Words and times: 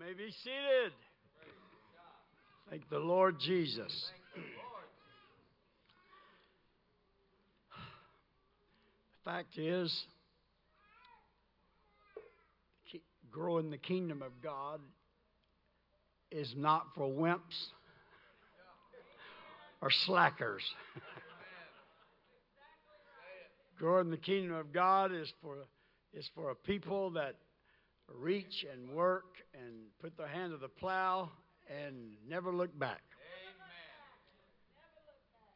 may 0.00 0.14
be 0.14 0.30
seated. 0.42 0.92
Thank 2.70 2.88
the 2.88 2.98
Lord 2.98 3.38
Jesus. 3.38 4.10
The 9.24 9.30
fact 9.30 9.58
is, 9.58 10.06
growing 13.30 13.70
the 13.70 13.76
kingdom 13.76 14.22
of 14.22 14.32
God 14.42 14.80
is 16.30 16.54
not 16.56 16.86
for 16.94 17.06
wimps 17.06 17.68
or 19.82 19.90
slackers. 19.90 20.62
growing 23.78 24.10
the 24.10 24.16
kingdom 24.16 24.56
of 24.56 24.72
God 24.72 25.12
is 25.12 25.30
for 25.42 25.56
is 26.14 26.30
for 26.34 26.50
a 26.50 26.54
people 26.54 27.10
that 27.10 27.34
reach 28.18 28.64
and 28.72 28.90
work 28.90 29.36
and 29.54 29.74
put 30.00 30.16
their 30.16 30.28
hand 30.28 30.52
to 30.52 30.58
the 30.58 30.68
plow 30.68 31.30
and 31.68 32.16
never 32.28 32.52
look 32.52 32.76
back. 32.78 33.02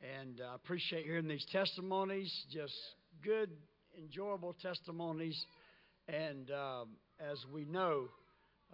Amen. 0.02 0.20
And 0.20 0.40
I 0.40 0.54
appreciate 0.54 1.04
hearing 1.04 1.28
these 1.28 1.46
testimonies, 1.50 2.32
just 2.52 2.74
good, 3.22 3.50
enjoyable 3.98 4.54
testimonies. 4.60 5.40
And 6.08 6.50
um, 6.50 6.88
as 7.20 7.38
we 7.52 7.64
know, 7.64 8.08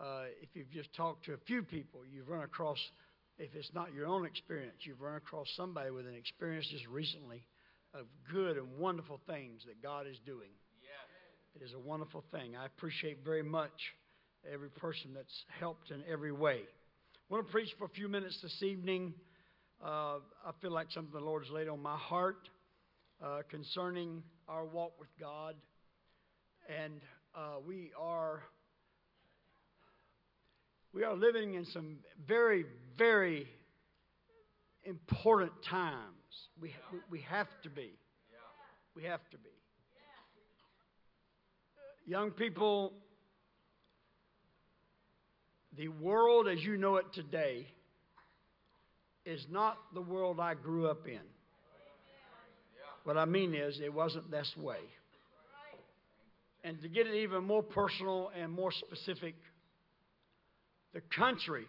uh, 0.00 0.24
if 0.42 0.48
you've 0.54 0.70
just 0.70 0.94
talked 0.94 1.24
to 1.26 1.34
a 1.34 1.38
few 1.46 1.62
people, 1.62 2.00
you've 2.10 2.28
run 2.28 2.42
across, 2.42 2.78
if 3.38 3.54
it's 3.54 3.70
not 3.74 3.92
your 3.94 4.06
own 4.06 4.26
experience, 4.26 4.76
you've 4.80 5.00
run 5.00 5.16
across 5.16 5.46
somebody 5.56 5.90
with 5.90 6.06
an 6.06 6.14
experience 6.14 6.66
just 6.70 6.86
recently 6.86 7.46
of 7.94 8.06
good 8.32 8.56
and 8.56 8.78
wonderful 8.78 9.20
things 9.26 9.62
that 9.66 9.82
God 9.82 10.06
is 10.06 10.16
doing. 10.24 10.50
It 11.54 11.62
is 11.62 11.72
a 11.72 11.78
wonderful 11.78 12.24
thing. 12.30 12.56
I 12.56 12.66
appreciate 12.66 13.24
very 13.24 13.42
much 13.42 13.72
every 14.50 14.70
person 14.70 15.12
that's 15.14 15.44
helped 15.58 15.90
in 15.90 16.02
every 16.10 16.32
way. 16.32 16.60
I 16.62 17.34
want 17.34 17.46
to 17.46 17.52
preach 17.52 17.70
for 17.76 17.86
a 17.86 17.88
few 17.88 18.08
minutes 18.08 18.38
this 18.40 18.62
evening. 18.62 19.14
Uh, 19.84 20.18
I 20.46 20.52
feel 20.62 20.70
like 20.70 20.90
something 20.92 21.12
the 21.12 21.24
Lord 21.24 21.42
has 21.44 21.52
laid 21.52 21.68
on 21.68 21.82
my 21.82 21.96
heart 21.96 22.48
uh, 23.22 23.40
concerning 23.50 24.22
our 24.48 24.64
walk 24.64 24.92
with 25.00 25.08
God. 25.18 25.56
And 26.68 27.00
uh, 27.34 27.56
we 27.66 27.90
are 27.98 28.42
we 30.92 31.02
are 31.02 31.14
living 31.14 31.54
in 31.54 31.64
some 31.66 31.98
very, 32.28 32.64
very 32.96 33.46
important 34.84 35.52
times. 35.68 36.04
We, 36.60 36.74
we, 36.92 36.98
we 37.10 37.20
have 37.28 37.48
to 37.64 37.70
be. 37.70 37.92
We 38.94 39.04
have 39.04 39.20
to 39.30 39.38
be. 39.38 39.59
Young 42.10 42.32
people, 42.32 42.92
the 45.78 45.86
world 45.86 46.48
as 46.48 46.58
you 46.60 46.76
know 46.76 46.96
it 46.96 47.06
today 47.14 47.68
is 49.24 49.46
not 49.48 49.76
the 49.94 50.00
world 50.00 50.40
I 50.40 50.54
grew 50.54 50.88
up 50.88 51.06
in. 51.06 51.20
What 53.04 53.16
I 53.16 53.26
mean 53.26 53.54
is, 53.54 53.78
it 53.80 53.94
wasn't 53.94 54.28
this 54.28 54.52
way. 54.56 54.80
And 56.64 56.82
to 56.82 56.88
get 56.88 57.06
it 57.06 57.14
even 57.14 57.44
more 57.44 57.62
personal 57.62 58.32
and 58.36 58.50
more 58.50 58.72
specific, 58.72 59.36
the 60.92 61.02
country 61.16 61.66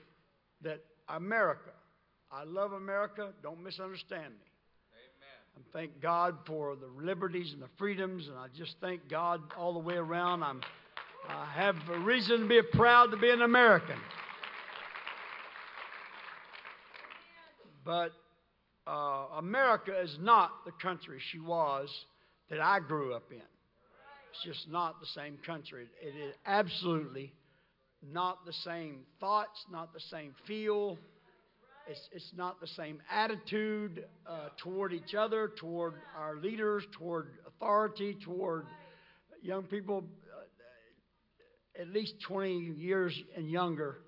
that 0.64 0.80
America, 1.08 1.70
I 2.31 2.45
love 2.45 2.72
America, 2.72 3.30
don't 3.44 3.61
misunderstand 3.61 4.33
me. 4.33 4.51
I 5.58 5.62
thank 5.74 6.02
God 6.02 6.38
for 6.46 6.76
the 6.76 6.88
liberties 7.04 7.54
and 7.54 7.62
the 7.62 7.70
freedoms, 7.78 8.28
and 8.28 8.38
I 8.38 8.48
just 8.56 8.76
thank 8.82 9.10
God 9.10 9.42
all 9.58 9.74
the 9.74 9.80
way 9.80 9.96
around. 9.96 10.44
I'm, 10.44 10.62
I 11.28 11.46
have 11.54 11.76
a 11.92 12.00
reason 12.00 12.42
to 12.42 12.48
be 12.48 12.62
proud 12.62 13.12
to 13.12 13.18
be 13.18 13.30
an 13.30 13.42
American. 13.42 13.98
But 17.84 18.12
uh, 18.88 19.26
America 19.38 20.00
is 20.02 20.17
not 20.20 20.52
the 20.66 20.72
country 20.72 21.20
she 21.32 21.40
was 21.40 21.90
that 22.50 22.60
I 22.60 22.80
grew 22.80 23.14
up 23.14 23.32
in. 23.32 23.38
It's 23.38 24.44
just 24.45 24.70
not 24.70 25.00
the 25.00 25.08
same 25.08 25.38
country. 25.45 25.88
It 26.02 26.16
is 26.17 26.36
absolutely 26.45 27.34
not 28.02 28.45
the 28.45 28.54
same 28.54 29.00
thoughts, 29.20 29.66
not 29.72 29.94
the 29.94 30.00
same 30.00 30.34
feel, 30.48 30.98
it's, 31.87 32.09
it's 32.14 32.31
not 32.36 32.59
the 32.59 32.67
same 32.67 33.02
attitude 33.11 34.05
uh, 34.27 34.49
toward 34.58 34.93
each 34.93 35.15
other, 35.15 35.52
toward 35.59 35.95
our 36.17 36.37
leaders, 36.37 36.83
toward 36.97 37.30
authority, 37.47 38.17
toward 38.23 38.65
young 39.42 39.64
people, 39.64 40.03
uh, 41.77 41.81
at 41.81 41.89
least 41.89 42.14
20 42.27 42.53
years 42.77 43.17
and 43.36 43.49
younger 43.49 43.99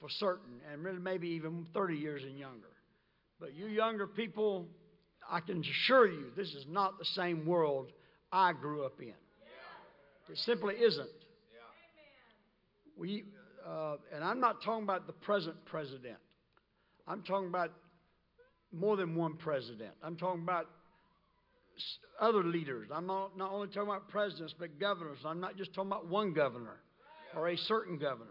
for 0.00 0.08
certain, 0.08 0.60
and 0.72 0.82
really 0.82 0.98
maybe 0.98 1.28
even 1.28 1.66
30 1.74 1.96
years 1.96 2.22
and 2.22 2.38
younger. 2.38 2.68
But 3.40 3.54
you 3.54 3.66
younger 3.66 4.06
people, 4.06 4.66
I 5.30 5.40
can 5.40 5.60
assure 5.60 6.10
you, 6.10 6.26
this 6.36 6.48
is 6.48 6.64
not 6.68 6.98
the 6.98 7.04
same 7.04 7.46
world 7.46 7.90
I 8.32 8.52
grew 8.52 8.84
up 8.84 9.00
in. 9.00 9.14
It 10.28 10.38
simply 10.38 10.74
isn't. 10.74 11.08
We, 12.96 13.24
uh, 13.66 13.96
and 14.14 14.22
I'm 14.22 14.40
not 14.40 14.62
talking 14.62 14.84
about 14.84 15.06
the 15.06 15.12
present 15.12 15.56
president. 15.66 16.18
I'm 17.06 17.22
talking 17.22 17.48
about 17.48 17.72
more 18.72 18.96
than 18.96 19.14
one 19.14 19.36
president. 19.36 19.92
I'm 20.02 20.16
talking 20.16 20.42
about 20.42 20.68
other 22.20 22.44
leaders. 22.44 22.88
I'm 22.92 23.06
not, 23.06 23.36
not 23.36 23.50
only 23.52 23.68
talking 23.68 23.82
about 23.82 24.08
presidents, 24.08 24.54
but 24.58 24.78
governors. 24.78 25.18
I'm 25.24 25.40
not 25.40 25.56
just 25.56 25.74
talking 25.74 25.90
about 25.90 26.06
one 26.06 26.32
governor 26.32 26.76
or 27.36 27.48
a 27.48 27.56
certain 27.56 27.98
governor. 27.98 28.30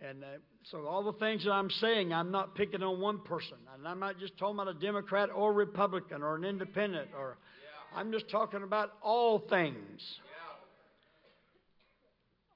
And 0.00 0.22
uh, 0.22 0.26
so, 0.64 0.86
all 0.86 1.04
the 1.04 1.12
things 1.14 1.44
that 1.44 1.52
I'm 1.52 1.70
saying, 1.70 2.12
I'm 2.12 2.30
not 2.30 2.54
picking 2.54 2.82
on 2.82 3.00
one 3.00 3.20
person. 3.20 3.56
And 3.74 3.86
I'm 3.88 4.00
not 4.00 4.18
just 4.18 4.36
talking 4.36 4.56
about 4.56 4.68
a 4.68 4.78
Democrat 4.78 5.30
or 5.34 5.52
Republican 5.52 6.22
or 6.22 6.34
an 6.34 6.44
independent, 6.44 7.08
or 7.16 7.38
I'm 7.94 8.12
just 8.12 8.28
talking 8.28 8.62
about 8.62 8.90
all 9.02 9.38
things. 9.48 10.02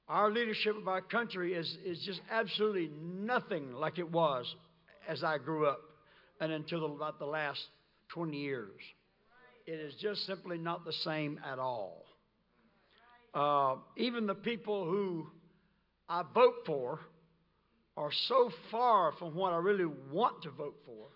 Our 0.07 0.31
leadership 0.31 0.75
of 0.75 0.87
our 0.87 1.01
country 1.01 1.53
is, 1.53 1.77
is 1.85 1.99
just 2.05 2.19
absolutely 2.31 2.89
nothing 3.01 3.73
like 3.73 3.99
it 3.99 4.11
was 4.11 4.53
as 5.09 5.23
I 5.23 5.39
grew 5.39 5.65
up 5.65 5.81
and 6.39 6.51
until 6.51 6.85
about 6.85 7.17
the 7.19 7.25
last 7.25 7.59
20 8.09 8.37
years. 8.37 8.79
It 9.65 9.79
is 9.79 9.93
just 9.99 10.25
simply 10.25 10.57
not 10.57 10.85
the 10.85 10.93
same 10.93 11.39
at 11.45 11.59
all. 11.59 12.05
Uh, 13.33 13.75
even 13.97 14.27
the 14.27 14.35
people 14.35 14.85
who 14.85 15.27
I 16.07 16.23
vote 16.33 16.55
for 16.65 16.99
are 17.97 18.11
so 18.27 18.51
far 18.71 19.11
from 19.19 19.35
what 19.35 19.51
I 19.51 19.57
really 19.57 19.91
want 20.11 20.43
to 20.43 20.51
vote 20.51 20.77
for. 20.85 21.07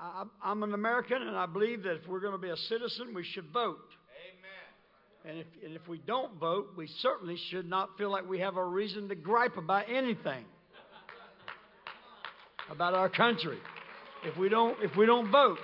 I, 0.00 0.50
am 0.50 0.62
an 0.62 0.72
American, 0.72 1.22
and 1.22 1.36
I 1.36 1.46
believe 1.46 1.82
that 1.82 1.96
if 1.96 2.08
we're 2.08 2.20
going 2.20 2.32
to 2.32 2.38
be 2.38 2.48
a 2.48 2.56
citizen, 2.56 3.12
we 3.14 3.24
should 3.24 3.50
vote. 3.52 3.90
And 5.28 5.38
if, 5.38 5.46
and 5.64 5.74
if 5.74 5.88
we 5.88 5.98
don't 5.98 6.38
vote, 6.38 6.68
we 6.76 6.86
certainly 6.86 7.36
should 7.50 7.68
not 7.68 7.98
feel 7.98 8.10
like 8.10 8.28
we 8.28 8.38
have 8.38 8.56
a 8.56 8.64
reason 8.64 9.08
to 9.08 9.16
gripe 9.16 9.56
about 9.56 9.86
anything 9.88 10.44
about 12.70 12.94
our 12.94 13.08
country 13.08 13.58
if 14.24 14.36
we 14.36 14.48
don't, 14.48 14.76
if 14.82 14.96
we 14.96 15.06
don't 15.06 15.30
vote. 15.30 15.58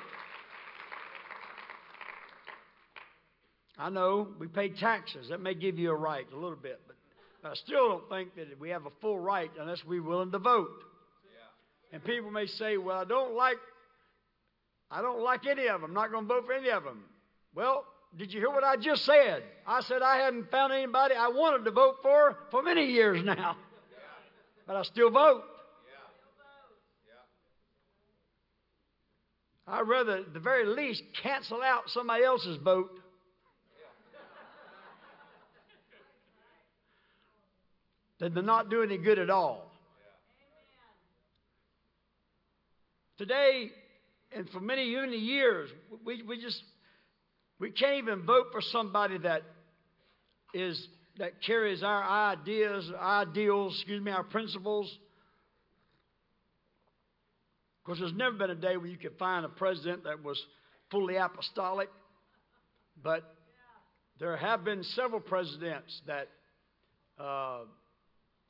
I 3.79 3.89
know 3.89 4.29
we 4.39 4.49
pay 4.49 4.69
taxes. 4.69 5.29
That 5.31 5.41
may 5.41 5.55
give 5.55 5.79
you 5.79 5.91
a 5.91 5.97
right 5.97 6.27
a 6.33 6.37
little 6.37 6.57
bit, 6.57 6.81
but 6.87 7.51
I 7.51 7.55
still 7.55 7.89
don't 7.89 8.09
think 8.09 8.35
that 8.37 8.59
we 8.61 8.71
have 8.71 8.87
a 8.87 8.93
full 9.01 9.19
right 9.19 9.51
unless 9.59 9.85
we're 9.85 10.03
willing 10.03 10.31
to 10.33 10.39
vote. 10.39 10.71
And 11.93 12.03
people 12.05 12.31
may 12.31 12.47
say, 12.47 12.77
"Well, 12.79 12.99
I 12.99 13.05
don't 13.05 13.35
like, 13.35 13.59
I 14.91 15.03
don't 15.03 15.21
like 15.23 15.47
any 15.47 15.67
of 15.67 15.81
them. 15.81 15.91
I'm 15.91 15.95
not 15.95 16.11
going 16.11 16.25
to 16.25 16.29
vote 16.29 16.47
for 16.47 16.53
any 16.53 16.71
of 16.71 16.85
them." 16.85 17.05
Well, 17.55 17.85
did 18.19 18.33
you 18.33 18.41
hear 18.41 18.51
what 18.51 18.65
I 18.65 18.77
just 18.77 19.05
said? 19.05 19.43
I 19.67 19.81
said 19.83 20.03
I 20.03 20.19
hadn't 20.19 20.51
found 20.51 20.73
anybody 20.73 21.15
I 21.15 21.29
wanted 21.29 21.65
to 21.65 21.71
vote 21.71 21.97
for 22.03 22.37
for 22.51 22.63
many 22.63 22.87
years 22.87 23.25
now. 23.25 23.57
But 24.65 24.77
I 24.77 24.83
still 24.85 25.11
vote. 25.11 25.43
I'd 29.67 29.89
rather, 29.89 30.19
at 30.19 30.33
the 30.35 30.41
very 30.41 30.67
least, 30.67 31.03
cancel 31.23 31.63
out 31.63 31.83
somebody 31.89 32.23
else's 32.25 32.59
vote. 32.63 32.91
than 38.21 38.35
to 38.35 38.43
not 38.43 38.71
do 38.71 38.83
any 38.83 38.99
good 38.99 39.19
at 39.19 39.31
all. 39.31 39.73
Today, 43.19 43.71
and 44.35 44.49
for 44.51 44.61
many, 44.61 44.95
many 44.95 45.17
years, 45.17 45.71
we, 46.05 46.23
we 46.23 46.41
just 46.41 46.63
we 47.63 47.71
can't 47.71 47.99
even 47.99 48.27
vote 48.27 48.47
for 48.51 48.61
somebody 48.61 49.19
that 49.19 49.43
is 50.53 50.85
that 51.19 51.41
carries 51.47 51.85
our 51.85 52.03
ideas, 52.03 52.91
ideals, 53.01 53.77
excuse 53.77 54.03
me, 54.03 54.11
our 54.11 54.25
principles. 54.25 54.93
Because 57.85 58.01
there's 58.01 58.15
never 58.15 58.35
been 58.37 58.51
a 58.51 58.57
day 58.57 58.77
where 58.77 58.89
you 58.89 58.97
could 58.97 59.17
find 59.17 59.45
a 59.45 59.49
president 59.49 60.03
that 60.05 60.25
was 60.25 60.45
fully 60.91 61.15
apostolic, 61.15 61.89
but 63.01 63.33
there 64.19 64.37
have 64.37 64.65
been 64.65 64.83
several 64.83 65.21
presidents 65.21 66.01
that 66.09 66.27
uh, 67.21 67.61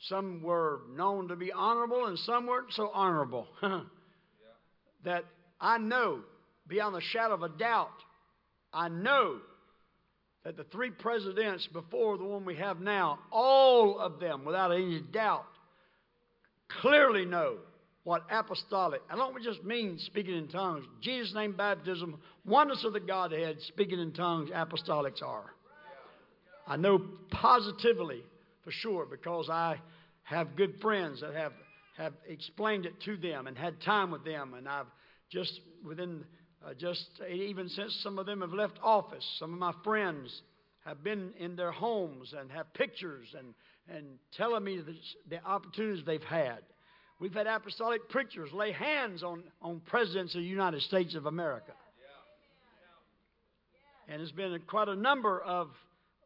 some 0.08 0.42
were 0.42 0.80
known 0.96 1.28
to 1.28 1.36
be 1.36 1.52
honorable 1.52 2.06
and 2.06 2.18
some 2.20 2.46
weren't 2.46 2.72
so 2.72 2.90
honorable. 2.94 3.46
that 5.04 5.26
I 5.60 5.76
know, 5.76 6.20
beyond 6.66 6.96
a 6.96 7.02
shadow 7.02 7.34
of 7.34 7.42
a 7.42 7.50
doubt, 7.50 7.90
I 8.72 8.88
know 8.88 9.38
that 10.44 10.56
the 10.56 10.64
three 10.64 10.90
presidents 10.90 11.68
before 11.72 12.18
the 12.18 12.24
one 12.24 12.44
we 12.44 12.56
have 12.56 12.80
now, 12.80 13.18
all 13.30 13.98
of 13.98 14.18
them, 14.18 14.44
without 14.44 14.72
any 14.72 15.00
doubt, 15.00 15.44
clearly 16.80 17.24
know 17.24 17.58
what 18.04 18.22
apostolic, 18.30 19.00
I 19.08 19.14
don't 19.14 19.40
just 19.42 19.62
mean 19.62 19.98
speaking 19.98 20.36
in 20.36 20.48
tongues, 20.48 20.84
Jesus' 21.00 21.34
name 21.34 21.52
baptism, 21.52 22.18
oneness 22.44 22.84
of 22.84 22.92
the 22.92 23.00
Godhead, 23.00 23.58
speaking 23.68 24.00
in 24.00 24.12
tongues, 24.12 24.50
apostolics 24.50 25.22
are. 25.22 25.54
I 26.66 26.76
know 26.76 27.00
positively 27.30 28.22
for 28.64 28.72
sure 28.72 29.06
because 29.06 29.48
I 29.48 29.80
have 30.24 30.56
good 30.56 30.80
friends 30.80 31.20
that 31.20 31.34
have, 31.34 31.52
have 31.96 32.14
explained 32.28 32.86
it 32.86 33.00
to 33.04 33.16
them 33.16 33.46
and 33.46 33.56
had 33.56 33.80
time 33.82 34.10
with 34.10 34.24
them, 34.24 34.54
and 34.54 34.68
I've 34.68 34.86
just 35.30 35.60
within 35.84 36.24
uh, 36.64 36.74
just 36.74 37.06
even 37.30 37.68
since 37.68 37.94
some 38.02 38.18
of 38.18 38.26
them 38.26 38.40
have 38.40 38.52
left 38.52 38.78
office, 38.82 39.24
some 39.38 39.52
of 39.52 39.58
my 39.58 39.72
friends 39.84 40.42
have 40.84 41.02
been 41.02 41.32
in 41.38 41.56
their 41.56 41.72
homes 41.72 42.34
and 42.38 42.50
have 42.50 42.72
pictures 42.74 43.28
and, 43.38 43.54
and 43.88 44.04
telling 44.36 44.64
me 44.64 44.78
the, 44.78 44.94
the 45.28 45.44
opportunities 45.44 46.04
they've 46.04 46.22
had. 46.22 46.58
We've 47.20 47.32
had 47.32 47.46
apostolic 47.46 48.08
preachers 48.08 48.52
lay 48.52 48.72
hands 48.72 49.22
on, 49.22 49.44
on 49.60 49.80
presidents 49.86 50.34
of 50.34 50.40
the 50.40 50.46
United 50.46 50.82
States 50.82 51.14
of 51.14 51.26
America. 51.26 51.72
And 54.08 54.18
there's 54.18 54.32
been 54.32 54.60
quite 54.66 54.88
a 54.88 54.96
number 54.96 55.40
of 55.40 55.68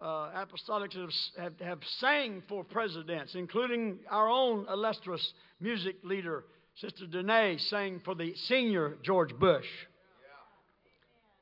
uh, 0.01 0.31
apostolics 0.35 0.95
that 0.95 1.01
have, 1.37 1.53
have, 1.59 1.61
have 1.61 1.79
sang 1.99 2.43
for 2.49 2.65
presidents, 2.65 3.35
including 3.35 3.99
our 4.11 4.29
own 4.29 4.67
illustrious 4.71 5.33
music 5.61 5.97
leader, 6.03 6.45
Sister 6.77 7.07
Danae, 7.07 7.59
sang 7.59 8.01
for 8.05 8.15
the 8.15 8.35
senior 8.47 8.97
George 9.03 9.35
Bush. 9.39 9.67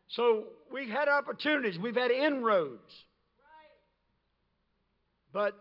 So 0.09 0.45
we've 0.73 0.89
had 0.89 1.09
opportunities, 1.09 1.79
we've 1.79 1.97
had 1.97 2.11
inroads. 2.11 2.93
But 5.33 5.55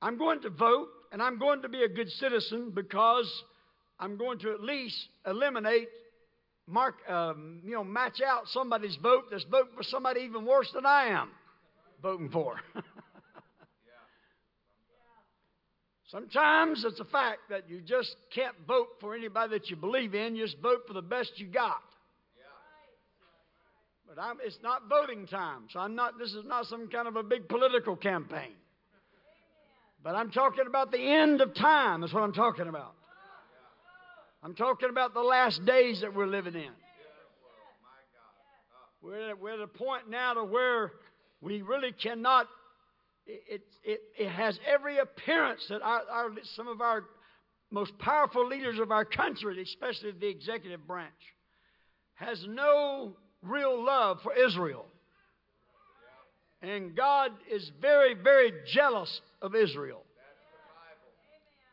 I'm 0.00 0.16
going 0.16 0.42
to 0.42 0.50
vote 0.50 0.88
and 1.10 1.22
I'm 1.22 1.38
going 1.38 1.62
to 1.62 1.68
be 1.68 1.82
a 1.82 1.88
good 1.88 2.08
citizen 2.10 2.70
because 2.74 3.28
I'm 3.98 4.16
going 4.16 4.38
to 4.40 4.52
at 4.52 4.60
least 4.60 4.96
eliminate, 5.26 5.88
mark, 6.66 6.94
um, 7.08 7.60
you 7.64 7.72
know, 7.72 7.82
match 7.82 8.20
out 8.24 8.42
somebody's 8.46 8.96
vote 9.02 9.24
that's 9.30 9.44
voting 9.44 9.72
for 9.76 9.82
somebody 9.82 10.20
even 10.20 10.44
worse 10.44 10.70
than 10.72 10.86
I 10.86 11.06
am 11.08 11.30
voting 12.02 12.30
for. 12.30 12.60
Sometimes 16.08 16.84
it's 16.86 17.00
a 17.00 17.04
fact 17.04 17.40
that 17.50 17.68
you 17.68 17.80
just 17.82 18.14
can't 18.34 18.54
vote 18.66 18.88
for 19.00 19.14
anybody 19.14 19.58
that 19.58 19.68
you 19.68 19.76
believe 19.76 20.14
in. 20.14 20.36
You 20.36 20.46
just 20.46 20.58
vote 20.62 20.84
for 20.86 20.94
the 20.94 21.02
best 21.02 21.32
you 21.36 21.48
got. 21.48 21.82
But 24.08 24.22
I'm, 24.22 24.38
it's 24.42 24.58
not 24.62 24.88
voting 24.88 25.26
time, 25.26 25.64
so 25.70 25.80
I'm 25.80 25.94
not. 25.94 26.18
This 26.18 26.32
is 26.32 26.46
not 26.46 26.64
some 26.66 26.88
kind 26.88 27.06
of 27.06 27.16
a 27.16 27.22
big 27.22 27.46
political 27.46 27.94
campaign. 27.94 28.52
But 30.02 30.14
I'm 30.14 30.30
talking 30.30 30.64
about 30.66 30.90
the 30.90 30.98
end 30.98 31.42
of 31.42 31.54
time. 31.54 32.00
That's 32.00 32.14
what 32.14 32.22
I'm 32.22 32.32
talking 32.32 32.68
about. 32.68 32.94
I'm 34.42 34.54
talking 34.54 34.88
about 34.88 35.12
the 35.12 35.20
last 35.20 35.64
days 35.66 36.00
that 36.00 36.14
we're 36.14 36.26
living 36.26 36.54
in. 36.54 36.70
We're 39.02 39.30
at, 39.30 39.40
we're 39.40 39.54
at 39.54 39.60
a 39.60 39.66
point 39.66 40.08
now 40.08 40.34
to 40.34 40.44
where 40.44 40.92
we 41.40 41.60
really 41.62 41.92
cannot. 41.92 42.46
It, 43.26 43.62
it, 43.84 44.00
it 44.18 44.28
has 44.30 44.58
every 44.66 44.98
appearance 44.98 45.66
that 45.68 45.82
our, 45.82 46.00
our, 46.10 46.30
some 46.54 46.66
of 46.66 46.80
our 46.80 47.04
most 47.70 47.98
powerful 47.98 48.48
leaders 48.48 48.78
of 48.78 48.90
our 48.90 49.04
country, 49.04 49.60
especially 49.60 50.12
the 50.12 50.28
executive 50.28 50.86
branch, 50.86 51.12
has 52.14 52.42
no 52.48 53.16
real 53.42 53.84
love 53.84 54.18
for 54.22 54.32
Israel. 54.34 54.86
And 56.60 56.96
God 56.96 57.30
is 57.52 57.70
very, 57.80 58.14
very 58.14 58.52
jealous 58.72 59.20
of 59.40 59.54
Israel. 59.54 60.02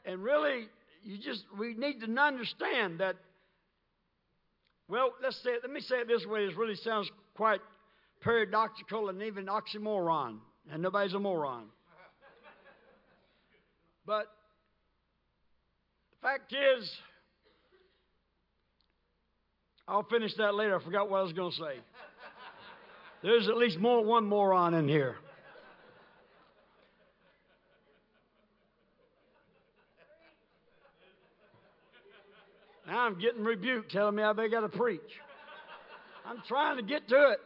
And 0.05 0.23
really, 0.23 0.67
you 1.03 1.17
just 1.17 1.43
we 1.57 1.73
need 1.73 1.99
to 2.01 2.21
understand 2.21 2.99
that. 2.99 3.15
Well, 4.87 5.13
let's 5.23 5.41
say 5.41 5.51
it, 5.51 5.61
let 5.63 5.71
me 5.71 5.81
say 5.81 5.95
it 5.97 6.07
this 6.07 6.25
way. 6.27 6.41
It 6.41 6.55
really 6.55 6.75
sounds 6.75 7.09
quite 7.35 7.59
paradoxical 8.21 9.09
and 9.09 9.21
even 9.23 9.47
oxymoron, 9.47 10.37
and 10.71 10.83
nobody's 10.83 11.15
a 11.15 11.19
moron. 11.19 11.65
But 14.05 14.27
the 16.11 16.27
fact 16.27 16.53
is, 16.53 16.91
I'll 19.87 20.03
finish 20.03 20.33
that 20.35 20.55
later. 20.55 20.79
I 20.79 20.83
forgot 20.83 21.09
what 21.09 21.19
I 21.19 21.23
was 21.23 21.33
going 21.33 21.51
to 21.51 21.57
say. 21.57 21.79
There's 23.21 23.47
at 23.47 23.57
least 23.57 23.77
more 23.79 24.03
one 24.03 24.25
moron 24.25 24.73
in 24.73 24.87
here. 24.87 25.15
Now 32.87 33.05
I'm 33.05 33.19
getting 33.19 33.43
rebuked 33.43 33.91
telling 33.91 34.15
me 34.15 34.23
I 34.23 34.33
better 34.33 34.49
got 34.49 34.61
to 34.61 34.69
preach. 34.69 35.01
I'm 36.25 36.41
trying 36.47 36.77
to 36.77 36.83
get 36.83 37.07
to 37.09 37.31
it. 37.31 37.39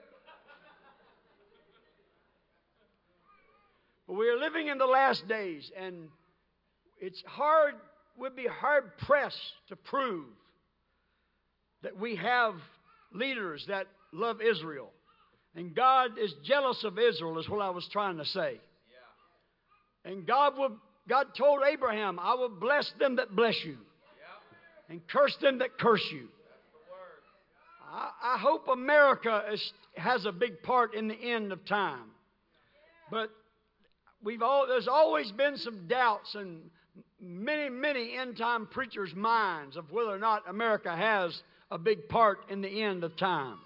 But 4.08 4.14
we 4.14 4.28
are 4.30 4.38
living 4.38 4.68
in 4.68 4.78
the 4.78 4.86
last 4.86 5.28
days, 5.28 5.72
and 5.78 6.10
it's 7.00 7.22
hard, 7.26 7.76
we'd 8.18 8.36
be 8.36 8.48
hard 8.48 8.98
pressed 8.98 9.54
to 9.68 9.76
prove 9.76 10.26
that 11.84 11.98
we 11.98 12.16
have 12.16 12.56
leaders 13.14 13.66
that 13.68 13.88
love 14.12 14.42
Israel. 14.42 14.92
And 15.56 15.76
God 15.76 16.18
is 16.20 16.34
jealous 16.44 16.84
of 16.84 17.00
Israel, 17.00 17.40
is 17.40 17.50
what 17.50 17.62
I 17.62 17.70
was 17.70 17.88
trying 17.92 18.18
to 18.18 18.26
say. 18.26 18.60
Yeah. 20.06 20.12
And 20.12 20.28
God 20.28 20.58
will 20.58 20.78
God 21.10 21.28
told 21.36 21.62
Abraham, 21.68 22.20
I 22.20 22.36
will 22.36 22.50
bless 22.50 22.90
them 23.00 23.16
that 23.16 23.36
bless 23.36 23.56
you. 23.66 23.72
Yeah. 23.72 24.94
And 24.94 25.08
curse 25.08 25.36
them 25.42 25.58
that 25.58 25.80
curse 25.80 26.06
you. 26.12 26.28
I, 27.92 28.36
I, 28.36 28.38
hope 28.38 28.68
America 28.68 29.44
is, 29.52 29.74
has 29.96 30.26
a 30.26 30.32
big 30.32 30.62
part 30.62 30.94
in 30.94 31.08
the 31.08 31.16
end 31.16 31.52
of 31.52 31.66
time. 31.66 32.12
But 33.10 33.32
we've 34.24 34.44
all, 34.44 34.68
there's 34.68 34.88
always 34.88 35.32
been 35.32 35.58
some 35.58 35.88
doubts 35.88 36.36
in 36.36 36.60
many, 37.20 37.70
many 37.70 38.16
end 38.16 38.38
time 38.38 38.68
preachers' 38.68 39.16
minds 39.16 39.76
of 39.76 39.92
whether 39.92 40.12
or 40.12 40.20
not 40.20 40.48
America 40.48 40.96
has 40.96 41.42
a 41.72 41.78
big 41.78 42.10
part 42.10 42.40
in 42.50 42.62
the 42.62 42.84
end 42.84 43.04
of 43.04 43.16
times. 43.18 43.60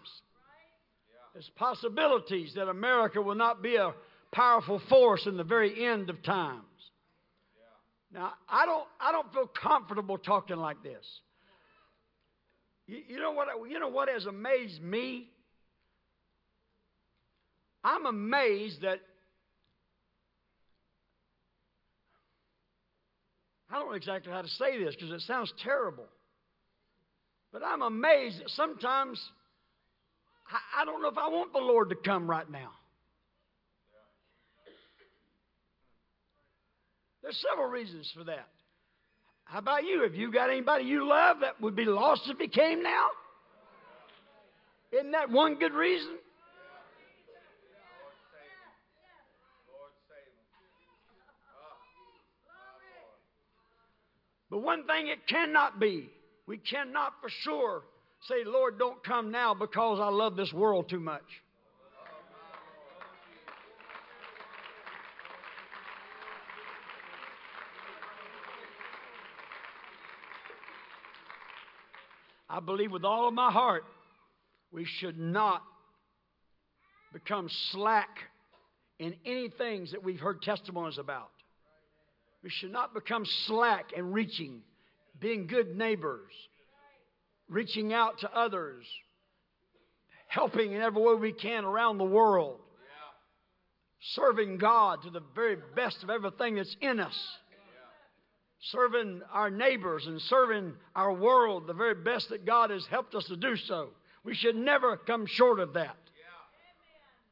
There's 1.33 1.50
possibilities 1.55 2.53
that 2.55 2.67
America 2.67 3.22
will 3.22 3.36
not 3.36 3.63
be 3.63 3.75
a 3.75 3.93
powerful 4.31 4.81
force 4.89 5.25
in 5.25 5.38
the 5.38 5.43
very 5.43 5.86
end 5.86 6.10
of 6.10 6.22
times. 6.24 6.63
Now, 8.13 8.33
I 8.48 8.65
don't, 8.65 8.86
I 9.00 9.12
don't 9.12 9.31
feel 9.33 9.48
comfortable 9.48 10.19
talking 10.19 10.57
like 10.57 10.83
this. 10.83 11.03
You, 12.86 13.00
you, 13.07 13.19
know 13.19 13.31
what? 13.31 13.48
You 13.69 13.79
know 13.79 13.88
what 13.88 14.10
has 14.10 14.25
amazed 14.25 14.81
me? 14.81 15.29
I'm 17.83 18.05
amazed 18.05 18.81
that 18.81 19.00
I 23.69 23.79
don't 23.79 23.89
know 23.89 23.95
exactly 23.95 24.31
how 24.31 24.43
to 24.43 24.48
say 24.48 24.83
this 24.83 24.93
because 24.95 25.12
it 25.12 25.22
sounds 25.22 25.51
terrible. 25.63 26.05
But 27.53 27.62
I'm 27.63 27.83
amazed 27.83 28.39
that 28.39 28.50
sometimes 28.50 29.22
I, 30.50 30.81
I 30.81 30.86
don't 30.86 31.03
know 31.03 31.10
if 31.10 31.17
I 31.19 31.29
want 31.29 31.53
the 31.53 31.60
Lord 31.60 31.89
to 31.89 31.95
come 31.95 32.27
right 32.27 32.50
now. 32.50 32.72
There's 37.22 37.41
several 37.50 37.69
reasons 37.69 38.12
for 38.17 38.24
that. 38.25 38.48
How 39.45 39.60
about 39.60 39.86
you? 39.86 40.01
Have 40.01 40.15
you 40.15 40.31
got 40.31 40.50
anybody 40.50 40.86
you 40.86 41.07
love 41.07 41.38
that 41.41 41.62
would 41.62 41.75
be 41.75 41.86
lost 41.86 42.24
if 42.27 42.39
he 42.39 42.48
came 42.48 42.81
now? 42.81 43.07
Isn't 44.91 45.12
that 45.12 45.29
one 45.29 45.55
good 45.55 45.74
reason? 45.74 46.17
But 54.50 54.60
one 54.60 54.86
thing 54.86 55.07
it 55.07 55.25
cannot 55.27 55.79
be 55.79 56.10
we 56.46 56.58
cannot 56.58 57.14
for 57.22 57.30
sure 57.30 57.84
say, 58.28 58.44
Lord, 58.46 58.80
don't 58.80 59.04
come 59.04 59.32
now 59.32 59.54
because 59.54 60.00
I 60.00 60.10
love 60.10 60.36
this 60.36 60.54
world 60.54 60.90
too 60.90 61.00
much. 61.00 61.24
I 72.50 72.60
believe 72.60 72.92
with 72.92 73.04
all 73.04 73.28
of 73.28 73.34
my 73.34 73.52
heart 73.52 73.84
we 74.72 74.86
should 74.86 75.18
not 75.18 75.64
become 77.12 77.50
slack 77.72 78.10
in 79.00 79.16
any 79.26 79.50
things 79.50 79.92
that 79.92 80.04
we've 80.04 80.20
heard 80.20 80.42
testimonies 80.42 81.00
about. 81.00 81.32
We 82.44 82.50
should 82.52 82.72
not 82.72 82.94
become 82.94 83.26
slack 83.48 83.94
in 83.96 84.12
reaching, 84.12 84.62
being 85.24 85.48
good 85.48 85.77
neighbors, 85.77 86.30
reaching 87.48 87.94
out 87.94 88.20
to 88.20 88.38
others, 88.38 88.86
helping 90.27 90.74
in 90.74 90.82
every 90.82 91.01
way 91.01 91.15
we 91.15 91.32
can 91.32 91.63
around 91.63 91.98
the 91.98 92.03
world, 92.03 92.60
serving 94.01 94.58
God 94.58 95.01
to 95.03 95.10
the 95.10 95.24
very 95.34 95.56
best 95.77 96.03
of 96.03 96.10
everything 96.10 96.56
that's 96.56 96.75
in 96.82 97.00
us, 97.00 97.18
serving 98.60 99.22
our 99.32 99.50
neighbors 99.50 100.06
and 100.08 100.22
serving 100.24 100.74
our 100.94 101.13
world 101.13 101.68
the 101.68 101.74
very 101.74 101.96
best 101.96 102.27
that 102.30 102.46
God 102.46 102.70
has 102.70 102.86
helped 102.88 103.15
us 103.15 103.24
to 103.25 103.38
do 103.38 103.56
so. 103.56 103.92
We 104.25 104.36
should 104.36 104.58
never 104.58 104.98
come 104.98 105.25
short 105.25 105.62
of 105.62 105.74
that. 105.74 105.96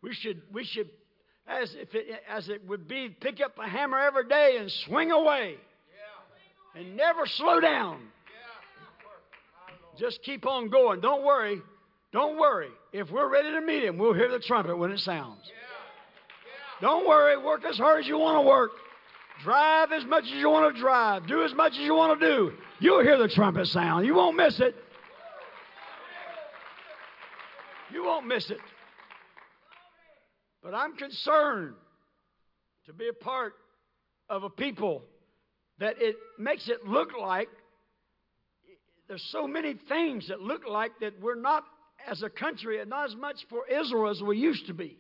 We 0.02 0.14
should, 0.14 0.42
we 0.54 0.64
should 0.64 0.90
as, 1.46 1.76
if 1.76 1.94
it, 1.94 2.08
as 2.30 2.48
it 2.48 2.66
would 2.68 2.88
be, 2.88 3.10
pick 3.10 3.42
up 3.42 3.58
a 3.60 3.68
hammer 3.68 4.00
every 4.00 4.30
day 4.30 4.58
and 4.60 4.72
swing 4.72 5.12
away. 5.12 5.58
And 6.76 6.96
never 6.96 7.26
slow 7.26 7.60
down. 7.60 8.00
Just 10.00 10.24
keep 10.24 10.46
on 10.46 10.70
going. 10.70 11.02
Don't 11.02 11.24
worry. 11.24 11.62
Don't 12.14 12.40
worry. 12.40 12.70
If 12.94 13.12
we're 13.12 13.30
ready 13.30 13.52
to 13.52 13.62
meet 13.62 13.84
him, 13.84 13.98
we'll 13.98 14.14
hear 14.14 14.30
the 14.30 14.40
trumpet 14.40 14.78
when 14.78 14.92
it 14.92 15.00
sounds. 15.00 15.42
Don't 16.82 17.08
worry. 17.08 17.38
Work 17.38 17.64
as 17.66 17.78
hard 17.78 18.00
as 18.00 18.08
you 18.08 18.18
want 18.18 18.38
to 18.38 18.48
work. 18.48 18.72
Drive 19.44 19.92
as 19.92 20.06
much 20.06 20.24
as 20.26 20.32
you 20.32 20.50
want 20.50 20.74
to 20.74 20.82
drive. 20.82 21.28
Do 21.28 21.44
as 21.44 21.54
much 21.54 21.74
as 21.74 21.80
you 21.80 21.94
want 21.94 22.20
to 22.20 22.26
do. 22.26 22.54
You'll 22.80 23.04
hear 23.04 23.18
the 23.18 23.28
trumpet 23.28 23.68
sound. 23.68 24.06
You 24.06 24.16
won't 24.16 24.36
miss 24.36 24.60
it. 24.60 24.76
You 27.92 28.04
won't 28.04 28.26
miss 28.26 28.50
it. 28.50 28.60
But 30.64 30.74
I'm 30.74 30.96
concerned 30.96 31.74
to 32.86 32.94
be 32.94 33.08
a 33.08 33.14
part 33.14 33.54
of 34.30 34.44
a 34.44 34.50
people 34.50 35.04
that 35.82 35.96
it 36.00 36.16
makes 36.38 36.70
it 36.70 36.86
look 36.86 37.10
like 37.20 37.50
there's 39.08 39.28
so 39.32 39.48
many 39.48 39.74
things 39.90 40.28
that 40.28 40.40
look 40.40 40.62
like 40.66 40.92
that 41.02 41.20
we're 41.20 41.36
not 41.36 41.64
as 42.08 42.22
a 42.22 42.30
country 42.30 42.80
and 42.80 42.90
not 42.90 43.10
as 43.10 43.16
much 43.16 43.38
for 43.50 43.68
Israel 43.68 44.10
as 44.10 44.22
we 44.22 44.38
used 44.38 44.68
to 44.68 44.74
be. 44.74 44.98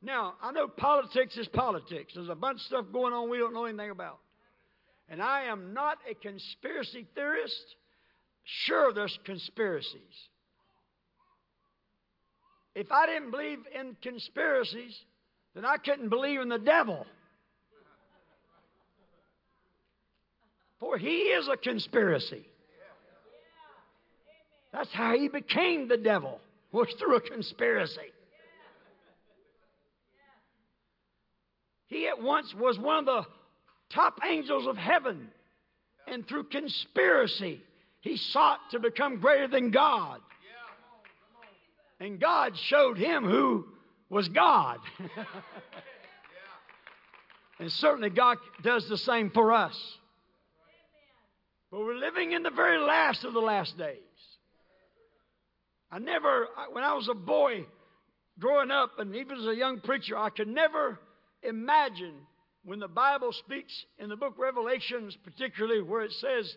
Now, 0.00 0.34
I 0.40 0.52
know 0.52 0.68
politics 0.68 1.36
is 1.36 1.48
politics. 1.48 2.12
There's 2.14 2.28
a 2.28 2.34
bunch 2.36 2.56
of 2.56 2.62
stuff 2.62 2.84
going 2.92 3.12
on 3.12 3.28
we 3.28 3.38
don't 3.38 3.52
know 3.52 3.64
anything 3.64 3.90
about. 3.90 4.18
And 5.08 5.20
I 5.20 5.44
am 5.44 5.74
not 5.74 5.98
a 6.08 6.14
conspiracy 6.14 7.06
theorist. 7.14 7.74
Sure, 8.44 8.92
there's 8.92 9.18
conspiracies. 9.24 9.98
If 12.74 12.92
I 12.92 13.06
didn't 13.06 13.32
believe 13.32 13.58
in 13.78 13.96
conspiracies, 14.00 14.96
then 15.54 15.64
I 15.64 15.76
couldn't 15.78 16.08
believe 16.08 16.40
in 16.40 16.48
the 16.48 16.58
devil. 16.58 17.04
For 20.84 20.98
he 20.98 21.16
is 21.30 21.48
a 21.48 21.56
conspiracy. 21.56 22.46
That's 24.70 24.92
how 24.92 25.16
he 25.16 25.28
became 25.28 25.88
the 25.88 25.96
devil, 25.96 26.42
was 26.72 26.94
through 26.98 27.16
a 27.16 27.20
conspiracy. 27.22 28.12
He 31.86 32.06
at 32.06 32.20
once 32.20 32.52
was 32.54 32.78
one 32.78 32.98
of 32.98 33.06
the 33.06 33.24
top 33.94 34.20
angels 34.26 34.66
of 34.66 34.76
heaven, 34.76 35.28
and 36.06 36.28
through 36.28 36.44
conspiracy, 36.44 37.62
he 38.02 38.18
sought 38.18 38.58
to 38.72 38.78
become 38.78 39.20
greater 39.20 39.48
than 39.48 39.70
God. 39.70 40.20
And 41.98 42.20
God 42.20 42.58
showed 42.58 42.98
him 42.98 43.24
who 43.24 43.64
was 44.10 44.28
God. 44.28 44.80
and 47.58 47.72
certainly 47.72 48.10
God 48.10 48.36
does 48.62 48.86
the 48.86 48.98
same 48.98 49.30
for 49.30 49.50
us. 49.50 49.98
But 51.74 51.80
we're 51.80 51.96
living 51.96 52.30
in 52.30 52.44
the 52.44 52.52
very 52.52 52.78
last 52.78 53.24
of 53.24 53.32
the 53.32 53.40
last 53.40 53.76
days. 53.76 53.98
I 55.90 55.98
never, 55.98 56.46
when 56.70 56.84
I 56.84 56.94
was 56.94 57.08
a 57.10 57.14
boy 57.14 57.66
growing 58.38 58.70
up, 58.70 58.92
and 59.00 59.16
even 59.16 59.38
as 59.38 59.46
a 59.46 59.56
young 59.56 59.80
preacher, 59.80 60.16
I 60.16 60.30
could 60.30 60.46
never 60.46 61.00
imagine 61.42 62.14
when 62.64 62.78
the 62.78 62.86
Bible 62.86 63.32
speaks 63.32 63.72
in 63.98 64.08
the 64.08 64.14
book 64.14 64.34
Revelations, 64.38 65.18
particularly 65.24 65.82
where 65.82 66.02
it 66.02 66.12
says 66.12 66.54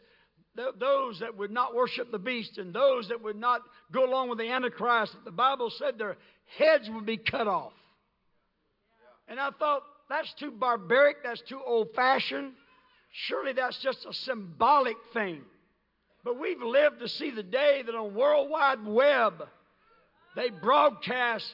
th- 0.56 0.76
those 0.80 1.20
that 1.22 1.36
would 1.36 1.50
not 1.50 1.74
worship 1.74 2.12
the 2.12 2.20
beast 2.20 2.60
and 2.60 2.72
those 2.72 3.08
that 3.08 3.24
would 3.24 3.38
not 3.38 3.62
go 3.92 4.08
along 4.08 4.30
with 4.30 4.38
the 4.38 4.52
Antichrist, 4.52 5.16
the 5.26 5.32
Bible 5.32 5.72
said 5.80 5.98
their 5.98 6.18
heads 6.60 6.88
would 6.92 7.08
be 7.08 7.18
cut 7.18 7.48
off. 7.48 7.74
And 9.28 9.40
I 9.40 9.50
thought, 9.58 9.82
that's 10.10 10.32
too 10.40 10.52
barbaric, 10.52 11.24
that's 11.24 11.42
too 11.50 11.60
old 11.66 11.88
fashioned. 11.96 12.54
Surely 13.12 13.54
that's 13.54 13.82
just 13.82 14.06
a 14.06 14.14
symbolic 14.14 14.98
thing. 15.14 15.42
But 16.24 16.40
we've 16.40 16.62
lived 16.62 17.00
to 17.00 17.08
see 17.08 17.32
the 17.32 17.44
day 17.44 17.84
that 17.86 17.96
on 17.96 18.14
World 18.14 18.50
Wide 18.50 18.86
Web 18.86 19.48
they 20.36 20.50
broadcast 20.50 21.46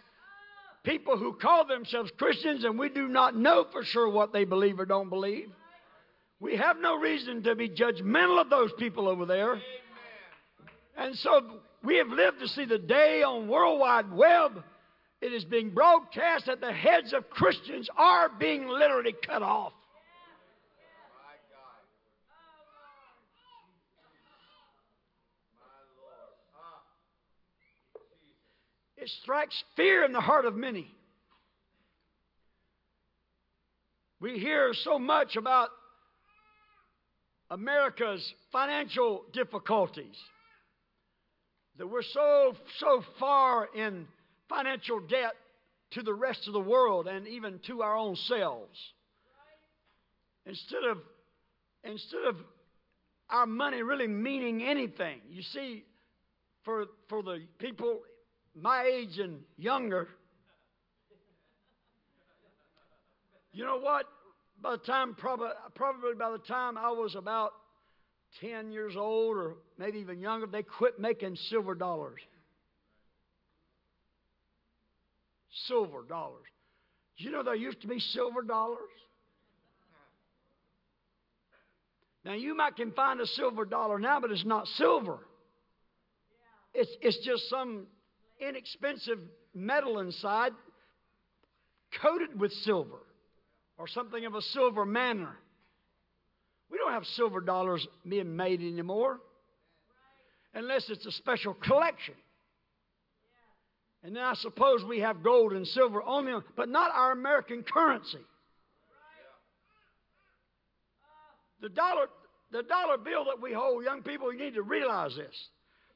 people 0.84 1.18
who 1.18 1.34
call 1.34 1.66
themselves 1.66 2.12
Christians 2.18 2.66
and 2.66 2.78
we 2.78 2.90
do 2.90 3.08
not 3.08 3.36
know 3.36 3.66
for 3.72 3.84
sure 3.84 4.10
what 4.10 4.34
they 4.34 4.44
believe 4.44 4.80
or 4.80 4.86
don't 4.86 5.10
believe. 5.10 5.50
We 6.40 6.58
have 6.58 6.78
no 6.80 6.98
reason 6.98 7.44
to 7.44 7.56
be 7.56 7.70
judgmental 7.70 8.42
of 8.42 8.50
those 8.50 8.72
people 8.78 9.08
over 9.08 9.26
there. 9.26 9.62
And 10.98 11.16
so 11.16 11.60
we 11.84 11.98
have 11.98 12.10
lived 12.10 12.40
to 12.40 12.48
see 12.48 12.66
the 12.66 12.78
day 12.78 13.24
on 13.24 13.48
World 13.48 13.80
Wide 13.80 14.12
Web. 14.12 14.64
It 15.22 15.32
is 15.32 15.46
being 15.46 15.70
broadcast 15.70 16.48
that 16.48 16.60
the 16.60 16.74
heads 16.74 17.14
of 17.14 17.30
Christians 17.30 17.90
are 17.96 18.30
being 18.38 18.68
literally 18.68 19.16
cut 19.26 19.42
off. 19.42 19.72
It 29.04 29.10
strikes 29.22 29.62
fear 29.76 30.06
in 30.06 30.14
the 30.14 30.22
heart 30.22 30.46
of 30.46 30.56
many. 30.56 30.88
We 34.22 34.40
hear 34.40 34.74
so 34.74 34.98
much 34.98 35.36
about 35.36 35.68
America's 37.50 38.34
financial 38.54 39.26
difficulties. 39.34 40.16
That 41.78 41.88
we're 41.88 42.02
so, 42.02 42.56
so 42.80 43.04
far 43.20 43.68
in 43.76 44.08
financial 44.48 45.02
debt 45.02 45.34
to 45.92 46.02
the 46.02 46.14
rest 46.14 46.48
of 46.48 46.54
the 46.54 46.62
world 46.62 47.06
and 47.06 47.28
even 47.28 47.60
to 47.68 47.82
our 47.82 47.98
own 47.98 48.16
selves. 48.16 48.80
Instead 50.46 50.86
of, 50.90 51.00
instead 51.84 52.24
of 52.26 52.38
our 53.30 53.48
money 53.48 53.82
really 53.82 54.08
meaning 54.08 54.64
anything. 54.64 55.20
You 55.30 55.42
see, 55.42 55.84
for, 56.64 56.86
for 57.10 57.22
the 57.22 57.42
people 57.60 58.00
my 58.56 58.84
age 58.84 59.18
and 59.20 59.42
younger, 59.58 60.08
you 63.52 63.66
know 63.66 63.80
what? 63.80 64.08
by 64.64 64.72
the 64.72 64.78
time, 64.78 65.14
probably, 65.14 65.50
probably 65.76 66.16
by 66.18 66.32
the 66.32 66.38
time 66.38 66.78
I 66.78 66.90
was 66.92 67.16
about 67.16 67.52
10 68.40 68.72
years 68.72 68.96
old 68.96 69.38
or 69.38 69.56
maybe 69.78 70.00
even 70.00 70.22
younger, 70.22 70.48
they 70.48 70.64
quit 70.64 71.00
making 71.00 71.36
silver 71.50 71.76
dollars. 71.76 72.20
Silver 75.68 76.04
dollars. 76.08 76.46
Do 77.18 77.26
you 77.26 77.32
know 77.32 77.44
there 77.44 77.54
used 77.54 77.82
to 77.82 77.88
be 77.88 78.00
silver 78.00 78.42
dollars? 78.42 78.80
Now 82.24 82.34
you 82.34 82.56
might 82.56 82.78
can 82.78 82.94
find 82.94 83.20
a 83.20 83.28
silver 83.28 83.66
dollar 83.66 84.00
now, 84.00 84.22
but 84.22 84.32
it's 84.32 84.46
not 84.46 84.66
silver. 84.78 85.20
It's, 86.74 86.90
it's 87.02 87.24
just 87.26 87.50
some 87.50 87.86
inexpensive 88.48 89.20
metal 89.54 90.00
inside 90.00 90.52
coated 92.02 92.40
with 92.40 92.52
silver 92.52 93.00
or 93.78 93.88
something 93.88 94.26
of 94.26 94.36
a 94.36 94.42
silver 94.42 94.86
manner. 94.86 95.38
We 96.70 96.78
don't 96.78 96.92
have 96.92 97.06
silver 97.06 97.42
dollars 97.42 97.88
being 98.08 98.36
made 98.36 98.62
anymore 98.62 99.20
unless 100.54 100.90
it's 100.90 101.06
a 101.06 101.12
special 101.12 101.54
collection. 101.54 102.16
And 104.04 104.16
then 104.16 104.24
I 104.24 104.34
suppose 104.36 104.84
we 104.84 105.00
have 105.00 105.24
gold 105.24 105.54
and 105.54 105.66
silver 105.68 106.04
only, 106.04 106.34
but 106.58 106.68
not 106.68 106.92
our 106.94 107.12
American 107.12 107.64
currency. 107.64 108.20
The 111.62 111.70
dollar, 111.70 112.08
the 112.52 112.64
dollar 112.64 112.98
bill 112.98 113.24
that 113.26 113.42
we 113.42 113.54
hold, 113.54 113.86
young 113.86 114.02
people, 114.02 114.34
you 114.34 114.40
need 114.40 114.56
to 114.56 114.64
realize 114.64 115.16
this. 115.16 115.48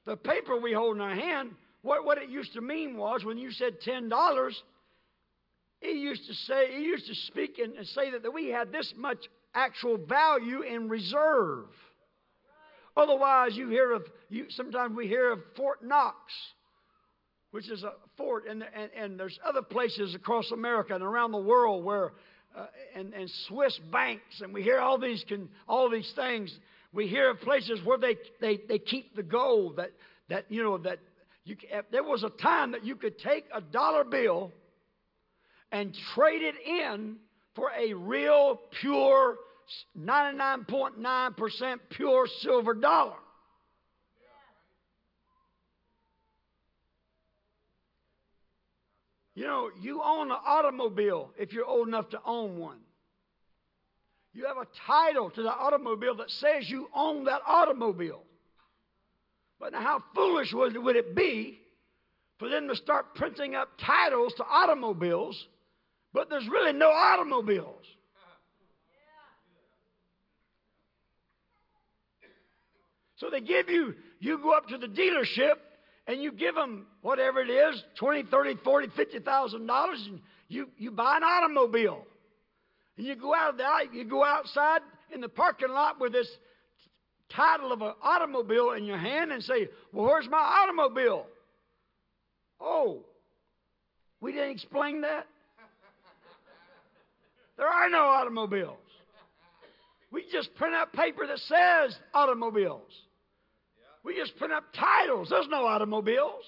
The 0.06 0.16
paper 0.16 0.58
we 0.58 0.72
hold 0.72 0.96
in 0.96 1.01
our 1.01 1.13
hand, 1.13 1.51
what, 1.81 2.05
what 2.05 2.17
it 2.17 2.29
used 2.29 2.53
to 2.53 2.62
mean 2.62 2.98
was 2.98 3.24
when 3.24 3.38
you 3.38 3.51
said 3.51 3.77
$10, 3.86 4.51
he 5.79 5.91
used 5.91 6.25
to 6.27 6.34
say, 6.34 6.75
he 6.75 6.84
used 6.84 7.07
to 7.07 7.15
speak 7.15 7.60
and, 7.60 7.74
say 7.88 8.12
that, 8.12 8.24
that 8.24 8.31
we 8.31 8.50
had 8.50 8.72
this 8.72 8.93
much 8.98 9.19
actual 9.53 9.98
value 9.98 10.62
in 10.62 10.89
reserve. 10.89 11.65
Otherwise, 12.96 13.55
you 13.55 13.69
hear 13.69 13.91
of, 13.91 14.03
you, 14.29 14.46
sometimes 14.50 14.96
we 14.96 15.07
hear 15.07 15.31
of 15.31 15.39
Fort 15.55 15.84
Knox, 15.84 16.17
which 17.51 17.69
is 17.69 17.84
a 17.84 17.93
fort, 18.17 18.48
and, 18.48 18.63
and, 18.75 18.89
and 18.98 19.19
there's 19.19 19.39
other 19.46 19.62
places 19.62 20.15
across 20.15 20.51
America 20.51 20.96
and 20.96 21.03
around 21.03 21.31
the 21.31 21.38
world 21.38 21.86
where, 21.86 22.13
uh, 22.55 22.65
and, 22.96 23.13
and 23.13 23.29
Swiss 23.48 23.79
banks, 23.91 24.41
and 24.41 24.51
we 24.51 24.63
hear 24.63 24.79
all 24.79 24.98
these, 24.98 25.24
can, 25.27 25.48
all 25.67 25.91
these 25.91 26.12
things. 26.15 26.55
We 26.91 27.07
hear 27.07 27.29
of 27.29 27.39
places 27.41 27.79
where 27.84 28.00
they, 28.00 28.17
they, 28.41 28.62
they 28.67 28.79
keep 28.79 29.15
the 29.15 29.24
gold 29.24 29.77
that, 29.77 29.91
that 30.29 30.46
you 30.50 30.63
know, 30.63 30.79
that 30.79 30.98
you, 31.48 31.56
eh, 31.70 31.82
there 31.92 32.04
was 32.04 32.24
a 32.24 32.30
time 32.30 32.72
that 32.72 32.86
you 32.86 32.96
could 32.96 33.18
take 33.18 33.46
a 33.54 33.62
dollar 33.62 34.04
bill 34.04 34.51
and 35.72 35.96
trade 36.13 36.42
it 36.42 36.56
in 36.66 37.18
for 37.56 37.72
a 37.77 37.94
real, 37.94 38.60
pure, 38.82 39.38
99.9% 39.98 41.80
pure 41.89 42.27
silver 42.42 42.74
dollar. 42.74 43.18
You 49.36 49.44
know, 49.44 49.70
you 49.80 50.01
own 50.04 50.32
an 50.32 50.38
automobile 50.44 51.32
if 51.38 51.54
you're 51.54 51.66
old 51.66 51.88
enough 51.88 52.10
to 52.10 52.20
own 52.25 52.58
one. 52.58 52.80
You 54.34 54.46
have 54.46 54.58
a 54.58 54.68
title 54.88 55.30
to 55.30 55.44
the 55.44 55.51
automobile 55.51 56.16
that 56.16 56.32
says 56.32 56.68
you 56.70 56.89
own 56.94 57.25
that 57.25 57.42
automobile. 57.46 58.24
But 59.60 59.74
now, 59.74 59.82
how 59.82 60.04
foolish 60.14 60.54
would, 60.54 60.78
would 60.78 60.96
it 60.96 61.16
be 61.16 61.60
for 62.38 62.50
them 62.50 62.68
to 62.68 62.76
start 62.76 63.16
printing 63.16 63.56
up 63.56 63.70
titles 63.84 64.34
to 64.38 64.44
automobiles, 64.44 65.48
but 66.14 66.30
there's 66.30 66.48
really 66.48 66.74
no 66.74 66.90
automobiles? 66.90 67.84
So 73.18 73.32
they 73.32 73.42
give 73.42 73.68
you, 73.68 73.96
you 74.20 74.38
go 74.38 74.52
up 74.52 74.68
to 74.68 74.78
the 74.78 74.88
dealership 74.88 75.54
and 76.06 76.22
you 76.22 76.32
give 76.32 76.54
them 76.56 76.86
whatever 77.02 77.42
it 77.42 77.50
is, 77.50 77.84
twenty, 77.98 78.24
thirty, 78.24 78.56
forty, 78.64 78.88
fifty 78.96 79.20
thousand 79.20 79.66
dollars, 79.66 80.04
and 80.08 80.22
you, 80.48 80.70
you 80.78 80.92
buy 80.92 81.18
an 81.18 81.24
automobile. 81.24 82.06
And 82.96 83.06
you 83.06 83.16
go 83.16 83.34
out 83.34 83.52
of 83.52 83.58
the, 83.58 83.98
you 83.98 84.06
go 84.06 84.24
outside 84.24 84.82
in 85.14 85.22
the 85.22 85.30
parking 85.30 85.70
lot 85.70 86.00
with 86.00 86.14
this 86.14 86.30
title 87.29 87.72
of 87.72 87.81
an 87.81 87.93
automobile 88.01 88.72
in 88.72 88.86
your 88.86 88.98
hand 88.98 89.31
and 89.31 89.43
say, 89.43 89.69
Well, 89.91 90.05
where's 90.05 90.27
my 90.29 90.38
automobile? 90.38 91.25
Oh, 92.60 93.03
we 94.19 94.31
didn't 94.31 94.51
explain 94.51 95.01
that? 95.01 95.27
There 97.57 97.67
are 97.67 97.89
no 97.89 98.03
automobiles. 98.03 98.77
We 100.12 100.25
just 100.31 100.53
print 100.55 100.74
out 100.74 100.93
paper 100.93 101.27
that 101.27 101.39
says 101.39 101.98
automobiles. 102.13 102.91
We 104.03 104.15
just 104.15 104.38
print 104.38 104.53
up 104.53 104.63
titles. 104.74 105.29
There's 105.29 105.48
no 105.50 105.65
automobiles. 105.65 106.43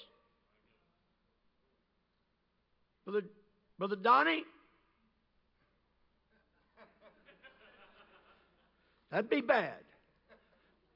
Brother, 3.05 3.25
Brother 3.77 3.95
Donnie, 3.95 4.43
that'd 9.12 9.29
be 9.29 9.41
bad. 9.41 9.74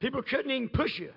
People 0.04 0.20
couldn't 0.22 0.50
even 0.50 0.68
push 0.68 0.98
you 0.98 1.10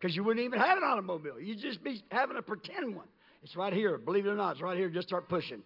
because 0.00 0.16
you 0.16 0.24
wouldn't 0.24 0.42
even 0.42 0.58
have 0.58 0.78
an 0.78 0.84
automobile. 0.84 1.38
You'd 1.38 1.58
just 1.58 1.84
be 1.84 2.02
having 2.10 2.38
a 2.38 2.40
pretend 2.40 2.96
one. 2.96 3.04
It's 3.42 3.54
right 3.54 3.74
here. 3.74 3.98
Believe 3.98 4.24
it 4.24 4.30
or 4.30 4.34
not, 4.34 4.52
it's 4.52 4.62
right 4.62 4.74
here. 4.74 4.88
Just 4.88 5.06
start 5.06 5.28
pushing. 5.28 5.60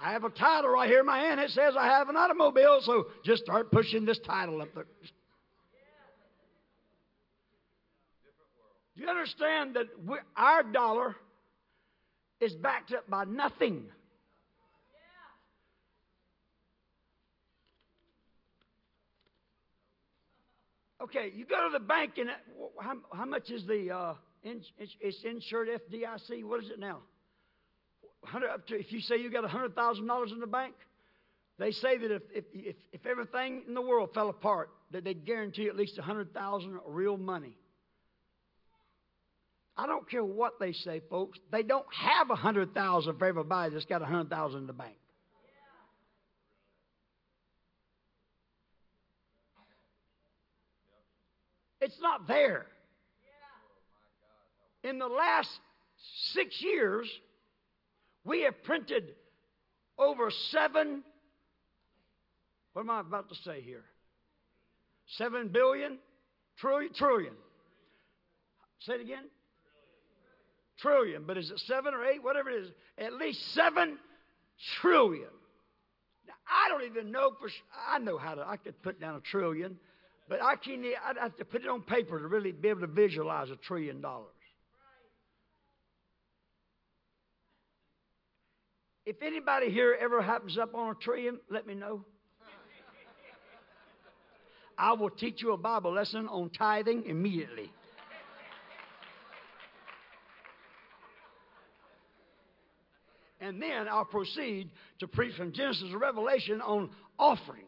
I 0.00 0.12
have 0.12 0.22
a 0.22 0.30
title 0.30 0.70
right 0.70 0.88
here 0.88 1.00
in 1.00 1.06
my 1.06 1.18
hand. 1.18 1.40
It 1.40 1.50
says 1.50 1.74
I 1.76 1.86
have 1.86 2.08
an 2.08 2.14
automobile, 2.16 2.78
so 2.82 3.06
just 3.24 3.42
start 3.42 3.72
pushing 3.72 4.04
this 4.04 4.20
title 4.20 4.62
up 4.62 4.68
there. 4.76 4.86
Do 8.94 9.02
you 9.02 9.08
understand 9.08 9.74
that 9.74 9.86
our 10.36 10.62
dollar 10.62 11.16
is 12.40 12.54
backed 12.54 12.92
up 12.92 13.10
by 13.10 13.24
nothing? 13.24 13.86
Okay, 21.02 21.32
you 21.34 21.44
go 21.44 21.56
to 21.68 21.72
the 21.72 21.84
bank 21.84 22.12
and 22.18 22.30
how, 22.80 22.94
how 23.12 23.24
much 23.24 23.50
is 23.50 23.66
the 23.66 23.90
uh, 23.90 24.14
in, 24.44 24.60
it's 24.78 25.24
insured 25.24 25.68
FDIC? 25.68 26.44
What 26.44 26.62
is 26.62 26.70
it 26.70 26.78
now? 26.78 26.98
up 28.52 28.66
to, 28.68 28.78
if 28.78 28.92
you 28.92 29.00
say 29.00 29.16
you 29.16 29.30
got 29.30 29.48
hundred 29.50 29.74
thousand 29.74 30.06
dollars 30.06 30.30
in 30.30 30.38
the 30.38 30.46
bank, 30.46 30.74
they 31.58 31.72
say 31.72 31.98
that 31.98 32.10
if, 32.12 32.22
if, 32.32 32.44
if, 32.52 32.76
if 32.92 33.06
everything 33.06 33.62
in 33.66 33.74
the 33.74 33.82
world 33.82 34.10
fell 34.14 34.28
apart, 34.28 34.70
that 34.92 35.02
they 35.02 35.14
guarantee 35.14 35.66
at 35.66 35.76
least 35.76 35.98
a 35.98 36.02
hundred 36.02 36.32
thousand 36.32 36.78
real 36.86 37.16
money. 37.16 37.56
I 39.76 39.86
don't 39.86 40.08
care 40.08 40.24
what 40.24 40.60
they 40.60 40.72
say, 40.72 41.00
folks. 41.10 41.38
They 41.50 41.62
don't 41.62 41.86
have 41.92 42.30
a 42.30 42.36
hundred 42.36 42.74
thousand 42.74 43.18
for 43.18 43.26
everybody 43.26 43.72
that's 43.72 43.86
got 43.86 44.02
a 44.02 44.06
hundred 44.06 44.30
thousand 44.30 44.60
in 44.60 44.66
the 44.66 44.72
bank. 44.72 44.96
It's 51.92 52.00
not 52.00 52.26
there. 52.26 52.66
In 54.82 54.98
the 54.98 55.06
last 55.06 55.50
six 56.32 56.60
years, 56.60 57.06
we 58.24 58.42
have 58.42 58.62
printed 58.64 59.14
over 59.98 60.30
seven. 60.50 61.04
What 62.72 62.82
am 62.82 62.90
I 62.90 63.00
about 63.00 63.28
to 63.28 63.34
say 63.34 63.60
here? 63.60 63.84
Seven 65.18 65.48
billion? 65.48 65.98
Trillion? 66.58 66.94
Trillion. 66.94 67.34
Say 68.80 68.94
it 68.94 69.00
again 69.02 69.24
trillion, 70.82 71.22
but 71.26 71.38
is 71.38 71.50
it 71.50 71.60
seven 71.60 71.94
or 71.94 72.04
eight? 72.04 72.22
Whatever 72.22 72.50
it 72.50 72.64
is, 72.64 72.68
at 72.98 73.14
least 73.14 73.54
seven 73.54 73.98
trillion. 74.80 75.30
Now, 76.26 76.34
I 76.48 76.68
don't 76.68 76.84
even 76.90 77.12
know 77.12 77.30
for 77.40 77.48
sure. 77.48 77.64
I 77.88 77.98
know 77.98 78.18
how 78.18 78.34
to, 78.34 78.46
I 78.46 78.56
could 78.56 78.82
put 78.82 79.00
down 79.00 79.14
a 79.14 79.20
trillion, 79.20 79.76
but 80.28 80.42
I 80.42 80.56
can't, 80.56 80.84
I'd 80.84 81.16
have 81.18 81.36
to 81.36 81.44
put 81.44 81.62
it 81.62 81.68
on 81.68 81.82
paper 81.82 82.18
to 82.18 82.26
really 82.26 82.52
be 82.52 82.68
able 82.68 82.80
to 82.80 82.86
visualize 82.86 83.50
a 83.50 83.56
trillion 83.56 84.00
dollars. 84.00 84.28
If 89.04 89.16
anybody 89.20 89.70
here 89.70 89.96
ever 90.00 90.22
happens 90.22 90.56
up 90.58 90.74
on 90.74 90.90
a 90.90 90.94
trillion, 90.94 91.40
let 91.50 91.66
me 91.66 91.74
know. 91.74 92.04
I 94.78 94.92
will 94.92 95.10
teach 95.10 95.42
you 95.42 95.52
a 95.52 95.56
Bible 95.56 95.92
lesson 95.92 96.28
on 96.28 96.50
tithing 96.50 97.04
immediately. 97.06 97.70
and 103.42 103.60
then 103.60 103.88
I'll 103.88 104.04
proceed 104.04 104.70
to 105.00 105.08
preach 105.08 105.34
from 105.36 105.52
Genesis 105.52 105.90
to 105.90 105.98
Revelation 105.98 106.60
on 106.60 106.90
offerings. 107.18 107.66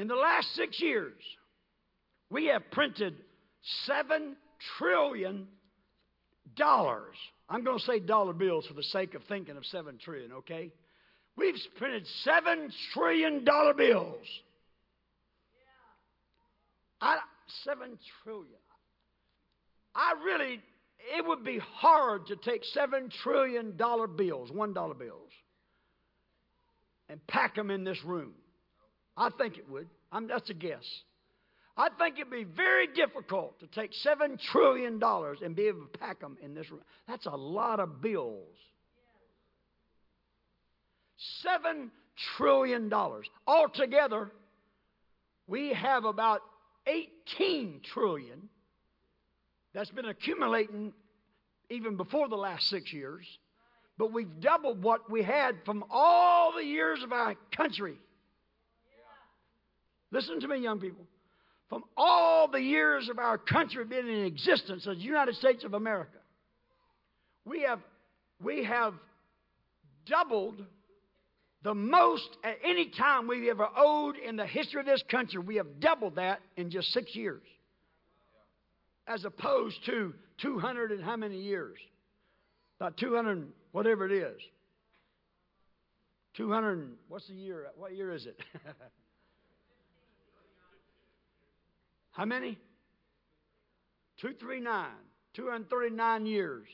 In 0.00 0.08
the 0.08 0.14
last 0.14 0.54
six 0.54 0.80
years, 0.80 1.20
we 2.30 2.46
have 2.46 2.62
printed 2.70 3.16
seven 3.84 4.34
trillion 4.78 5.46
dollars. 6.56 7.16
I'm 7.50 7.64
going 7.64 7.78
to 7.78 7.84
say 7.84 8.00
dollar 8.00 8.32
bills 8.32 8.64
for 8.66 8.72
the 8.72 8.82
sake 8.82 9.12
of 9.12 9.22
thinking 9.24 9.58
of 9.58 9.66
seven 9.66 9.98
trillion, 10.02 10.32
okay? 10.32 10.72
We've 11.36 11.54
printed 11.76 12.06
seven 12.24 12.72
trillion 12.94 13.44
dollar 13.44 13.74
bills. 13.74 14.24
I, 17.02 17.18
seven 17.64 17.98
trillion. 18.24 18.54
I 19.94 20.14
really, 20.24 20.62
it 21.14 21.26
would 21.26 21.44
be 21.44 21.58
hard 21.58 22.26
to 22.28 22.36
take 22.36 22.64
seven 22.72 23.10
trillion 23.22 23.76
dollar 23.76 24.06
bills, 24.06 24.50
one 24.50 24.72
dollar 24.72 24.94
bills, 24.94 25.30
and 27.10 27.20
pack 27.26 27.54
them 27.54 27.70
in 27.70 27.84
this 27.84 28.02
room. 28.02 28.32
I 29.20 29.28
think 29.28 29.58
it 29.58 29.68
would. 29.68 29.86
I'm, 30.10 30.28
that's 30.28 30.48
a 30.48 30.54
guess. 30.54 30.84
I 31.76 31.90
think 31.98 32.18
it'd 32.18 32.30
be 32.30 32.44
very 32.44 32.86
difficult 32.86 33.60
to 33.60 33.66
take 33.66 33.92
seven 33.92 34.38
trillion 34.50 34.98
dollars 34.98 35.38
and 35.44 35.54
be 35.54 35.64
able 35.68 35.82
to 35.82 35.98
pack 35.98 36.20
them 36.20 36.38
in 36.42 36.54
this 36.54 36.70
room. 36.70 36.80
That's 37.06 37.26
a 37.26 37.36
lot 37.36 37.80
of 37.80 38.00
bills. 38.00 38.56
Seven 41.42 41.90
trillion 42.36 42.88
dollars. 42.88 43.28
Altogether, 43.46 44.32
we 45.46 45.74
have 45.74 46.06
about 46.06 46.40
18 46.86 47.82
trillion 47.92 48.48
that's 49.74 49.90
been 49.90 50.06
accumulating 50.06 50.94
even 51.68 51.96
before 51.96 52.30
the 52.30 52.36
last 52.36 52.68
six 52.70 52.90
years, 52.90 53.26
but 53.98 54.14
we've 54.14 54.40
doubled 54.40 54.82
what 54.82 55.10
we 55.10 55.22
had 55.22 55.56
from 55.66 55.84
all 55.90 56.54
the 56.56 56.64
years 56.64 57.02
of 57.02 57.12
our 57.12 57.36
country. 57.54 57.98
Listen 60.12 60.40
to 60.40 60.48
me, 60.48 60.58
young 60.58 60.80
people. 60.80 61.06
From 61.68 61.84
all 61.96 62.48
the 62.48 62.60
years 62.60 63.08
of 63.08 63.18
our 63.18 63.38
country 63.38 63.84
being 63.84 64.08
in 64.08 64.24
existence 64.24 64.86
as 64.88 64.96
the 64.96 65.02
United 65.02 65.36
States 65.36 65.62
of 65.64 65.74
America, 65.74 66.18
we 67.44 67.62
have, 67.62 67.78
we 68.42 68.64
have 68.64 68.94
doubled 70.06 70.64
the 71.62 71.74
most 71.74 72.28
at 72.42 72.56
any 72.64 72.90
time 72.90 73.28
we've 73.28 73.48
ever 73.48 73.68
owed 73.76 74.16
in 74.16 74.36
the 74.36 74.46
history 74.46 74.80
of 74.80 74.86
this 74.86 75.02
country. 75.10 75.40
We 75.40 75.56
have 75.56 75.78
doubled 75.78 76.16
that 76.16 76.40
in 76.56 76.70
just 76.70 76.92
six 76.92 77.14
years, 77.14 77.42
as 79.06 79.24
opposed 79.24 79.76
to 79.86 80.14
200 80.42 80.90
and 80.92 81.04
how 81.04 81.16
many 81.16 81.38
years? 81.38 81.76
About 82.80 82.96
200, 82.96 83.46
whatever 83.72 84.06
it 84.06 84.12
is. 84.12 84.40
200, 86.36 86.96
what's 87.08 87.28
the 87.28 87.34
year? 87.34 87.66
What 87.76 87.94
year 87.94 88.12
is 88.12 88.26
it? 88.26 88.40
how 92.12 92.24
many? 92.24 92.58
239. 94.20 94.86
239 95.34 96.26
years. 96.26 96.66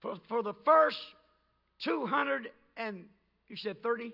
For, 0.00 0.16
for 0.28 0.42
the 0.42 0.54
first 0.64 0.98
200 1.84 2.48
and, 2.76 3.04
you 3.48 3.56
said 3.56 3.82
30? 3.82 4.12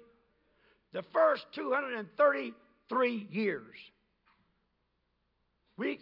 The 0.92 1.02
first 1.12 1.44
233 1.54 3.28
years. 3.30 3.74
We 5.76 6.00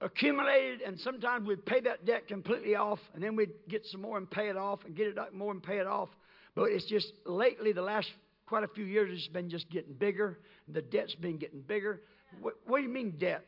accumulated, 0.00 0.82
and 0.82 0.98
sometimes 1.00 1.46
we'd 1.46 1.64
pay 1.66 1.80
that 1.80 2.06
debt 2.06 2.28
completely 2.28 2.74
off, 2.76 3.00
and 3.14 3.22
then 3.22 3.34
we'd 3.36 3.52
get 3.68 3.84
some 3.86 4.02
more 4.02 4.18
and 4.18 4.30
pay 4.30 4.48
it 4.48 4.56
off, 4.56 4.80
and 4.84 4.94
get 4.94 5.08
it 5.08 5.16
more 5.34 5.52
and 5.52 5.62
pay 5.62 5.78
it 5.78 5.86
off. 5.86 6.08
But 6.54 6.70
it's 6.70 6.86
just 6.86 7.12
lately, 7.26 7.72
the 7.72 7.82
last 7.82 8.08
quite 8.50 8.64
a 8.64 8.68
few 8.68 8.84
years, 8.84 9.10
it's 9.14 9.28
been 9.28 9.48
just 9.48 9.70
getting 9.70 9.94
bigger. 9.94 10.40
The 10.68 10.82
debt's 10.82 11.14
been 11.14 11.38
getting 11.38 11.60
bigger. 11.60 12.02
What, 12.40 12.54
what 12.66 12.78
do 12.78 12.82
you 12.82 12.88
mean 12.88 13.14
debt? 13.18 13.46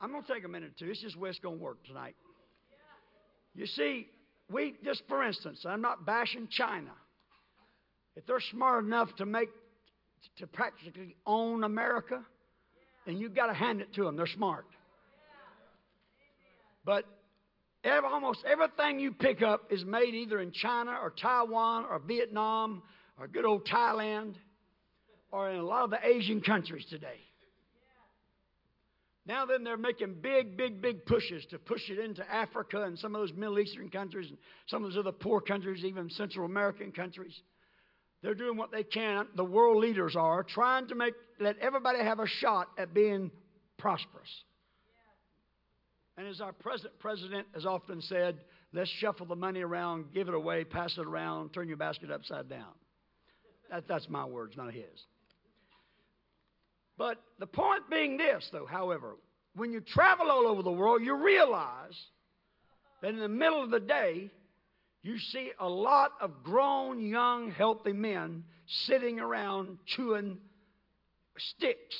I'm 0.00 0.12
going 0.12 0.22
to 0.22 0.32
take 0.32 0.44
a 0.44 0.48
minute 0.48 0.70
or 0.70 0.78
two. 0.78 0.90
It's 0.90 1.02
just 1.02 1.16
where 1.16 1.28
it's 1.28 1.40
going 1.40 1.58
to 1.58 1.62
work 1.62 1.84
tonight. 1.84 2.14
You 3.56 3.66
see, 3.66 4.06
we, 4.50 4.76
just 4.84 5.02
for 5.08 5.24
instance, 5.24 5.66
I'm 5.68 5.82
not 5.82 6.06
bashing 6.06 6.46
China. 6.48 6.92
If 8.14 8.24
they're 8.24 8.38
smart 8.52 8.84
enough 8.84 9.08
to 9.16 9.26
make, 9.26 9.48
to 10.38 10.46
practically 10.46 11.16
own 11.26 11.64
America, 11.64 12.22
and 13.08 13.18
you've 13.18 13.34
got 13.34 13.48
to 13.48 13.54
hand 13.54 13.80
it 13.80 13.92
to 13.94 14.04
them. 14.04 14.16
They're 14.16 14.28
smart. 14.28 14.66
But 16.84 17.04
almost 17.84 18.44
everything 18.46 19.00
you 19.00 19.10
pick 19.12 19.42
up 19.42 19.72
is 19.72 19.84
made 19.84 20.14
either 20.14 20.38
in 20.38 20.52
China 20.52 20.92
or 21.02 21.10
Taiwan 21.20 21.84
or 21.84 21.98
Vietnam 21.98 22.82
or 23.18 23.26
good 23.26 23.44
old 23.44 23.66
Thailand 23.66 24.34
or 25.30 25.50
in 25.50 25.58
a 25.58 25.64
lot 25.64 25.84
of 25.84 25.90
the 25.90 26.06
Asian 26.06 26.40
countries 26.40 26.86
today. 26.88 27.20
Now 29.26 29.44
then, 29.44 29.62
they're 29.62 29.76
making 29.76 30.16
big, 30.22 30.56
big, 30.56 30.80
big 30.80 31.04
pushes 31.04 31.44
to 31.50 31.58
push 31.58 31.90
it 31.90 31.98
into 31.98 32.28
Africa 32.32 32.82
and 32.84 32.98
some 32.98 33.14
of 33.14 33.20
those 33.20 33.34
Middle 33.34 33.58
Eastern 33.58 33.90
countries 33.90 34.30
and 34.30 34.38
some 34.68 34.82
of 34.82 34.90
those 34.90 34.98
other 34.98 35.12
poor 35.12 35.42
countries, 35.42 35.84
even 35.84 36.08
Central 36.08 36.46
American 36.46 36.92
countries. 36.92 37.38
They're 38.22 38.34
doing 38.34 38.56
what 38.56 38.72
they 38.72 38.84
can. 38.84 39.26
The 39.36 39.44
world 39.44 39.76
leaders 39.76 40.16
are 40.16 40.42
trying 40.42 40.88
to 40.88 40.94
make 40.94 41.12
let 41.38 41.58
everybody 41.58 41.98
have 41.98 42.20
a 42.20 42.26
shot 42.26 42.68
at 42.78 42.94
being 42.94 43.30
prosperous. 43.76 44.30
And 46.16 46.26
as 46.26 46.40
our 46.40 46.52
present 46.52 46.98
president 46.98 47.46
has 47.54 47.66
often 47.66 48.00
said, 48.00 48.40
let's 48.72 48.90
shuffle 48.98 49.26
the 49.26 49.36
money 49.36 49.60
around, 49.60 50.06
give 50.12 50.26
it 50.28 50.34
away, 50.34 50.64
pass 50.64 50.96
it 50.98 51.06
around, 51.06 51.50
turn 51.50 51.68
your 51.68 51.76
basket 51.76 52.10
upside 52.10 52.48
down. 52.48 52.72
That, 53.70 53.86
that's 53.86 54.08
my 54.08 54.24
words, 54.24 54.56
not 54.56 54.72
his. 54.72 54.84
But 56.96 57.18
the 57.38 57.46
point 57.46 57.88
being 57.90 58.16
this, 58.16 58.48
though, 58.52 58.66
however, 58.66 59.16
when 59.54 59.72
you 59.72 59.80
travel 59.80 60.30
all 60.30 60.46
over 60.46 60.62
the 60.62 60.72
world, 60.72 61.02
you 61.02 61.14
realize 61.14 61.96
that 63.02 63.10
in 63.10 63.20
the 63.20 63.28
middle 63.28 63.62
of 63.62 63.70
the 63.70 63.80
day, 63.80 64.30
you 65.02 65.18
see 65.18 65.52
a 65.60 65.68
lot 65.68 66.12
of 66.20 66.42
grown, 66.42 67.00
young, 67.00 67.52
healthy 67.52 67.92
men 67.92 68.44
sitting 68.86 69.20
around 69.20 69.78
chewing 69.86 70.38
sticks. 71.36 71.96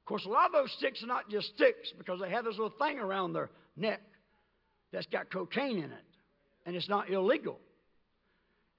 Of 0.00 0.06
course, 0.06 0.24
a 0.24 0.30
lot 0.30 0.46
of 0.46 0.52
those 0.52 0.72
sticks 0.78 1.02
are 1.02 1.06
not 1.06 1.30
just 1.30 1.54
sticks 1.54 1.92
because 1.96 2.20
they 2.20 2.30
have 2.30 2.44
this 2.44 2.58
little 2.58 2.76
thing 2.78 2.98
around 2.98 3.34
their 3.34 3.50
neck 3.76 4.00
that's 4.92 5.06
got 5.06 5.30
cocaine 5.30 5.78
in 5.78 5.84
it, 5.84 6.04
and 6.66 6.74
it's 6.74 6.88
not 6.88 7.10
illegal 7.10 7.58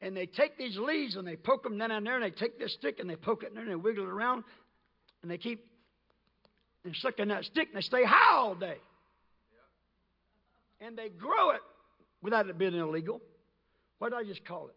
and 0.04 0.16
they 0.16 0.26
take 0.26 0.58
these 0.58 0.78
leaves 0.78 1.16
and 1.16 1.26
they 1.26 1.38
poke 1.38 1.64
them 1.64 1.78
down 1.78 1.92
in 1.92 2.04
there, 2.04 2.16
and 2.16 2.24
they 2.24 2.30
take 2.30 2.60
this 2.60 2.74
stick 2.74 3.00
and 3.00 3.10
they 3.10 3.16
poke 3.16 3.44
it 3.44 3.50
in 3.50 3.56
there 3.56 3.64
and 3.64 3.72
they 3.72 3.76
wiggle 3.76 4.04
it 4.04 4.10
around, 4.10 4.44
and 5.22 5.32
they 5.32 5.38
keep 5.38 5.66
and 6.86 6.96
sucking 6.98 7.30
that 7.30 7.46
stick 7.46 7.70
and 7.70 7.78
they 7.78 7.82
stay 7.82 8.04
high 8.04 8.36
all 8.36 8.56
day. 8.56 8.78
And 10.82 10.98
they 10.98 11.08
grow 11.08 11.52
it 11.52 11.62
without 12.22 12.50
it 12.50 12.58
being 12.58 12.76
illegal. 12.76 13.22
What 14.00 14.10
did 14.10 14.18
I 14.18 14.24
just 14.26 14.46
call 14.46 14.68
it? 14.68 14.76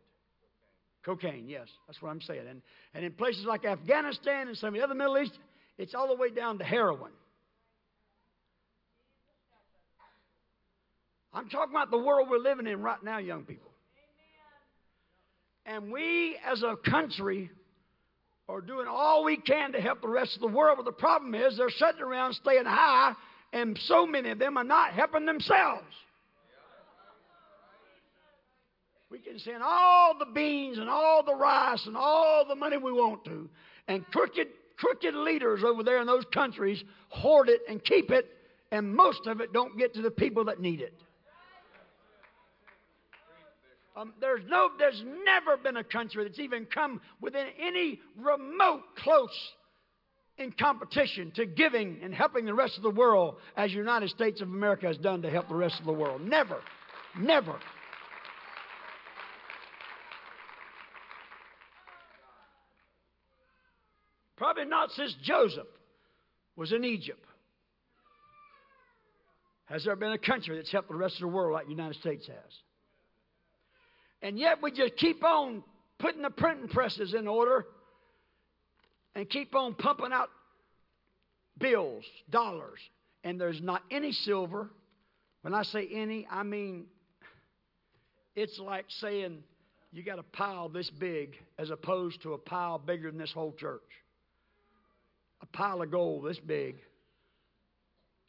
Cocaine, 1.05 1.49
yes, 1.49 1.67
that's 1.87 2.01
what 2.01 2.11
I'm 2.11 2.21
saying. 2.21 2.47
And, 2.49 2.63
and 2.95 3.05
in 3.05 3.13
places 3.13 3.45
like 3.45 3.65
Afghanistan 3.65 4.47
and 4.49 4.57
some 4.57 4.69
of 4.69 4.75
the 4.75 4.83
other 4.83 4.95
Middle 4.95 5.19
East, 5.19 5.37
it's 5.79 5.95
all 5.95 6.09
the 6.09 6.15
way 6.15 6.31
down 6.31 6.59
to 6.59 6.65
heroin. 6.65 7.11
I'm 11.33 11.49
talking 11.49 11.75
about 11.75 11.91
the 11.91 11.99
world 11.99 12.29
we're 12.31 12.39
living 12.39 12.67
in 12.69 12.81
right 12.81 13.03
now, 13.03 13.19
young 13.19 13.43
people. 13.43 13.71
And 15.67 15.91
we 15.91 16.39
as 16.47 16.63
a 16.63 16.77
country 16.89 17.51
are 18.49 18.61
doing 18.61 18.87
all 18.89 19.25
we 19.25 19.37
can 19.37 19.73
to 19.73 19.81
help 19.81 20.01
the 20.01 20.09
rest 20.09 20.37
of 20.37 20.41
the 20.41 20.57
world. 20.57 20.79
But 20.79 20.85
the 20.85 20.93
problem 20.93 21.35
is 21.35 21.57
they're 21.57 21.71
sitting 21.71 22.03
around 22.03 22.35
staying 22.35 22.65
high, 22.65 23.15
and 23.53 23.77
so 23.87 24.07
many 24.07 24.31
of 24.31 24.39
them 24.39 24.57
are 24.57 24.65
not 24.65 24.93
helping 24.93 25.27
themselves. 25.27 25.85
We 29.11 29.19
can 29.19 29.39
send 29.39 29.63
all 29.63 30.17
the 30.19 30.27
beans 30.27 30.79
and 30.79 30.89
all 30.89 31.23
the 31.25 31.35
rice 31.35 31.85
and 31.87 31.97
all 31.97 32.45
the 32.47 32.57
money 32.57 32.77
we 32.77 32.93
want 32.93 33.25
to, 33.25 33.49
and 33.89 34.05
crooked, 34.11 34.49
crooked 34.77 35.15
leaders 35.15 35.63
over 35.65 35.83
there 35.83 36.01
in 36.01 36.07
those 36.07 36.25
countries 36.35 36.83
hoard 37.09 37.49
it 37.49 37.63
and 37.69 37.83
keep 37.83 38.11
it, 38.11 38.27
and 38.73 38.95
most 38.95 39.27
of 39.27 39.41
it 39.41 39.53
don't 39.53 39.79
get 39.79 39.95
to 39.95 40.03
the 40.03 40.11
people 40.11 40.45
that 40.45 40.61
need 40.61 40.81
it. 40.81 40.95
Um, 43.97 44.13
there's 44.21 44.43
no, 44.47 44.69
there's 44.79 45.03
never 45.25 45.57
been 45.57 45.79
a 45.79 45.85
country 45.85 46.25
that's 46.25 46.39
even 46.39 46.67
come 46.67 47.01
within 47.23 47.47
any 47.59 47.99
remote 48.19 48.83
close 48.99 49.53
in 50.37 50.53
competition 50.53 51.33
to 51.37 51.47
giving 51.47 52.01
and 52.03 52.15
helping 52.15 52.45
the 52.45 52.53
rest 52.53 52.77
of 52.77 52.83
the 52.83 52.91
world 52.91 53.37
as 53.57 53.71
the 53.71 53.79
United 53.79 54.11
States 54.11 54.43
of 54.43 54.49
America 54.49 54.87
has 54.87 54.99
done 54.99 55.23
to 55.23 55.31
help 55.31 55.49
the 55.49 55.55
rest 55.55 55.81
of 55.81 55.87
the 55.87 55.93
world. 55.93 56.21
Never, 56.21 56.61
never. 57.19 57.59
Probably 64.37 64.67
not 64.67 64.91
since 64.91 65.15
Joseph 65.23 65.67
was 66.55 66.71
in 66.73 66.85
Egypt. 66.85 67.25
Has 69.65 69.85
there 69.85 69.97
been 69.97 70.13
a 70.13 70.19
country 70.19 70.57
that's 70.57 70.71
helped 70.71 70.91
the 70.91 70.95
rest 70.95 71.15
of 71.15 71.23
the 71.23 71.29
world 71.29 71.55
like 71.55 71.65
the 71.65 71.71
United 71.71 71.99
States 71.99 72.27
has? 72.27 72.66
And 74.27 74.37
yet 74.37 74.61
we 74.61 74.73
just 74.73 74.97
keep 74.97 75.23
on 75.23 75.63
putting 76.01 76.23
the 76.23 76.31
printing 76.31 76.67
presses 76.67 77.15
in 77.15 77.29
order 77.29 77.65
and 79.15 79.31
keep 79.31 79.55
on 79.55 79.75
pumping 79.75 80.13
out 80.13 80.31
bills, 81.59 82.05
dollars. 82.29 82.81
And 83.23 83.41
there's 83.41 83.61
not 83.63 83.85
any 83.89 84.11
silver. 84.11 84.69
When 85.43 85.55
I 85.55 85.63
say 85.63 85.89
any, 85.95 86.27
I 86.29 86.43
mean 86.43 86.87
it's 88.35 88.59
like 88.59 88.87
saying 88.89 89.45
you 89.93 90.03
got 90.03 90.19
a 90.19 90.25
pile 90.25 90.69
this 90.71 90.91
big 90.91 91.37
as 91.57 91.71
opposed 91.71 92.21
to 92.23 92.33
a 92.33 92.39
pile 92.39 92.79
bigger 92.79 93.13
than 93.13 93.21
this 93.21 93.33
whole 93.33 93.53
church. 93.53 93.81
A 95.41 95.47
pile 95.47 95.83
of 95.83 95.93
gold 95.93 96.25
this 96.25 96.41
big 96.41 96.75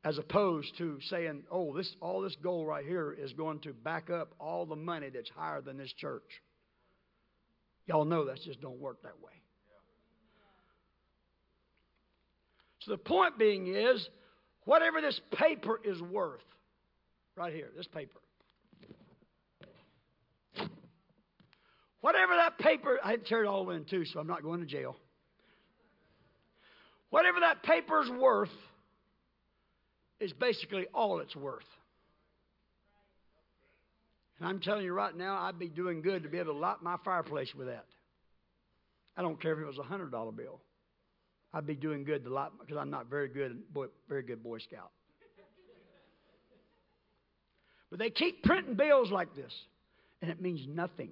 as 0.08 0.18
opposed 0.18 0.78
to 0.78 0.98
saying, 1.10 1.44
oh, 1.52 1.76
this, 1.76 1.94
all 2.00 2.22
this 2.22 2.38
gold 2.42 2.66
right 2.66 2.86
here 2.86 3.12
is 3.12 3.34
going 3.34 3.60
to 3.60 3.74
back 3.74 4.10
up 4.10 4.34
all 4.40 4.66
the 4.66 4.76
money 4.76 5.10
that's 5.14 5.30
higher 5.30 5.60
than 5.60 5.78
this 5.78 5.92
church. 5.98 6.24
Y'all 7.88 8.06
know 8.06 8.24
that 8.24 8.38
just 8.42 8.62
don't 8.62 8.80
work 8.80 9.02
that 9.04 9.20
way. 9.22 9.34
So 12.80 12.92
the 12.92 12.98
point 12.98 13.38
being 13.38 13.68
is, 13.68 14.08
whatever 14.64 15.02
this 15.02 15.20
paper 15.34 15.78
is 15.84 16.02
worth, 16.02 16.40
right 17.36 17.54
here, 17.54 17.68
this 17.76 17.88
paper. 17.88 18.20
Whatever 22.00 22.34
that 22.38 22.58
paper, 22.60 22.98
I 23.04 23.12
had 23.12 23.24
to 23.26 23.30
tear 23.30 23.44
it 23.44 23.48
all 23.48 23.70
in 23.72 23.84
too, 23.84 24.06
so 24.06 24.22
I'm 24.22 24.28
not 24.28 24.42
going 24.42 24.62
to 24.62 24.66
jail. 24.66 24.96
Whatever 27.10 27.42
that 27.42 27.62
paper's 27.64 28.10
worth, 28.10 28.52
is 30.20 30.34
basically 30.34 30.88
all 30.94 31.20
it's 31.20 31.36
worth. 31.36 31.66
And 34.40 34.48
I'm 34.48 34.60
telling 34.60 34.86
you 34.86 34.94
right 34.94 35.16
now, 35.16 35.38
I'd 35.42 35.60
be 35.60 35.68
doing 35.68 36.02
good 36.02 36.24
to 36.24 36.30
be 36.30 36.38
able 36.38 36.54
to 36.54 36.60
light 36.60 36.82
my 36.82 36.96
fireplace 37.04 37.54
with 37.56 37.68
that. 37.68 37.86
I 39.16 39.22
don't 39.22 39.42
care 39.42 39.54
if 39.54 39.60
it 39.60 39.66
was 39.66 39.80
a 39.80 39.84
hundred 39.84 40.12
dollar 40.12 40.32
bill. 40.32 40.62
I'd 41.54 41.66
be 41.66 41.76
doing 41.76 42.04
good 42.04 42.24
to 42.26 42.30
light 42.30 42.52
because 42.60 42.78
I'm 42.78 42.92
not 42.92 43.10
very 43.10 43.30
good, 43.30 43.74
boy, 43.74 43.88
very 44.08 44.22
good 44.22 44.44
Boy 44.44 44.60
Scout. 44.60 44.92
But 47.90 48.00
they 48.00 48.10
keep 48.10 48.44
printing 48.44 48.76
bills 48.76 49.12
like 49.12 49.34
this, 49.34 49.54
and 50.22 50.30
it 50.30 50.42
means 50.42 50.62
nothing. 50.68 51.10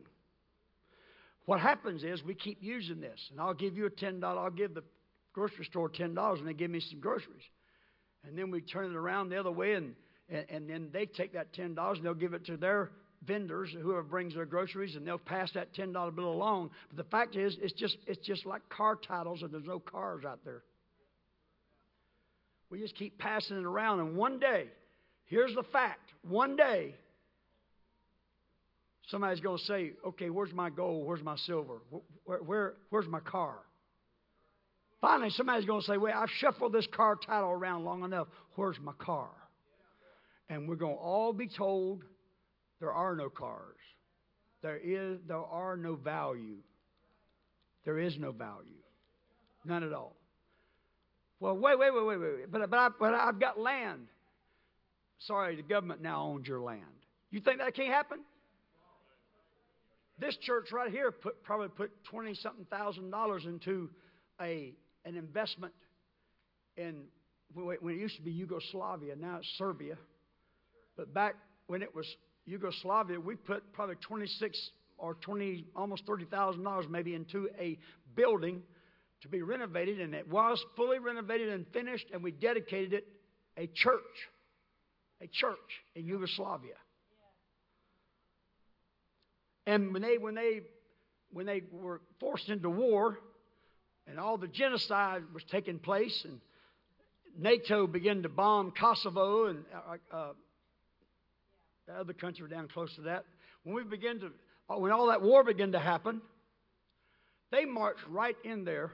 What 1.46 1.60
happens 1.60 2.04
is 2.04 2.24
we 2.24 2.36
keep 2.36 2.58
using 2.62 3.00
this, 3.00 3.20
and 3.32 3.39
I'll 3.39 3.54
give 3.54 3.78
you 3.78 3.86
a 3.86 3.89
$10, 3.89 4.24
I'll 4.24 4.50
give 4.50 4.74
the 4.74 4.84
grocery 5.32 5.65
store 5.65 5.89
$10, 5.89 6.39
and 6.39 6.48
they 6.48 6.54
give 6.54 6.72
me 6.72 6.80
some 6.80 7.00
groceries. 7.00 7.44
And 8.27 8.38
then 8.38 8.51
we 8.51 8.61
turn 8.61 8.91
it 8.91 8.95
around 8.95 9.29
the 9.29 9.39
other 9.39 9.51
way, 9.51 9.73
and, 9.73 9.95
and, 10.29 10.45
and 10.49 10.69
then 10.69 10.89
they 10.91 11.05
take 11.05 11.33
that 11.33 11.53
$10 11.53 11.77
and 11.77 12.05
they'll 12.05 12.13
give 12.13 12.33
it 12.33 12.45
to 12.45 12.57
their 12.57 12.91
vendors, 13.25 13.69
whoever 13.79 14.03
brings 14.03 14.35
their 14.35 14.45
groceries, 14.45 14.95
and 14.95 15.05
they'll 15.05 15.17
pass 15.17 15.51
that 15.53 15.73
$10 15.73 16.15
bill 16.15 16.31
along. 16.31 16.71
But 16.89 16.97
the 16.97 17.09
fact 17.09 17.35
is, 17.35 17.57
it's 17.61 17.73
just, 17.73 17.97
it's 18.07 18.25
just 18.25 18.45
like 18.45 18.67
car 18.69 18.95
titles, 18.95 19.41
and 19.41 19.51
there's 19.51 19.65
no 19.65 19.79
cars 19.79 20.25
out 20.25 20.39
there. 20.43 20.63
We 22.69 22.79
just 22.79 22.95
keep 22.95 23.17
passing 23.17 23.57
it 23.57 23.65
around, 23.65 23.99
and 23.99 24.15
one 24.15 24.39
day, 24.39 24.67
here's 25.25 25.53
the 25.55 25.63
fact 25.63 26.13
one 26.27 26.55
day, 26.55 26.95
somebody's 29.07 29.39
going 29.39 29.59
to 29.59 29.63
say, 29.63 29.91
okay, 30.07 30.29
where's 30.29 30.53
my 30.53 30.69
gold? 30.69 31.05
Where's 31.05 31.21
my 31.21 31.35
silver? 31.38 31.81
Where, 32.23 32.39
where, 32.39 32.73
where's 32.89 33.07
my 33.07 33.19
car? 33.19 33.55
Finally, 35.06 35.30
somebody's 35.30 35.65
going 35.65 35.82
to 35.82 35.86
say, 35.86 35.98
well, 35.98 36.13
I've 36.15 36.32
shuffled 36.32 36.74
this 36.74 36.88
car 36.88 37.15
title 37.15 37.52
around 37.52 37.86
long 37.86 38.04
enough. 38.04 38.28
Where's 38.56 38.80
my 38.82 38.91
car? 38.94 39.30
And 40.50 40.68
we're 40.68 40.78
going 40.78 40.96
to 40.96 41.00
all 41.00 41.32
be 41.32 41.48
told 41.48 42.04
there 42.80 42.91
are 42.91 43.15
no 43.15 43.30
cars. 43.30 43.78
There, 44.63 44.80
is, 44.84 45.20
there 45.28 45.38
are 45.38 45.78
no 45.78 45.94
value. 45.94 46.58
There 47.84 48.00
is 48.00 48.18
no 48.18 48.32
value. 48.32 48.82
None 49.63 49.84
at 49.84 49.94
all. 49.94 50.15
Well, 51.39 51.56
wait, 51.56 51.78
wait, 51.78 51.94
wait, 51.94 52.04
wait, 52.08 52.18
wait. 52.18 52.52
But, 52.52 52.68
but, 52.72 52.80
I, 52.80 52.89
but 53.00 53.13
I've 53.13 53.39
got 53.39 53.60
land. 53.60 54.08
Sorry, 55.20 55.56
the 55.56 55.62
government 55.62 56.02
now 56.02 56.24
owns 56.24 56.48
your 56.48 56.62
land. 56.62 56.82
You 57.30 57.41
think 57.41 57.60
that 57.60 57.76
can't 57.76 57.94
happen? 57.94 58.22
This 60.18 60.36
church 60.38 60.72
right 60.72 60.89
here 60.89 61.12
put, 61.12 61.44
probably 61.44 61.68
put 61.68 61.91
20 62.06 62.34
something 62.34 62.65
thousand 62.72 63.12
dollars 63.12 63.46
into 63.46 63.91
a, 64.41 64.74
an 65.06 65.15
investment 65.15 65.74
in 66.78 67.04
when 67.54 67.94
it 67.94 67.98
used 67.98 68.18
to 68.18 68.22
be 68.22 68.32
Yugoslavia, 68.32 69.15
now 69.15 69.38
it's 69.38 69.48
Serbia. 69.58 69.96
But 70.98 71.13
back 71.13 71.36
when 71.68 71.82
it 71.82 71.94
was 71.96 72.06
Yugoslavia, 72.46 73.20
we 73.20 73.36
put 73.36 73.72
probably 73.72 73.96
26 73.96 74.72
or 74.98 75.15
20, 75.15 75.65
almost 75.76 76.06
$30,000 76.06 76.89
maybe 76.89 77.13
into 77.15 77.50
a 77.60 77.78
building 78.15 78.62
to 79.22 79.28
be 79.28 79.41
renovated, 79.41 80.00
and 80.00 80.13
it 80.13 80.28
was 80.28 80.63
fully 80.76 81.00
renovated 81.00 81.50
and 81.50 81.65
finished, 81.72 82.08
and 82.13 82.24
we 82.24 82.32
dedicated 82.32 82.94
it 82.94 83.08
a 83.58 83.68
church, 83.68 84.02
a 85.22 85.28
church 85.28 85.58
in 85.96 86.06
Yugoslavia. 86.06 86.76
And 89.65 89.94
when 89.94 90.02
they 90.02 90.18
when 90.18 90.36
they 90.36 90.62
when 91.32 91.46
they 91.46 91.63
were 91.72 92.02
forced 92.20 92.50
into 92.50 92.70
war, 92.70 93.20
and 94.08 94.20
all 94.20 94.38
the 94.38 94.48
genocide 94.48 95.24
was 95.34 95.44
taking 95.52 95.80
place, 95.80 96.26
and 96.26 96.39
NATO 97.38 97.88
began 97.88 98.24
to 98.24 98.30
bomb 98.30 98.72
Kosovo 98.72 99.48
and 99.48 99.65
uh, 99.74 100.15
uh, 100.15 100.34
the 101.88 101.94
other 101.94 102.13
country 102.13 102.48
down 102.50 102.68
close 102.68 102.94
to 102.96 103.02
that. 103.02 103.26
When 103.63 103.76
we 103.76 103.84
began 103.84 104.20
to, 104.20 104.32
when 104.68 104.91
all 104.91 105.08
that 105.08 105.22
war 105.22 105.44
began 105.44 105.72
to 105.74 105.80
happen, 105.80 106.22
they 107.52 107.65
marched 107.65 108.06
right 108.10 108.36
in 108.44 108.63
there 108.63 108.91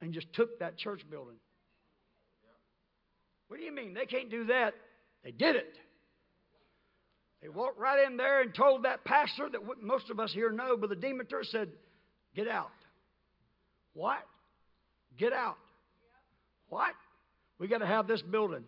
and 0.00 0.12
just 0.12 0.32
took 0.32 0.58
that 0.60 0.76
church 0.76 1.02
building. 1.10 1.36
What 3.48 3.58
do 3.58 3.64
you 3.64 3.74
mean? 3.74 3.94
They 3.94 4.06
can't 4.06 4.30
do 4.30 4.46
that. 4.46 4.74
They 5.22 5.30
did 5.30 5.56
it. 5.56 5.74
They 7.42 7.48
walked 7.48 7.78
right 7.78 8.06
in 8.06 8.16
there 8.16 8.40
and 8.40 8.54
told 8.54 8.84
that 8.84 9.04
pastor 9.04 9.48
that 9.50 9.60
most 9.82 10.10
of 10.10 10.18
us 10.18 10.32
here 10.32 10.50
know, 10.50 10.76
but 10.76 10.88
the 10.88 10.96
Demeter 10.96 11.42
said, 11.42 11.68
Get 12.34 12.48
out. 12.48 12.70
What? 13.92 14.18
Get 15.18 15.32
out. 15.32 15.56
What? 16.68 16.94
We 17.58 17.68
got 17.68 17.78
to 17.78 17.86
have 17.86 18.06
this 18.06 18.22
building. 18.22 18.64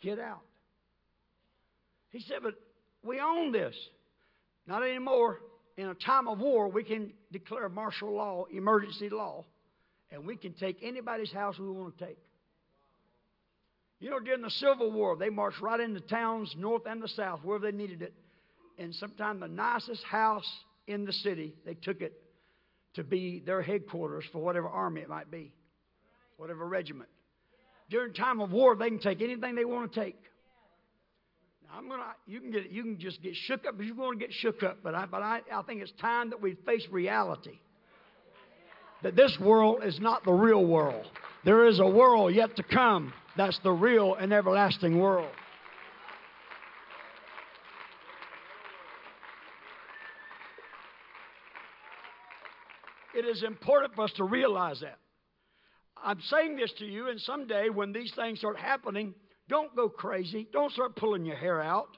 Get 0.00 0.18
out. 0.18 0.42
He 2.10 2.20
said, 2.20 2.38
But 2.42 2.54
we 3.02 3.20
own 3.20 3.52
this. 3.52 3.74
Not 4.66 4.82
anymore. 4.82 5.40
In 5.76 5.88
a 5.88 5.94
time 5.94 6.28
of 6.28 6.38
war, 6.38 6.68
we 6.68 6.84
can 6.84 7.12
declare 7.32 7.68
martial 7.68 8.14
law, 8.14 8.44
emergency 8.52 9.08
law, 9.08 9.44
and 10.10 10.26
we 10.26 10.36
can 10.36 10.52
take 10.52 10.76
anybody's 10.82 11.32
house 11.32 11.58
we 11.58 11.70
want 11.70 11.98
to 11.98 12.06
take. 12.06 12.18
You 13.98 14.10
know, 14.10 14.20
during 14.20 14.42
the 14.42 14.50
Civil 14.50 14.90
War, 14.90 15.16
they 15.16 15.30
marched 15.30 15.60
right 15.60 15.80
into 15.80 16.00
towns, 16.00 16.54
north 16.58 16.82
and 16.86 17.00
the 17.00 17.08
south, 17.08 17.40
wherever 17.42 17.70
they 17.70 17.76
needed 17.76 18.02
it. 18.02 18.12
And 18.76 18.94
sometimes 18.94 19.40
the 19.40 19.48
nicest 19.48 20.02
house 20.04 20.46
in 20.86 21.04
the 21.04 21.12
city, 21.12 21.54
they 21.64 21.74
took 21.74 22.00
it 22.00 22.12
to 22.94 23.04
be 23.04 23.42
their 23.44 23.62
headquarters 23.62 24.24
for 24.32 24.38
whatever 24.38 24.68
army 24.68 25.00
it 25.00 25.08
might 25.08 25.30
be, 25.30 25.52
whatever 26.36 26.66
regiment. 26.66 27.08
During 27.90 28.12
time 28.14 28.40
of 28.40 28.52
war, 28.52 28.76
they 28.76 28.88
can 28.88 28.98
take 28.98 29.20
anything 29.20 29.54
they 29.54 29.64
want 29.64 29.92
to 29.92 30.00
take. 30.00 30.18
Now, 31.64 31.78
I'm 31.78 31.88
gonna, 31.88 32.04
you 32.26 32.40
can 32.40 32.50
get, 32.50 32.70
you 32.70 32.82
can 32.82 32.98
just 32.98 33.22
get 33.22 33.34
shook 33.34 33.66
up 33.66 33.74
if 33.78 33.86
you 33.86 33.94
want 33.94 34.18
to 34.18 34.26
get 34.26 34.34
shook 34.34 34.62
up, 34.62 34.78
but 34.82 34.94
I, 34.94 35.06
but 35.06 35.22
I, 35.22 35.40
I 35.52 35.62
think 35.62 35.82
it's 35.82 35.92
time 36.00 36.30
that 36.30 36.40
we 36.40 36.54
face 36.66 36.86
reality. 36.90 37.58
That 39.02 39.16
this 39.16 39.36
world 39.40 39.82
is 39.84 39.98
not 40.00 40.24
the 40.24 40.32
real 40.32 40.64
world. 40.64 41.06
There 41.44 41.66
is 41.66 41.80
a 41.80 41.86
world 41.86 42.34
yet 42.34 42.54
to 42.56 42.62
come 42.62 43.12
that's 43.36 43.58
the 43.62 43.72
real 43.72 44.14
and 44.14 44.32
everlasting 44.32 44.98
world. 44.98 45.30
It 53.22 53.26
is 53.26 53.44
important 53.44 53.94
for 53.94 54.02
us 54.02 54.12
to 54.16 54.24
realize 54.24 54.80
that. 54.80 54.98
I'm 56.02 56.20
saying 56.22 56.56
this 56.56 56.72
to 56.78 56.84
you, 56.84 57.08
and 57.08 57.20
someday 57.20 57.68
when 57.68 57.92
these 57.92 58.12
things 58.16 58.40
start 58.40 58.58
happening, 58.58 59.14
don't 59.48 59.74
go 59.76 59.88
crazy. 59.88 60.48
Don't 60.52 60.72
start 60.72 60.96
pulling 60.96 61.24
your 61.24 61.36
hair 61.36 61.62
out. 61.62 61.96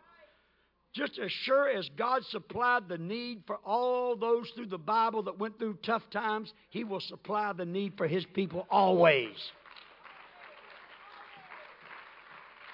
Just 0.94 1.18
as 1.18 1.32
sure 1.32 1.68
as 1.68 1.88
God 1.96 2.22
supplied 2.26 2.88
the 2.88 2.98
need 2.98 3.42
for 3.46 3.56
all 3.64 4.16
those 4.16 4.50
through 4.54 4.66
the 4.66 4.76
Bible 4.76 5.22
that 5.22 5.38
went 5.38 5.58
through 5.58 5.78
tough 5.82 6.02
times, 6.12 6.52
He 6.68 6.84
will 6.84 7.00
supply 7.00 7.54
the 7.54 7.64
need 7.64 7.94
for 7.96 8.06
His 8.06 8.26
people 8.34 8.66
always. 8.70 9.34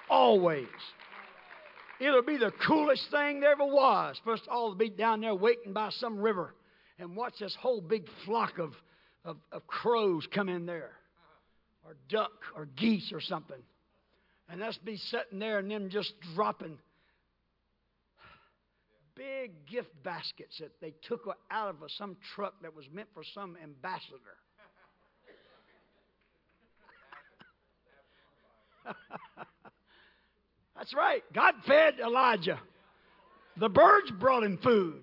Always. 0.09 0.67
It'll 2.01 2.23
be 2.23 2.37
the 2.37 2.53
coolest 2.67 3.11
thing 3.13 3.41
there 3.41 3.53
ever 3.53 3.65
was 3.65 4.21
for 4.25 4.33
us 4.33 4.41
all 4.51 4.73
to 4.73 4.77
be 4.77 4.91
down 4.91 5.21
there 5.21 5.37
waiting 5.37 5.73
by 5.73 5.91
some 5.91 6.19
river 6.19 6.53
and 7.01 7.17
watch 7.17 7.35
this 7.41 7.57
whole 7.59 7.81
big 7.81 8.05
flock 8.27 8.59
of, 8.59 8.73
of, 9.25 9.39
of 9.51 9.67
crows 9.67 10.27
come 10.33 10.49
in 10.49 10.67
there, 10.67 10.93
or 11.85 11.97
duck, 12.09 12.33
or 12.55 12.67
geese, 12.77 13.11
or 13.13 13.21
something. 13.21 13.63
And 14.49 14.63
us 14.63 14.79
be 14.85 14.97
sitting 14.97 15.39
there 15.39 15.59
and 15.59 15.71
them 15.71 15.91
just 15.91 16.13
dropping 16.35 16.79
big 19.15 19.67
gift 19.67 19.91
baskets 20.03 20.59
that 20.61 20.73
they 20.81 20.95
took 21.03 21.29
out 21.51 21.69
of 21.69 21.77
some 21.99 22.17
truck 22.35 22.55
that 22.63 22.75
was 22.75 22.87
meant 22.93 23.09
for 23.13 23.23
some 23.35 23.57
ambassador. 23.63 24.17
That's 30.77 30.95
right. 30.95 31.23
God 31.35 31.55
fed 31.67 32.01
Elijah. 32.03 32.59
The 33.59 33.69
birds 33.69 34.11
brought 34.19 34.43
him 34.43 34.59
food. 34.63 35.03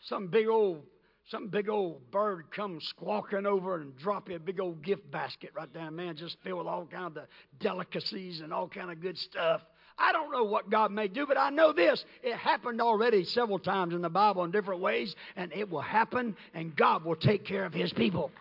Some 0.00 0.28
big 0.28 0.48
old 0.48 0.82
some 1.30 1.46
big 1.46 1.68
old 1.68 2.10
bird 2.10 2.50
comes 2.50 2.84
squawking 2.88 3.46
over 3.46 3.76
and 3.76 3.96
drop 3.96 4.28
you 4.28 4.34
a 4.34 4.40
big 4.40 4.58
old 4.58 4.82
gift 4.82 5.08
basket 5.12 5.50
right 5.54 5.72
down, 5.72 5.94
man, 5.94 6.16
just 6.16 6.36
filled 6.42 6.58
with 6.58 6.66
all 6.66 6.86
kind 6.86 7.16
of 7.16 7.24
delicacies 7.60 8.40
and 8.40 8.52
all 8.52 8.66
kind 8.66 8.90
of 8.90 9.00
good 9.00 9.16
stuff. 9.16 9.60
I 9.96 10.10
don't 10.10 10.32
know 10.32 10.42
what 10.42 10.70
God 10.70 10.90
may 10.90 11.06
do, 11.06 11.26
but 11.26 11.36
I 11.36 11.50
know 11.50 11.72
this. 11.72 12.04
It 12.24 12.34
happened 12.34 12.80
already 12.80 13.24
several 13.24 13.60
times 13.60 13.94
in 13.94 14.00
the 14.00 14.08
Bible 14.08 14.42
in 14.42 14.50
different 14.50 14.80
ways, 14.80 15.14
and 15.36 15.52
it 15.52 15.70
will 15.70 15.82
happen, 15.82 16.34
and 16.52 16.74
God 16.74 17.04
will 17.04 17.16
take 17.16 17.44
care 17.44 17.64
of 17.64 17.74
His 17.74 17.92
people. 17.92 18.32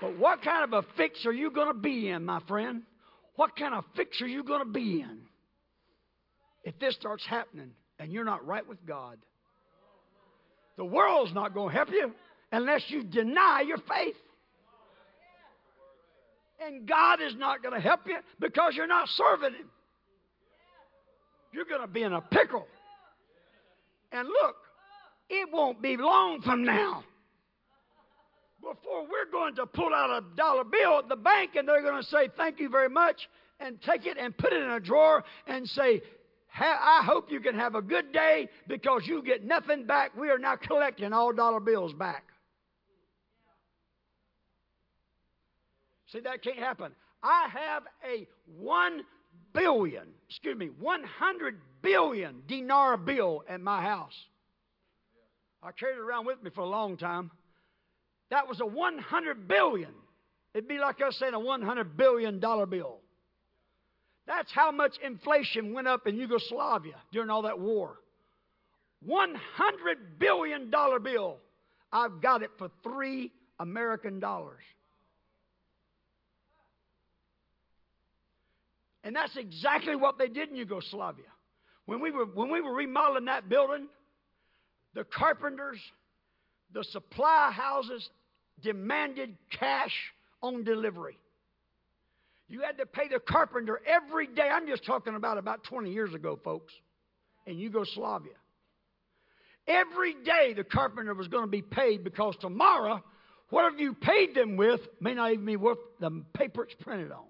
But 0.00 0.16
what 0.16 0.42
kind 0.42 0.64
of 0.64 0.72
a 0.72 0.88
fix 0.96 1.26
are 1.26 1.32
you 1.32 1.50
going 1.50 1.68
to 1.68 1.78
be 1.78 2.08
in, 2.08 2.24
my 2.24 2.40
friend? 2.48 2.82
What 3.36 3.54
kind 3.54 3.74
of 3.74 3.84
fix 3.94 4.20
are 4.22 4.26
you 4.26 4.42
going 4.42 4.64
to 4.64 4.72
be 4.72 5.02
in 5.02 5.27
if 6.68 6.78
this 6.78 6.94
starts 6.94 7.24
happening 7.24 7.70
and 7.98 8.12
you're 8.12 8.24
not 8.24 8.46
right 8.46 8.66
with 8.68 8.84
God? 8.86 9.18
The 10.76 10.84
world's 10.84 11.32
not 11.32 11.54
going 11.54 11.70
to 11.70 11.74
help 11.74 11.90
you 11.90 12.12
unless 12.52 12.82
you 12.88 13.02
deny 13.02 13.64
your 13.66 13.78
faith. 13.78 14.14
And 16.64 16.86
God 16.86 17.22
is 17.22 17.34
not 17.36 17.62
going 17.62 17.74
to 17.74 17.80
help 17.80 18.00
you 18.06 18.18
because 18.38 18.74
you're 18.76 18.86
not 18.86 19.08
serving 19.08 19.54
Him. 19.54 19.70
You're 21.52 21.64
going 21.64 21.80
to 21.80 21.88
be 21.88 22.02
in 22.02 22.12
a 22.12 22.20
pickle. 22.20 22.66
And 24.12 24.28
look, 24.28 24.56
it 25.30 25.48
won't 25.50 25.80
be 25.80 25.96
long 25.96 26.42
from 26.42 26.64
now 26.64 27.02
before 28.60 29.02
we're 29.02 29.30
going 29.32 29.54
to 29.54 29.66
pull 29.66 29.94
out 29.94 30.10
a 30.10 30.36
dollar 30.36 30.64
bill 30.64 30.98
at 30.98 31.08
the 31.08 31.16
bank 31.16 31.52
and 31.56 31.66
they're 31.66 31.82
going 31.82 32.02
to 32.02 32.08
say, 32.08 32.28
Thank 32.36 32.60
you 32.60 32.68
very 32.68 32.90
much. 32.90 33.28
and 33.60 33.80
take 33.82 34.06
it 34.06 34.18
and 34.18 34.36
put 34.36 34.52
it 34.52 34.62
in 34.62 34.70
a 34.70 34.80
drawer 34.80 35.24
and 35.46 35.66
say, 35.68 36.02
I 36.60 37.02
hope 37.04 37.30
you 37.30 37.40
can 37.40 37.54
have 37.54 37.74
a 37.74 37.82
good 37.82 38.12
day 38.12 38.48
because 38.66 39.06
you 39.06 39.22
get 39.22 39.44
nothing 39.44 39.84
back. 39.86 40.16
We 40.16 40.30
are 40.30 40.38
now 40.38 40.56
collecting 40.56 41.12
all 41.12 41.32
dollar 41.32 41.60
bills 41.60 41.92
back. 41.92 42.24
See, 46.12 46.20
that 46.20 46.42
can't 46.42 46.58
happen. 46.58 46.92
I 47.22 47.48
have 47.52 47.82
a 48.04 48.26
one 48.56 49.02
billion, 49.52 50.06
excuse 50.28 50.56
me, 50.56 50.70
100 50.78 51.60
billion 51.82 52.42
dinar 52.46 52.96
bill 52.96 53.42
at 53.48 53.60
my 53.60 53.82
house. 53.82 54.14
I 55.62 55.72
carried 55.72 55.96
it 55.96 56.00
around 56.00 56.26
with 56.26 56.42
me 56.42 56.50
for 56.54 56.62
a 56.62 56.68
long 56.68 56.96
time. 56.96 57.30
That 58.30 58.48
was 58.48 58.60
a 58.60 58.66
100 58.66 59.48
billion. 59.48 59.90
It'd 60.54 60.68
be 60.68 60.78
like 60.78 61.00
us 61.00 61.16
saying 61.16 61.34
a 61.34 61.40
100 61.40 61.96
billion 61.96 62.40
dollar 62.40 62.66
bill. 62.66 63.00
That's 64.28 64.52
how 64.52 64.70
much 64.70 64.98
inflation 65.02 65.72
went 65.72 65.88
up 65.88 66.06
in 66.06 66.18
Yugoslavia 66.18 66.96
during 67.12 67.30
all 67.30 67.42
that 67.42 67.58
war. 67.58 67.98
100 69.06 70.18
billion 70.18 70.68
dollar 70.68 71.00
bill. 71.00 71.38
I've 71.90 72.20
got 72.20 72.42
it 72.42 72.50
for 72.58 72.70
3 72.82 73.32
American 73.58 74.20
dollars. 74.20 74.60
And 79.02 79.16
that's 79.16 79.34
exactly 79.38 79.96
what 79.96 80.18
they 80.18 80.28
did 80.28 80.50
in 80.50 80.56
Yugoslavia. 80.56 81.24
When 81.86 82.00
we 82.00 82.10
were, 82.10 82.26
when 82.26 82.50
we 82.50 82.60
were 82.60 82.74
remodeling 82.74 83.24
that 83.24 83.48
building, 83.48 83.86
the 84.92 85.04
carpenters, 85.04 85.78
the 86.74 86.84
supply 86.84 87.50
houses 87.50 88.06
demanded 88.60 89.38
cash 89.58 89.94
on 90.42 90.64
delivery. 90.64 91.16
You 92.48 92.62
had 92.62 92.78
to 92.78 92.86
pay 92.86 93.08
the 93.08 93.20
carpenter 93.20 93.80
every 93.86 94.26
day. 94.26 94.48
I'm 94.50 94.66
just 94.66 94.84
talking 94.84 95.14
about 95.14 95.36
about 95.36 95.64
20 95.64 95.92
years 95.92 96.14
ago, 96.14 96.38
folks, 96.42 96.72
in 97.46 97.58
Yugoslavia. 97.58 98.32
Every 99.66 100.14
day 100.14 100.54
the 100.54 100.64
carpenter 100.64 101.12
was 101.12 101.28
going 101.28 101.44
to 101.44 101.50
be 101.50 101.60
paid 101.60 102.02
because 102.02 102.34
tomorrow, 102.40 103.04
whatever 103.50 103.76
you 103.76 103.92
paid 103.92 104.34
them 104.34 104.56
with 104.56 104.80
may 104.98 105.12
not 105.12 105.32
even 105.32 105.44
be 105.44 105.56
worth 105.56 105.78
the 106.00 106.24
paper 106.32 106.64
it's 106.64 106.74
printed 106.80 107.12
on. 107.12 107.24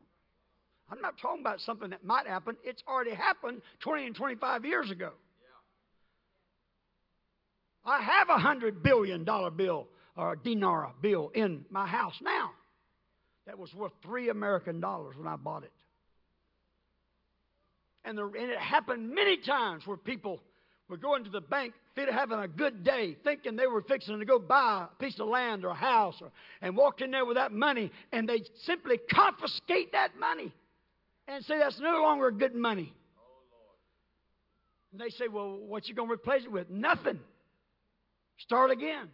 I'm 0.91 1.01
not 1.01 1.19
talking 1.21 1.41
about 1.41 1.61
something 1.61 1.91
that 1.91 2.05
might 2.05 2.27
happen. 2.27 2.57
It's 2.63 2.83
already 2.87 3.15
happened 3.15 3.61
20 3.81 4.07
and 4.07 4.15
25 4.15 4.65
years 4.65 4.91
ago. 4.91 5.11
I 7.85 8.03
have 8.03 8.29
a 8.29 8.39
hundred 8.39 8.83
billion 8.83 9.25
dollar 9.25 9.51
bill 9.51 9.89
or 10.17 10.35
a 10.35 10.39
dinar 10.39 10.93
bill 11.01 11.31
in 11.35 11.65
my 11.71 11.87
house 11.87 12.15
now. 12.23 12.51
That 13.49 13.59
was 13.59 13.73
worth 13.73 13.93
three 14.03 14.29
American 14.29 14.79
dollars 14.79 15.17
when 15.17 15.27
I 15.27 15.37
bought 15.37 15.65
it. 15.65 15.73
And, 18.05 18.17
the, 18.17 18.25
and 18.25 18.51
it 18.51 18.59
happened 18.59 19.11
many 19.15 19.39
times 19.39 19.87
where 19.87 19.97
people 19.97 20.41
were 20.87 20.99
going 20.99 21.25
to 21.25 21.31
the 21.31 21.41
bank, 21.41 21.73
having 21.97 22.39
a 22.39 22.47
good 22.47 22.85
day, 22.85 23.17
thinking 23.25 23.57
they 23.57 23.67
were 23.67 23.81
fixing 23.81 24.19
to 24.19 24.25
go 24.27 24.39
buy 24.39 24.87
a 24.93 25.03
piece 25.03 25.19
of 25.19 25.29
land 25.29 25.65
or 25.65 25.71
a 25.71 25.75
house, 25.75 26.17
or, 26.21 26.31
and 26.61 26.77
walked 26.77 27.01
in 27.01 27.11
there 27.11 27.25
with 27.25 27.37
that 27.37 27.51
money, 27.51 27.91
and 28.13 28.29
they 28.29 28.43
simply 28.65 28.99
confiscate 29.11 29.93
that 29.93 30.11
money 30.21 30.53
and 31.27 31.43
say 31.47 31.59
that's 31.59 31.81
no 31.81 32.03
longer 32.03 32.31
good 32.31 32.55
money. 32.55 32.93
And 34.93 35.01
they 35.01 35.09
say, 35.09 35.29
well, 35.29 35.57
what 35.57 35.89
you 35.89 35.95
going 35.95 36.09
to 36.09 36.15
replace 36.15 36.45
it 36.45 36.53
with? 36.53 36.69
Nothing. 36.69 37.19
Start 38.39 38.71
again. 38.71 39.09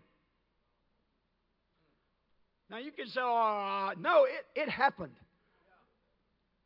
Now 2.74 2.80
you 2.80 2.90
can 2.90 3.06
say, 3.06 3.20
oh, 3.22 3.92
no, 4.00 4.24
it, 4.24 4.60
it 4.60 4.68
happened. 4.68 5.14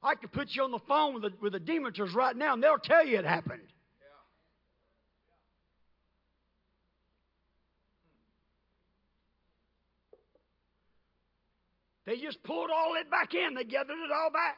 I 0.03 0.15
could 0.15 0.33
put 0.33 0.49
you 0.53 0.63
on 0.63 0.71
the 0.71 0.79
phone 0.89 1.13
with 1.13 1.23
the, 1.23 1.33
with 1.39 1.53
the 1.53 2.11
right 2.17 2.35
now, 2.35 2.55
and 2.55 2.63
they'll 2.63 2.79
tell 2.79 3.07
you 3.07 3.19
it 3.19 3.27
happened. 3.27 3.61
They 12.07 12.17
just 12.17 12.43
pulled 12.43 12.71
all 12.75 12.95
it 12.99 13.11
back 13.11 13.35
in. 13.35 13.55
They 13.55 13.65
gathered 13.65 13.91
it 13.91 14.11
all 14.11 14.31
back. 14.33 14.57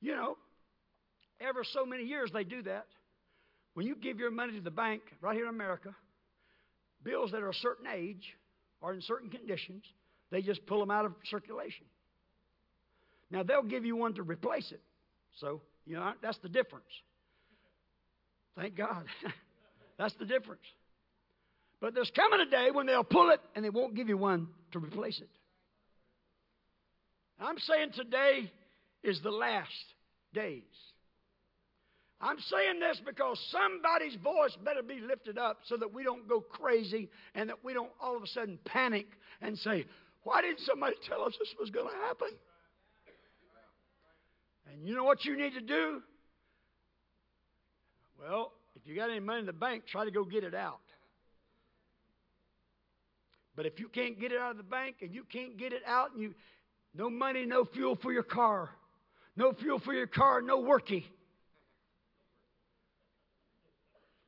You 0.00 0.16
know, 0.16 0.38
ever 1.42 1.62
so 1.62 1.84
many 1.84 2.04
years 2.04 2.30
they 2.32 2.44
do 2.44 2.62
that. 2.62 2.86
When 3.74 3.86
you 3.86 3.96
give 3.96 4.18
your 4.18 4.30
money 4.30 4.54
to 4.54 4.62
the 4.62 4.70
bank 4.70 5.02
right 5.20 5.36
here 5.36 5.44
in 5.44 5.54
America, 5.54 5.94
bills 7.02 7.32
that 7.32 7.42
are 7.42 7.50
a 7.50 7.54
certain 7.54 7.86
age 7.86 8.34
or 8.80 8.94
in 8.94 9.02
certain 9.02 9.28
conditions, 9.28 9.84
they 10.34 10.42
just 10.42 10.66
pull 10.66 10.80
them 10.80 10.90
out 10.90 11.04
of 11.04 11.12
circulation. 11.30 11.86
Now 13.30 13.44
they'll 13.44 13.62
give 13.62 13.84
you 13.84 13.94
one 13.94 14.14
to 14.14 14.24
replace 14.24 14.72
it. 14.72 14.80
So, 15.38 15.60
you 15.86 15.94
know, 15.94 16.12
that's 16.20 16.38
the 16.38 16.48
difference. 16.48 16.88
Thank 18.56 18.76
God. 18.76 19.04
that's 19.98 20.14
the 20.14 20.24
difference. 20.24 20.64
But 21.80 21.94
there's 21.94 22.10
coming 22.16 22.40
a 22.40 22.50
day 22.50 22.70
when 22.72 22.86
they'll 22.86 23.04
pull 23.04 23.30
it 23.30 23.40
and 23.54 23.64
they 23.64 23.70
won't 23.70 23.94
give 23.94 24.08
you 24.08 24.16
one 24.16 24.48
to 24.72 24.80
replace 24.80 25.20
it. 25.20 25.28
I'm 27.40 27.58
saying 27.58 27.90
today 27.94 28.50
is 29.04 29.20
the 29.22 29.30
last 29.30 29.68
days. 30.32 30.62
I'm 32.20 32.38
saying 32.38 32.80
this 32.80 33.00
because 33.04 33.38
somebody's 33.52 34.16
voice 34.22 34.56
better 34.64 34.82
be 34.82 35.00
lifted 35.00 35.36
up 35.36 35.58
so 35.66 35.76
that 35.76 35.92
we 35.92 36.02
don't 36.02 36.28
go 36.28 36.40
crazy 36.40 37.08
and 37.34 37.50
that 37.50 37.62
we 37.62 37.74
don't 37.74 37.90
all 38.00 38.16
of 38.16 38.22
a 38.22 38.26
sudden 38.28 38.58
panic 38.64 39.06
and 39.42 39.58
say, 39.58 39.84
Why 40.24 40.40
didn't 40.42 40.60
somebody 40.60 40.96
tell 41.06 41.22
us 41.22 41.34
this 41.38 41.54
was 41.60 41.70
going 41.70 41.88
to 41.88 41.94
happen? 42.06 42.28
And 44.72 44.88
you 44.88 44.94
know 44.94 45.04
what 45.04 45.24
you 45.24 45.36
need 45.36 45.52
to 45.54 45.60
do? 45.60 46.02
Well, 48.20 48.52
if 48.74 48.86
you 48.86 48.96
got 48.96 49.10
any 49.10 49.20
money 49.20 49.40
in 49.40 49.46
the 49.46 49.52
bank, 49.52 49.84
try 49.86 50.04
to 50.04 50.10
go 50.10 50.24
get 50.24 50.42
it 50.42 50.54
out. 50.54 50.80
But 53.54 53.66
if 53.66 53.78
you 53.78 53.88
can't 53.88 54.18
get 54.18 54.32
it 54.32 54.40
out 54.40 54.52
of 54.52 54.56
the 54.56 54.62
bank 54.62 54.96
and 55.02 55.14
you 55.14 55.24
can't 55.30 55.56
get 55.56 55.72
it 55.72 55.82
out 55.86 56.12
and 56.12 56.20
you 56.20 56.34
no 56.94 57.10
money, 57.10 57.44
no 57.44 57.64
fuel 57.64 57.96
for 58.00 58.12
your 58.12 58.22
car, 58.22 58.70
no 59.36 59.52
fuel 59.52 59.80
for 59.80 59.92
your 59.92 60.06
car, 60.06 60.40
no 60.40 60.62
worky. 60.62 61.04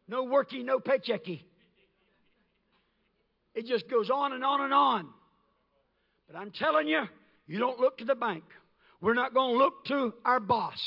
No 0.08 0.26
worky, 0.26 0.64
no 0.64 0.78
paychecky. 0.78 1.42
It 3.54 3.66
just 3.66 3.88
goes 3.88 4.10
on 4.10 4.32
and 4.32 4.44
on 4.44 4.60
and 4.60 4.74
on. 4.74 5.08
But 6.26 6.36
I'm 6.36 6.50
telling 6.50 6.88
you, 6.88 7.02
you 7.46 7.58
don't 7.58 7.78
look 7.78 7.98
to 7.98 8.04
the 8.04 8.14
bank. 8.14 8.44
We're 9.00 9.14
not 9.14 9.34
going 9.34 9.54
to 9.54 9.58
look 9.58 9.84
to 9.86 10.14
our 10.24 10.40
boss. 10.40 10.80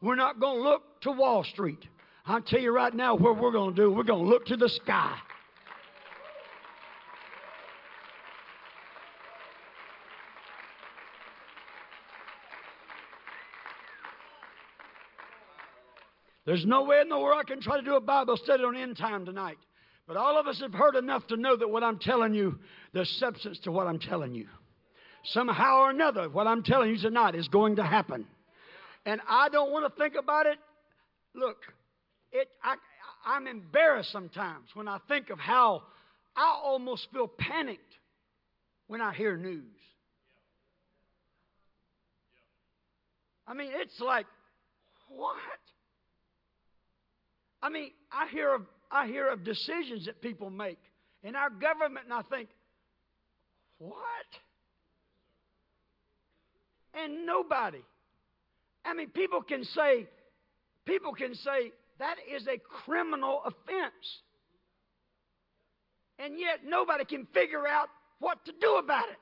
We're 0.00 0.16
not 0.16 0.40
going 0.40 0.58
to 0.58 0.62
look 0.62 1.00
to 1.02 1.12
Wall 1.12 1.44
Street. 1.44 1.86
I'll 2.26 2.42
tell 2.42 2.60
you 2.60 2.72
right 2.72 2.92
now 2.92 3.14
what 3.14 3.40
we're 3.40 3.52
going 3.52 3.74
to 3.74 3.82
do. 3.82 3.90
We're 3.90 4.02
going 4.02 4.24
to 4.24 4.30
look 4.30 4.46
to 4.46 4.56
the 4.56 4.68
sky. 4.68 5.16
There's 16.44 16.66
no 16.66 16.82
way 16.84 17.00
in 17.00 17.08
the 17.08 17.18
world 17.18 17.40
I 17.40 17.48
can 17.48 17.60
try 17.60 17.76
to 17.76 17.82
do 17.82 17.94
a 17.94 18.00
Bible 18.00 18.36
study 18.36 18.64
on 18.64 18.76
end 18.76 18.96
time 18.96 19.24
tonight. 19.24 19.58
But 20.08 20.16
all 20.16 20.38
of 20.38 20.48
us 20.48 20.60
have 20.60 20.74
heard 20.74 20.96
enough 20.96 21.26
to 21.28 21.36
know 21.36 21.56
that 21.56 21.68
what 21.68 21.84
I'm 21.84 21.98
telling 21.98 22.34
you, 22.34 22.58
there's 22.92 23.08
substance 23.08 23.60
to 23.60 23.70
what 23.70 23.86
I'm 23.86 24.00
telling 24.00 24.34
you. 24.34 24.48
Somehow 25.24 25.82
or 25.82 25.90
another, 25.90 26.28
what 26.28 26.46
I'm 26.46 26.62
telling 26.62 26.90
you 26.90 26.98
tonight 26.98 27.34
is 27.34 27.48
going 27.48 27.76
to 27.76 27.84
happen. 27.84 28.26
And 29.06 29.20
I 29.28 29.48
don't 29.48 29.70
want 29.70 29.92
to 29.92 30.02
think 30.02 30.14
about 30.18 30.46
it. 30.46 30.58
Look, 31.34 31.58
it, 32.32 32.48
I, 32.62 32.74
I'm 33.24 33.46
embarrassed 33.46 34.10
sometimes 34.10 34.68
when 34.74 34.88
I 34.88 34.98
think 35.08 35.30
of 35.30 35.38
how 35.38 35.82
I 36.36 36.58
almost 36.62 37.08
feel 37.12 37.28
panicked 37.28 37.94
when 38.88 39.00
I 39.00 39.12
hear 39.12 39.36
news. 39.36 39.64
I 43.46 43.54
mean, 43.54 43.70
it's 43.72 44.00
like, 44.00 44.26
what? 45.08 45.36
I 47.62 47.68
mean, 47.68 47.90
I 48.10 48.28
hear 48.28 48.54
of, 48.54 48.62
I 48.90 49.06
hear 49.06 49.28
of 49.28 49.44
decisions 49.44 50.06
that 50.06 50.20
people 50.20 50.50
make 50.50 50.78
in 51.22 51.36
our 51.36 51.50
government, 51.50 52.06
and 52.06 52.14
I 52.14 52.22
think, 52.22 52.48
what? 53.78 53.96
And 56.94 57.26
nobody. 57.26 57.82
I 58.84 58.94
mean, 58.94 59.08
people 59.08 59.42
can 59.42 59.64
say, 59.64 60.06
people 60.84 61.12
can 61.12 61.34
say 61.34 61.72
that 61.98 62.16
is 62.30 62.46
a 62.46 62.58
criminal 62.58 63.42
offense. 63.44 64.20
And 66.18 66.38
yet 66.38 66.60
nobody 66.66 67.04
can 67.04 67.26
figure 67.32 67.66
out 67.66 67.88
what 68.18 68.44
to 68.44 68.52
do 68.60 68.76
about 68.76 69.08
it. 69.08 69.18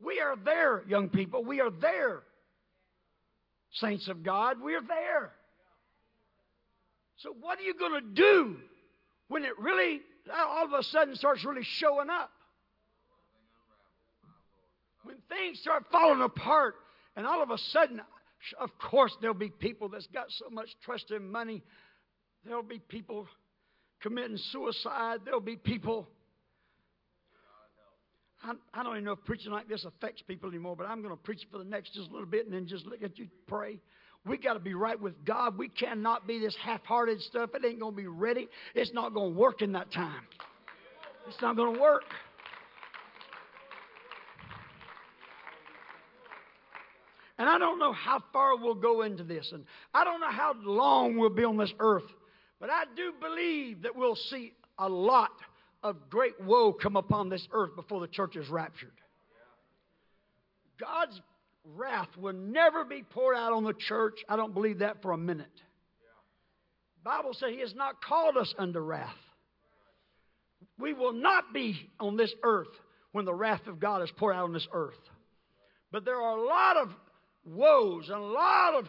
We 0.00 0.20
are 0.20 0.36
there, 0.36 0.82
young 0.86 1.08
people. 1.08 1.42
We 1.42 1.60
are 1.60 1.70
there 1.70 2.22
saints 3.76 4.08
of 4.08 4.22
God. 4.22 4.60
We're 4.60 4.82
there. 4.82 5.32
So, 7.18 7.34
what 7.40 7.58
are 7.58 7.62
you 7.62 7.74
going 7.74 8.00
to 8.00 8.08
do 8.08 8.56
when 9.28 9.44
it 9.44 9.58
really, 9.58 10.00
all 10.34 10.64
of 10.64 10.72
a 10.72 10.82
sudden, 10.82 11.16
starts 11.16 11.44
really 11.44 11.62
showing 11.62 12.10
up? 12.10 12.30
When 15.06 15.16
things 15.28 15.60
start 15.60 15.84
falling 15.90 16.22
apart, 16.22 16.74
and 17.14 17.26
all 17.26 17.42
of 17.42 17.50
a 17.50 17.58
sudden, 17.70 18.00
of 18.58 18.70
course, 18.78 19.16
there'll 19.20 19.34
be 19.34 19.50
people 19.50 19.88
that's 19.88 20.06
got 20.08 20.26
so 20.30 20.50
much 20.50 20.68
trust 20.84 21.10
in 21.10 21.30
money. 21.30 21.62
There'll 22.44 22.62
be 22.62 22.78
people 22.78 23.26
committing 24.02 24.36
suicide. 24.50 25.20
There'll 25.24 25.40
be 25.40 25.56
people. 25.56 26.08
I, 28.74 28.82
don't 28.82 28.92
even 28.92 29.04
know 29.04 29.12
if 29.12 29.24
preaching 29.24 29.50
like 29.50 29.68
this 29.68 29.84
affects 29.84 30.22
people 30.22 30.48
anymore, 30.48 30.76
but 30.76 30.86
I'm 30.86 31.02
going 31.02 31.14
to 31.14 31.20
preach 31.20 31.40
for 31.50 31.58
the 31.58 31.64
next 31.64 31.94
just 31.94 32.10
a 32.10 32.12
little 32.12 32.28
bit 32.28 32.44
and 32.44 32.54
then 32.54 32.66
just 32.66 32.86
look 32.86 33.02
at 33.02 33.18
you 33.18 33.26
pray. 33.46 33.80
We 34.24 34.36
got 34.38 34.54
to 34.54 34.60
be 34.60 34.74
right 34.74 35.00
with 35.00 35.24
God. 35.24 35.56
We 35.56 35.68
cannot 35.68 36.26
be 36.26 36.38
this 36.38 36.56
half 36.62 36.84
hearted 36.84 37.20
stuff. 37.22 37.50
It 37.54 37.64
ain't 37.64 37.80
going 37.80 37.94
to 37.94 37.96
be 37.96 38.06
ready. 38.06 38.48
It's 38.74 38.92
not 38.92 39.14
going 39.14 39.32
to 39.32 39.38
work 39.38 39.62
in 39.62 39.72
that 39.72 39.92
time. 39.92 40.22
It's 41.28 41.40
not 41.40 41.56
going 41.56 41.74
to 41.74 41.80
work. 41.80 42.04
And 47.38 47.48
I 47.48 47.58
don't 47.58 47.78
know 47.78 47.92
how 47.92 48.22
far 48.32 48.56
we'll 48.56 48.74
go 48.74 49.02
into 49.02 49.22
this, 49.22 49.50
and 49.52 49.64
I 49.92 50.04
don't 50.04 50.20
know 50.20 50.30
how 50.30 50.54
long 50.64 51.18
we'll 51.18 51.28
be 51.28 51.44
on 51.44 51.58
this 51.58 51.72
earth, 51.78 52.06
but 52.58 52.70
I 52.70 52.84
do 52.96 53.12
believe 53.20 53.82
that 53.82 53.94
we'll 53.94 54.16
see 54.16 54.52
a 54.78 54.88
lot 54.88 55.32
of 55.82 56.08
great 56.08 56.40
woe 56.40 56.72
come 56.72 56.96
upon 56.96 57.28
this 57.28 57.46
earth 57.52 57.76
before 57.76 58.00
the 58.00 58.08
church 58.08 58.36
is 58.36 58.48
raptured. 58.48 58.92
God's 60.80 61.20
wrath 61.74 62.08
will 62.18 62.32
never 62.32 62.84
be 62.84 63.02
poured 63.02 63.36
out 63.36 63.52
on 63.52 63.64
the 63.64 63.74
church. 63.74 64.14
I 64.28 64.36
don't 64.36 64.54
believe 64.54 64.78
that 64.78 65.02
for 65.02 65.12
a 65.12 65.18
minute. 65.18 65.52
The 67.04 67.10
Bible 67.10 67.34
says 67.34 67.50
He 67.52 67.60
has 67.60 67.74
not 67.74 68.02
called 68.02 68.36
us 68.36 68.52
under 68.58 68.82
wrath. 68.82 69.14
We 70.78 70.92
will 70.92 71.12
not 71.12 71.52
be 71.54 71.90
on 72.00 72.16
this 72.16 72.32
earth 72.42 72.68
when 73.12 73.24
the 73.24 73.34
wrath 73.34 73.66
of 73.66 73.78
God 73.80 74.02
is 74.02 74.10
poured 74.16 74.36
out 74.36 74.44
on 74.44 74.52
this 74.52 74.66
earth. 74.72 74.94
But 75.92 76.04
there 76.04 76.20
are 76.20 76.36
a 76.36 76.44
lot 76.44 76.76
of 76.76 76.88
woes 77.46 78.08
and 78.08 78.18
a 78.18 78.26
lot 78.26 78.74
of 78.74 78.88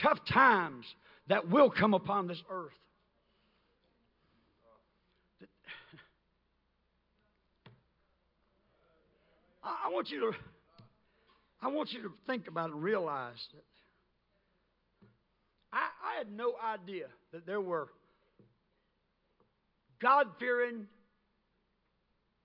tough 0.00 0.18
times 0.32 0.86
that 1.28 1.48
will 1.48 1.70
come 1.70 1.94
upon 1.94 2.28
this 2.28 2.42
earth. 2.50 2.72
I 9.62 9.90
want 9.90 10.10
you 10.10 10.20
to 10.20 10.32
I 11.62 11.68
want 11.68 11.92
you 11.92 12.02
to 12.02 12.12
think 12.26 12.46
about 12.48 12.68
it 12.68 12.74
and 12.74 12.82
realize 12.82 13.42
that 13.54 13.64
I, 15.72 15.88
I 16.12 16.18
had 16.18 16.30
no 16.30 16.52
idea 16.62 17.06
that 17.32 17.46
there 17.46 17.60
were 17.60 17.88
God 20.02 20.26
fearing, 20.38 20.86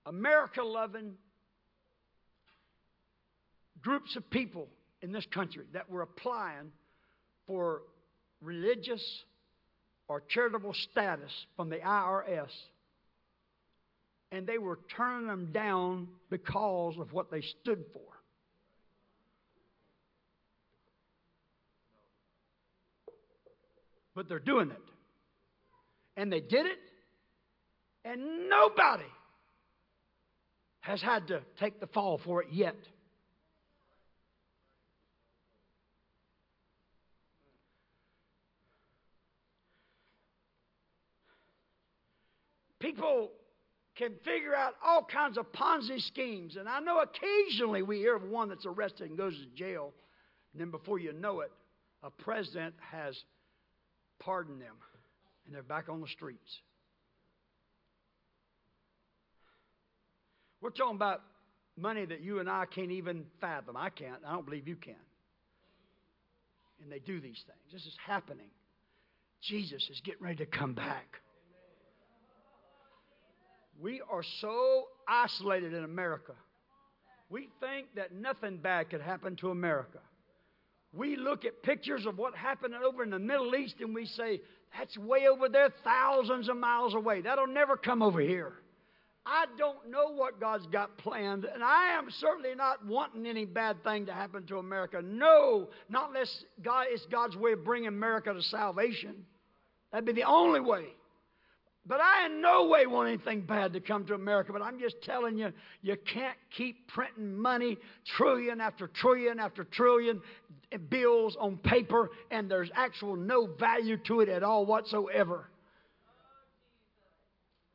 America 0.06 0.62
loving 0.62 1.12
groups 3.82 4.16
of 4.16 4.30
people 4.30 4.68
in 5.02 5.12
this 5.12 5.26
country 5.32 5.64
that 5.72 5.90
were 5.90 6.02
applying 6.02 6.72
for 7.46 7.82
religious 8.40 9.02
or 10.08 10.22
charitable 10.28 10.74
status 10.90 11.30
from 11.56 11.70
the 11.70 11.76
IRS. 11.76 12.50
And 14.32 14.46
they 14.46 14.58
were 14.58 14.78
turning 14.96 15.26
them 15.26 15.50
down 15.52 16.08
because 16.30 16.96
of 16.98 17.12
what 17.12 17.30
they 17.30 17.40
stood 17.40 17.84
for. 17.92 18.02
But 24.14 24.28
they're 24.28 24.38
doing 24.38 24.70
it. 24.70 24.82
And 26.16 26.30
they 26.32 26.40
did 26.40 26.66
it, 26.66 26.78
and 28.04 28.48
nobody 28.48 29.04
has 30.80 31.00
had 31.00 31.28
to 31.28 31.40
take 31.58 31.80
the 31.80 31.86
fall 31.86 32.20
for 32.24 32.42
it 32.42 32.48
yet. 32.52 32.76
People 42.80 43.30
can 43.96 44.12
figure 44.24 44.54
out 44.54 44.74
all 44.84 45.04
kinds 45.04 45.36
of 45.36 45.52
Ponzi 45.52 46.00
schemes. 46.00 46.56
And 46.56 46.68
I 46.68 46.80
know 46.80 47.00
occasionally 47.00 47.82
we 47.82 47.98
hear 47.98 48.16
of 48.16 48.22
one 48.22 48.48
that's 48.48 48.66
arrested 48.66 49.10
and 49.10 49.18
goes 49.18 49.34
to 49.34 49.46
jail. 49.54 49.92
And 50.52 50.60
then 50.60 50.70
before 50.70 50.98
you 50.98 51.12
know 51.12 51.40
it, 51.40 51.52
a 52.02 52.10
president 52.10 52.74
has 52.90 53.14
pardoned 54.18 54.60
them 54.60 54.74
and 55.46 55.54
they're 55.54 55.62
back 55.62 55.88
on 55.88 56.00
the 56.00 56.08
streets. 56.08 56.60
We're 60.60 60.70
talking 60.70 60.96
about 60.96 61.22
money 61.76 62.04
that 62.04 62.20
you 62.20 62.38
and 62.38 62.48
I 62.48 62.66
can't 62.66 62.90
even 62.90 63.24
fathom. 63.40 63.76
I 63.76 63.90
can't. 63.90 64.20
I 64.26 64.32
don't 64.32 64.44
believe 64.44 64.68
you 64.68 64.76
can. 64.76 64.94
And 66.82 66.90
they 66.90 66.98
do 66.98 67.20
these 67.20 67.42
things. 67.46 67.72
This 67.72 67.82
is 67.82 67.96
happening. 68.06 68.48
Jesus 69.42 69.86
is 69.90 70.00
getting 70.04 70.22
ready 70.22 70.36
to 70.36 70.46
come 70.46 70.74
back. 70.74 71.20
We 73.80 74.02
are 74.10 74.22
so 74.22 74.88
isolated 75.08 75.72
in 75.72 75.84
America. 75.84 76.34
We 77.30 77.48
think 77.60 77.86
that 77.96 78.12
nothing 78.12 78.58
bad 78.58 78.90
could 78.90 79.00
happen 79.00 79.36
to 79.36 79.50
America. 79.50 79.98
We 80.92 81.16
look 81.16 81.44
at 81.44 81.62
pictures 81.62 82.04
of 82.04 82.18
what 82.18 82.34
happened 82.34 82.74
over 82.74 83.02
in 83.02 83.10
the 83.10 83.18
Middle 83.18 83.54
East 83.54 83.76
and 83.80 83.94
we 83.94 84.06
say, 84.06 84.40
that's 84.76 84.98
way 84.98 85.28
over 85.28 85.48
there, 85.48 85.70
thousands 85.84 86.48
of 86.48 86.56
miles 86.56 86.94
away. 86.94 87.22
That'll 87.22 87.46
never 87.46 87.76
come 87.76 88.02
over 88.02 88.20
here. 88.20 88.54
I 89.24 89.46
don't 89.58 89.90
know 89.90 90.12
what 90.12 90.40
God's 90.40 90.66
got 90.66 90.96
planned, 90.96 91.44
and 91.44 91.62
I 91.62 91.92
am 91.98 92.10
certainly 92.10 92.54
not 92.54 92.84
wanting 92.86 93.26
any 93.26 93.44
bad 93.44 93.84
thing 93.84 94.06
to 94.06 94.12
happen 94.14 94.46
to 94.46 94.58
America. 94.58 95.02
No, 95.04 95.68
not 95.88 96.08
unless 96.08 96.44
God, 96.62 96.86
it's 96.88 97.04
God's 97.06 97.36
way 97.36 97.52
of 97.52 97.62
bringing 97.62 97.88
America 97.88 98.32
to 98.32 98.42
salvation. 98.42 99.26
That'd 99.92 100.06
be 100.06 100.12
the 100.12 100.24
only 100.24 100.60
way. 100.60 100.86
But 101.86 102.00
I 102.00 102.26
in 102.26 102.42
no 102.42 102.66
way 102.66 102.86
want 102.86 103.08
anything 103.08 103.40
bad 103.40 103.72
to 103.72 103.80
come 103.80 104.04
to 104.06 104.14
America. 104.14 104.52
But 104.52 104.62
I'm 104.62 104.78
just 104.78 105.00
telling 105.02 105.38
you, 105.38 105.52
you 105.82 105.96
can't 105.96 106.36
keep 106.50 106.88
printing 106.88 107.34
money, 107.34 107.78
trillion 108.04 108.60
after 108.60 108.86
trillion 108.86 109.40
after 109.40 109.64
trillion 109.64 110.20
bills 110.90 111.36
on 111.40 111.56
paper, 111.56 112.10
and 112.30 112.50
there's 112.50 112.70
actual 112.74 113.16
no 113.16 113.46
value 113.46 113.96
to 114.04 114.20
it 114.20 114.28
at 114.28 114.42
all 114.42 114.66
whatsoever. 114.66 115.48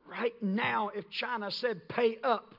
Right 0.08 0.40
now, 0.40 0.90
if 0.94 1.10
China 1.10 1.50
said 1.50 1.88
pay 1.88 2.18
up, 2.22 2.54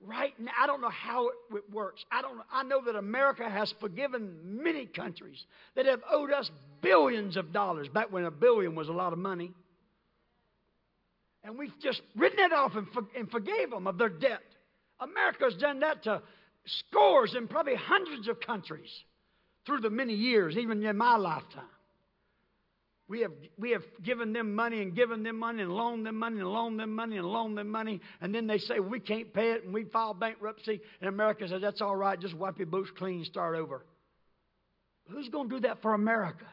right 0.00 0.34
now, 0.40 0.50
I 0.60 0.66
don't 0.66 0.80
know 0.80 0.90
how 0.90 1.28
it 1.28 1.72
works. 1.72 2.04
I 2.10 2.20
don't. 2.20 2.40
I 2.52 2.64
know 2.64 2.84
that 2.84 2.96
America 2.96 3.48
has 3.48 3.72
forgiven 3.80 4.36
many 4.42 4.86
countries 4.86 5.46
that 5.76 5.86
have 5.86 6.00
owed 6.10 6.32
us 6.32 6.50
billions 6.82 7.36
of 7.36 7.52
dollars. 7.52 7.86
Back 7.88 8.10
when 8.10 8.24
a 8.24 8.30
billion 8.32 8.74
was 8.74 8.88
a 8.88 8.92
lot 8.92 9.12
of 9.12 9.20
money. 9.20 9.52
And 11.46 11.56
we've 11.56 11.72
just 11.80 12.02
written 12.16 12.40
it 12.40 12.52
off 12.52 12.74
and, 12.74 12.88
for, 12.88 13.02
and 13.16 13.30
forgave 13.30 13.70
them 13.70 13.86
of 13.86 13.98
their 13.98 14.08
debt. 14.08 14.42
America's 14.98 15.54
done 15.54 15.80
that 15.80 16.02
to 16.02 16.20
scores 16.66 17.34
and 17.34 17.48
probably 17.48 17.76
hundreds 17.76 18.26
of 18.26 18.40
countries 18.40 18.90
through 19.64 19.80
the 19.80 19.90
many 19.90 20.14
years, 20.14 20.56
even 20.56 20.84
in 20.84 20.96
my 20.96 21.16
lifetime. 21.16 21.62
We 23.08 23.20
have, 23.20 23.30
we 23.56 23.70
have 23.70 23.84
given 24.02 24.32
them 24.32 24.56
money 24.56 24.82
and 24.82 24.96
given 24.96 25.22
them 25.22 25.38
money 25.38 25.62
and 25.62 25.72
loaned 25.72 26.04
them 26.04 26.16
money 26.16 26.40
and 26.40 26.48
loaned 26.48 26.80
them 26.80 26.92
money 26.96 27.16
and 27.16 27.26
loaned 27.26 27.56
them 27.56 27.68
money. 27.68 28.00
And 28.20 28.34
then 28.34 28.48
they 28.48 28.58
say, 28.58 28.80
we 28.80 28.98
can't 28.98 29.32
pay 29.32 29.52
it 29.52 29.62
and 29.62 29.72
we 29.72 29.84
file 29.84 30.14
bankruptcy. 30.14 30.80
And 31.00 31.08
America 31.08 31.46
says, 31.46 31.62
that's 31.62 31.80
all 31.80 31.94
right, 31.94 32.20
just 32.20 32.34
wipe 32.34 32.58
your 32.58 32.66
boots 32.66 32.90
clean 32.98 33.24
start 33.24 33.54
over. 33.54 33.84
Who's 35.08 35.28
going 35.28 35.48
to 35.50 35.56
do 35.56 35.60
that 35.68 35.80
for 35.82 35.94
America? 35.94 36.46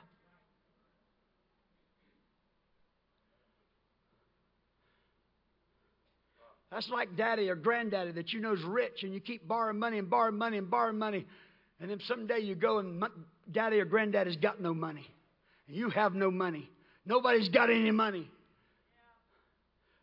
That's 6.73 6.89
like 6.89 7.15
daddy 7.15 7.49
or 7.49 7.55
granddaddy 7.55 8.13
that 8.13 8.33
you 8.33 8.41
know 8.41 8.53
is 8.53 8.63
rich 8.63 9.03
and 9.03 9.13
you 9.13 9.19
keep 9.19 9.47
borrowing 9.47 9.77
money 9.77 9.99
and 9.99 10.09
borrowing 10.09 10.37
money 10.37 10.57
and 10.57 10.69
borrowing 10.69 10.97
money. 10.97 11.27
And 11.79 11.89
then 11.89 11.99
someday 12.07 12.39
you 12.39 12.55
go 12.55 12.79
and 12.79 13.03
daddy 13.51 13.79
or 13.79 13.85
granddaddy's 13.85 14.37
got 14.37 14.59
no 14.59 14.73
money. 14.73 15.05
And 15.67 15.77
you 15.77 15.91
have 15.91 16.15
no 16.15 16.31
money. 16.31 16.67
Nobody's 17.05 17.49
got 17.49 17.69
any 17.69 17.91
money. 17.91 18.27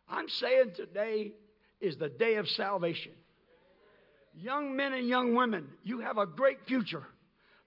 I'm 0.07 0.29
saying 0.29 0.71
today 0.77 1.33
is 1.81 1.97
the 1.97 2.09
day 2.09 2.35
of 2.35 2.47
salvation. 2.47 3.11
Young 4.33 4.77
men 4.77 4.93
and 4.93 5.07
young 5.07 5.35
women, 5.35 5.67
you 5.83 5.99
have 5.99 6.17
a 6.17 6.25
great 6.25 6.59
future. 6.67 7.03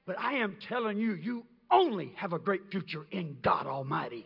But 0.07 0.19
I 0.19 0.35
am 0.35 0.57
telling 0.69 0.99
you, 0.99 1.13
you 1.15 1.45
only 1.71 2.13
have 2.17 2.33
a 2.33 2.39
great 2.39 2.71
future 2.71 3.05
in 3.11 3.37
God 3.43 3.67
Almighty. 3.67 4.25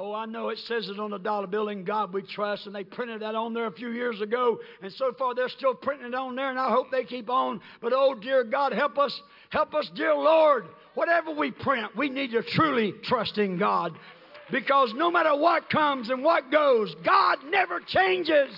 Oh, 0.00 0.14
I 0.14 0.26
know 0.26 0.50
it 0.50 0.58
says 0.58 0.88
it 0.88 1.00
on 1.00 1.10
the 1.10 1.18
dollar 1.18 1.48
bill, 1.48 1.70
in 1.70 1.82
God 1.82 2.12
we 2.12 2.22
trust, 2.22 2.66
and 2.66 2.74
they 2.74 2.84
printed 2.84 3.20
that 3.22 3.34
on 3.34 3.52
there 3.52 3.66
a 3.66 3.72
few 3.72 3.90
years 3.90 4.20
ago, 4.20 4.60
and 4.80 4.92
so 4.92 5.12
far 5.18 5.34
they're 5.34 5.48
still 5.48 5.74
printing 5.74 6.06
it 6.06 6.14
on 6.14 6.36
there, 6.36 6.50
and 6.50 6.58
I 6.58 6.70
hope 6.70 6.92
they 6.92 7.02
keep 7.02 7.28
on. 7.28 7.60
But 7.82 7.92
oh, 7.92 8.14
dear 8.14 8.44
God, 8.44 8.72
help 8.72 8.96
us, 8.96 9.20
help 9.50 9.74
us, 9.74 9.90
dear 9.96 10.14
Lord. 10.14 10.66
Whatever 10.94 11.32
we 11.34 11.50
print, 11.50 11.96
we 11.96 12.10
need 12.10 12.30
to 12.30 12.44
truly 12.44 12.94
trust 13.02 13.38
in 13.38 13.58
God. 13.58 13.92
Because 14.52 14.92
no 14.94 15.10
matter 15.10 15.36
what 15.36 15.68
comes 15.68 16.10
and 16.10 16.22
what 16.22 16.52
goes, 16.52 16.94
God 17.04 17.38
never 17.50 17.80
changes. 17.80 18.50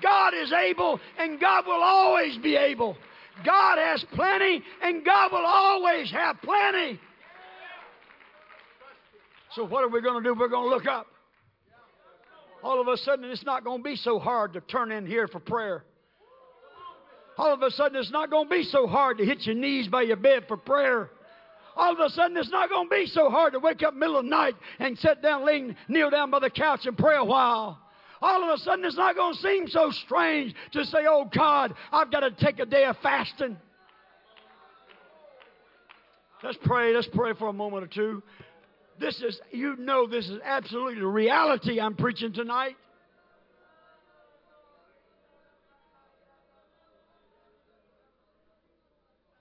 God 0.00 0.34
is 0.40 0.52
able, 0.52 1.00
and 1.18 1.40
God 1.40 1.66
will 1.66 1.82
always 1.82 2.38
be 2.38 2.54
able. 2.54 2.96
God 3.44 3.78
has 3.78 4.04
plenty, 4.14 4.62
and 4.82 5.04
God 5.04 5.32
will 5.32 5.44
always 5.44 6.12
have 6.12 6.36
plenty. 6.42 7.00
So, 9.54 9.64
what 9.64 9.82
are 9.82 9.88
we 9.88 10.00
going 10.00 10.22
to 10.22 10.28
do? 10.28 10.38
We're 10.38 10.48
going 10.48 10.70
to 10.70 10.74
look 10.74 10.86
up. 10.86 11.06
All 12.62 12.80
of 12.80 12.88
a 12.88 12.96
sudden, 12.98 13.24
it's 13.30 13.44
not 13.44 13.64
going 13.64 13.78
to 13.78 13.84
be 13.84 13.96
so 13.96 14.18
hard 14.18 14.52
to 14.52 14.60
turn 14.60 14.92
in 14.92 15.06
here 15.06 15.26
for 15.26 15.40
prayer. 15.40 15.84
All 17.36 17.54
of 17.54 17.62
a 17.62 17.70
sudden, 17.70 17.98
it's 17.98 18.10
not 18.10 18.30
going 18.30 18.48
to 18.48 18.50
be 18.50 18.64
so 18.64 18.86
hard 18.86 19.18
to 19.18 19.24
hit 19.24 19.46
your 19.46 19.54
knees 19.54 19.88
by 19.88 20.02
your 20.02 20.16
bed 20.16 20.44
for 20.46 20.56
prayer. 20.56 21.10
All 21.74 21.92
of 21.92 21.98
a 21.98 22.10
sudden, 22.10 22.36
it's 22.36 22.50
not 22.50 22.68
going 22.68 22.88
to 22.88 22.94
be 22.94 23.06
so 23.06 23.30
hard 23.30 23.54
to 23.54 23.58
wake 23.58 23.82
up 23.82 23.94
middle 23.94 24.18
of 24.18 24.24
the 24.24 24.30
night 24.30 24.54
and 24.78 24.98
sit 24.98 25.22
down, 25.22 25.46
lean, 25.46 25.74
kneel 25.88 26.10
down 26.10 26.30
by 26.30 26.38
the 26.38 26.50
couch 26.50 26.80
and 26.84 26.96
pray 26.98 27.16
a 27.16 27.24
while. 27.24 27.78
All 28.20 28.44
of 28.44 28.50
a 28.50 28.58
sudden, 28.58 28.84
it's 28.84 28.96
not 28.96 29.16
going 29.16 29.34
to 29.34 29.40
seem 29.40 29.68
so 29.68 29.90
strange 30.04 30.54
to 30.72 30.84
say, 30.84 31.06
"Oh 31.08 31.24
God, 31.34 31.74
I've 31.90 32.12
got 32.12 32.20
to 32.20 32.30
take 32.32 32.58
a 32.58 32.66
day 32.66 32.84
of 32.84 32.96
fasting." 32.98 33.56
Let's 36.42 36.58
pray. 36.62 36.94
Let's 36.94 37.08
pray 37.14 37.32
for 37.34 37.48
a 37.48 37.52
moment 37.52 37.84
or 37.84 37.86
two. 37.86 38.22
This 39.00 39.22
is, 39.22 39.40
you 39.50 39.76
know, 39.76 40.06
this 40.06 40.28
is 40.28 40.38
absolutely 40.44 41.02
reality 41.02 41.80
I'm 41.80 41.96
preaching 41.96 42.34
tonight. 42.34 42.76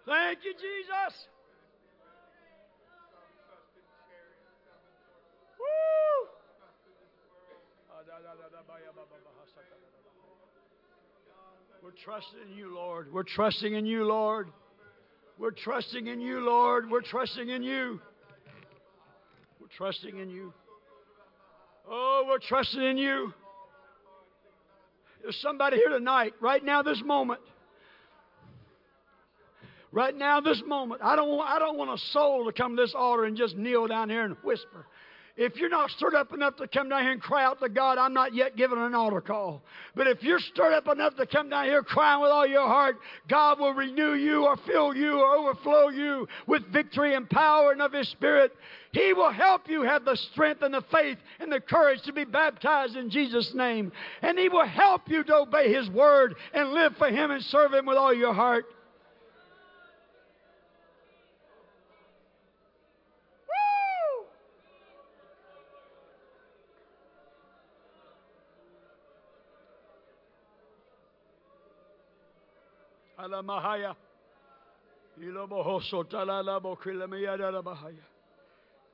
Thank 0.05 0.39
you, 0.43 0.53
Jesus. 0.53 1.27
We're 11.91 12.03
trusting 12.05 12.39
in 12.49 12.57
you, 12.57 12.73
Lord. 12.73 13.11
We're 13.11 13.23
trusting 13.23 13.73
in 13.73 13.85
you, 13.85 14.05
Lord. 14.05 14.47
We're 15.37 15.51
trusting 15.51 16.07
in 16.07 16.21
you, 16.21 16.39
Lord. 16.39 16.89
We're 16.89 17.01
trusting 17.01 17.49
in 17.49 17.63
you. 17.63 17.99
We're 19.59 19.67
trusting 19.75 20.17
in 20.17 20.29
you. 20.29 20.53
Oh, 21.89 22.23
we're 22.29 22.39
trusting 22.39 22.81
in 22.81 22.97
you. 22.97 23.33
There's 25.21 25.37
somebody 25.41 25.77
here 25.77 25.89
tonight, 25.89 26.33
right 26.39 26.63
now, 26.63 26.81
this 26.81 27.01
moment. 27.03 27.41
Right 29.91 30.15
now, 30.15 30.39
this 30.39 30.61
moment. 30.65 31.01
I 31.03 31.17
don't, 31.17 31.29
want, 31.29 31.49
I 31.49 31.59
don't 31.59 31.77
want 31.77 31.91
a 31.91 32.01
soul 32.11 32.45
to 32.45 32.53
come 32.53 32.77
to 32.77 32.83
this 32.83 32.93
altar 32.95 33.25
and 33.25 33.35
just 33.35 33.57
kneel 33.57 33.87
down 33.87 34.09
here 34.09 34.23
and 34.23 34.37
whisper. 34.43 34.85
If 35.37 35.55
you're 35.55 35.69
not 35.69 35.89
stirred 35.91 36.15
up 36.15 36.33
enough 36.33 36.57
to 36.57 36.67
come 36.67 36.89
down 36.89 37.03
here 37.03 37.11
and 37.13 37.21
cry 37.21 37.43
out 37.45 37.59
to 37.61 37.69
God, 37.69 37.97
I'm 37.97 38.13
not 38.13 38.33
yet 38.33 38.57
giving 38.57 38.77
an 38.77 38.93
altar 38.93 39.21
call. 39.21 39.63
But 39.95 40.07
if 40.07 40.21
you're 40.23 40.39
stirred 40.39 40.73
up 40.73 40.87
enough 40.87 41.15
to 41.15 41.25
come 41.25 41.49
down 41.49 41.65
here 41.65 41.83
crying 41.83 42.21
with 42.21 42.31
all 42.31 42.45
your 42.45 42.67
heart, 42.67 42.97
God 43.29 43.59
will 43.59 43.73
renew 43.73 44.13
you 44.13 44.45
or 44.45 44.57
fill 44.67 44.95
you 44.95 45.19
or 45.19 45.35
overflow 45.35 45.89
you 45.89 46.27
with 46.47 46.71
victory 46.73 47.15
and 47.15 47.29
power 47.29 47.71
and 47.71 47.81
of 47.81 47.93
His 47.93 48.09
Spirit. 48.09 48.51
He 48.91 49.13
will 49.13 49.31
help 49.31 49.69
you 49.69 49.83
have 49.83 50.03
the 50.03 50.17
strength 50.17 50.61
and 50.63 50.73
the 50.73 50.83
faith 50.91 51.17
and 51.39 51.51
the 51.51 51.61
courage 51.61 52.01
to 52.03 52.13
be 52.13 52.25
baptized 52.25 52.97
in 52.97 53.09
Jesus' 53.09 53.53
name. 53.55 53.91
And 54.21 54.37
He 54.37 54.49
will 54.49 54.67
help 54.67 55.07
you 55.07 55.23
to 55.23 55.35
obey 55.35 55.73
His 55.73 55.89
word 55.89 56.35
and 56.53 56.73
live 56.73 56.97
for 56.97 57.07
Him 57.07 57.31
and 57.31 57.43
serve 57.43 57.73
Him 57.73 57.85
with 57.85 57.97
all 57.97 58.13
your 58.13 58.33
heart. 58.33 58.65
Alamahaya. 73.21 73.95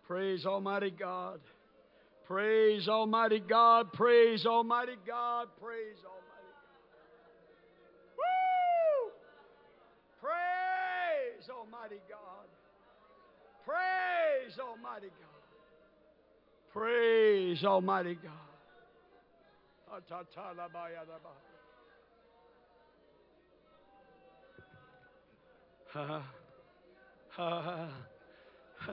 Praise 0.08 0.46
Almighty 0.46 0.92
God. 0.92 1.40
Praise 2.26 2.88
Almighty 2.88 3.40
God. 3.40 3.94
Praise 3.94 4.46
Almighty 4.46 4.98
God. 5.06 5.48
Praise 5.62 5.98
Almighty 6.06 6.50
God. 6.56 6.68
Woo! 8.18 9.12
Praise 10.22 11.50
Almighty 11.50 12.02
God. 12.10 12.48
Praise 13.66 14.60
Almighty 14.60 15.08
God. 15.08 15.44
Praise 16.74 17.64
Almighty 17.64 18.16
God. 18.16 18.34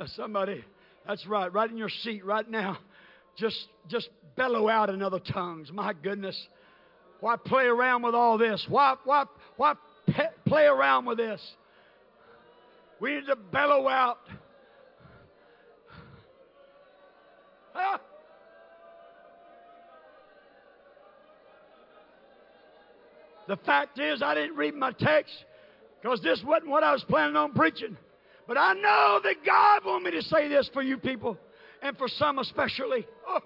Somebody, 0.06 0.64
that's 1.06 1.26
right, 1.26 1.52
right 1.52 1.70
in 1.70 1.76
your 1.76 1.88
seat 1.88 2.24
right 2.24 2.48
now. 2.48 2.78
Just, 3.36 3.66
just 3.88 4.08
bellow 4.36 4.68
out 4.68 4.90
in 4.90 5.02
other 5.02 5.18
tongues. 5.18 5.70
My 5.72 5.92
goodness. 5.92 6.40
Why 7.20 7.36
play 7.36 7.64
around 7.64 8.02
with 8.02 8.14
all 8.14 8.38
this? 8.38 8.64
Why, 8.68 8.96
why, 9.04 9.24
why 9.56 9.74
pe- 10.06 10.30
play 10.46 10.64
around 10.64 11.06
with 11.06 11.18
this? 11.18 11.40
We 13.00 13.14
need 13.14 13.26
to 13.26 13.36
bellow 13.36 13.88
out. 13.88 14.18
The 23.46 23.56
fact 23.58 23.98
is, 23.98 24.22
I 24.22 24.34
didn't 24.34 24.56
read 24.56 24.74
my 24.74 24.92
text 24.92 25.32
because 26.04 26.20
this 26.20 26.42
wasn't 26.44 26.70
what 26.70 26.84
I 26.84 26.92
was 26.92 27.02
planning 27.08 27.34
on 27.34 27.52
preaching. 27.54 27.96
But 28.46 28.58
I 28.58 28.74
know 28.74 29.20
that 29.24 29.36
God 29.44 29.86
wanted 29.86 30.12
me 30.12 30.20
to 30.20 30.22
say 30.28 30.48
this 30.48 30.68
for 30.74 30.82
you 30.82 30.98
people, 30.98 31.38
and 31.80 31.96
for 31.96 32.08
some 32.08 32.38
especially. 32.38 33.06
Oh. 33.26 33.40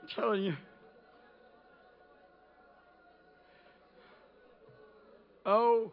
I'm 0.00 0.08
telling 0.14 0.42
you. 0.44 0.54
Oh. 5.44 5.92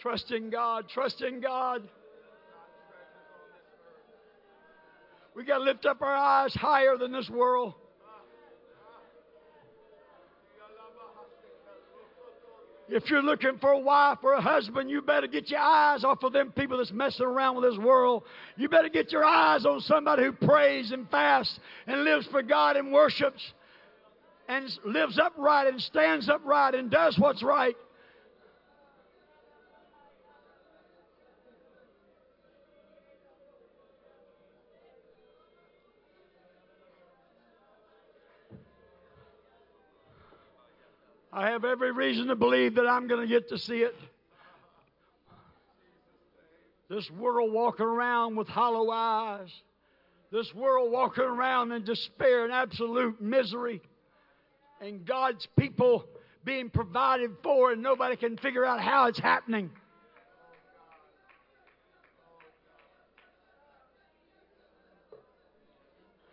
Trust 0.00 0.30
in 0.32 0.50
God. 0.50 0.88
Trust 0.88 1.22
in 1.22 1.40
God. 1.40 1.88
We 5.34 5.44
got 5.44 5.58
to 5.58 5.64
lift 5.64 5.86
up 5.86 6.02
our 6.02 6.14
eyes 6.14 6.54
higher 6.54 6.96
than 6.96 7.12
this 7.12 7.28
world. 7.30 7.74
If 12.92 13.08
you're 13.08 13.22
looking 13.22 13.56
for 13.60 13.70
a 13.70 13.78
wife 13.78 14.18
or 14.24 14.32
a 14.32 14.40
husband, 14.40 14.90
you 14.90 15.00
better 15.00 15.28
get 15.28 15.48
your 15.48 15.60
eyes 15.60 16.02
off 16.02 16.24
of 16.24 16.32
them 16.32 16.50
people 16.50 16.78
that's 16.78 16.90
messing 16.90 17.24
around 17.24 17.54
with 17.54 17.70
this 17.70 17.78
world. 17.78 18.24
You 18.56 18.68
better 18.68 18.88
get 18.88 19.12
your 19.12 19.24
eyes 19.24 19.64
on 19.64 19.80
somebody 19.80 20.24
who 20.24 20.32
prays 20.32 20.90
and 20.90 21.08
fasts 21.08 21.56
and 21.86 22.02
lives 22.02 22.26
for 22.32 22.42
God 22.42 22.76
and 22.76 22.92
worships 22.92 23.40
and 24.48 24.68
lives 24.84 25.20
upright 25.22 25.68
and 25.68 25.80
stands 25.80 26.28
upright 26.28 26.74
and 26.74 26.90
does 26.90 27.16
what's 27.16 27.44
right. 27.44 27.76
I 41.32 41.50
have 41.50 41.64
every 41.64 41.92
reason 41.92 42.26
to 42.26 42.34
believe 42.34 42.74
that 42.74 42.86
I'm 42.86 43.06
going 43.06 43.20
to 43.20 43.26
get 43.26 43.48
to 43.50 43.58
see 43.58 43.78
it. 43.78 43.94
This 46.88 47.08
world 47.12 47.52
walking 47.52 47.86
around 47.86 48.34
with 48.34 48.48
hollow 48.48 48.90
eyes, 48.90 49.48
This 50.32 50.52
world 50.54 50.90
walking 50.90 51.22
around 51.22 51.70
in 51.70 51.84
despair 51.84 52.44
and 52.44 52.52
absolute 52.52 53.20
misery. 53.20 53.80
And 54.80 55.06
God's 55.06 55.46
people 55.56 56.04
being 56.44 56.68
provided 56.68 57.30
for, 57.44 57.72
and 57.72 57.82
nobody 57.82 58.16
can 58.16 58.36
figure 58.38 58.64
out 58.64 58.80
how 58.80 59.06
it's 59.06 59.20
happening. 59.20 59.70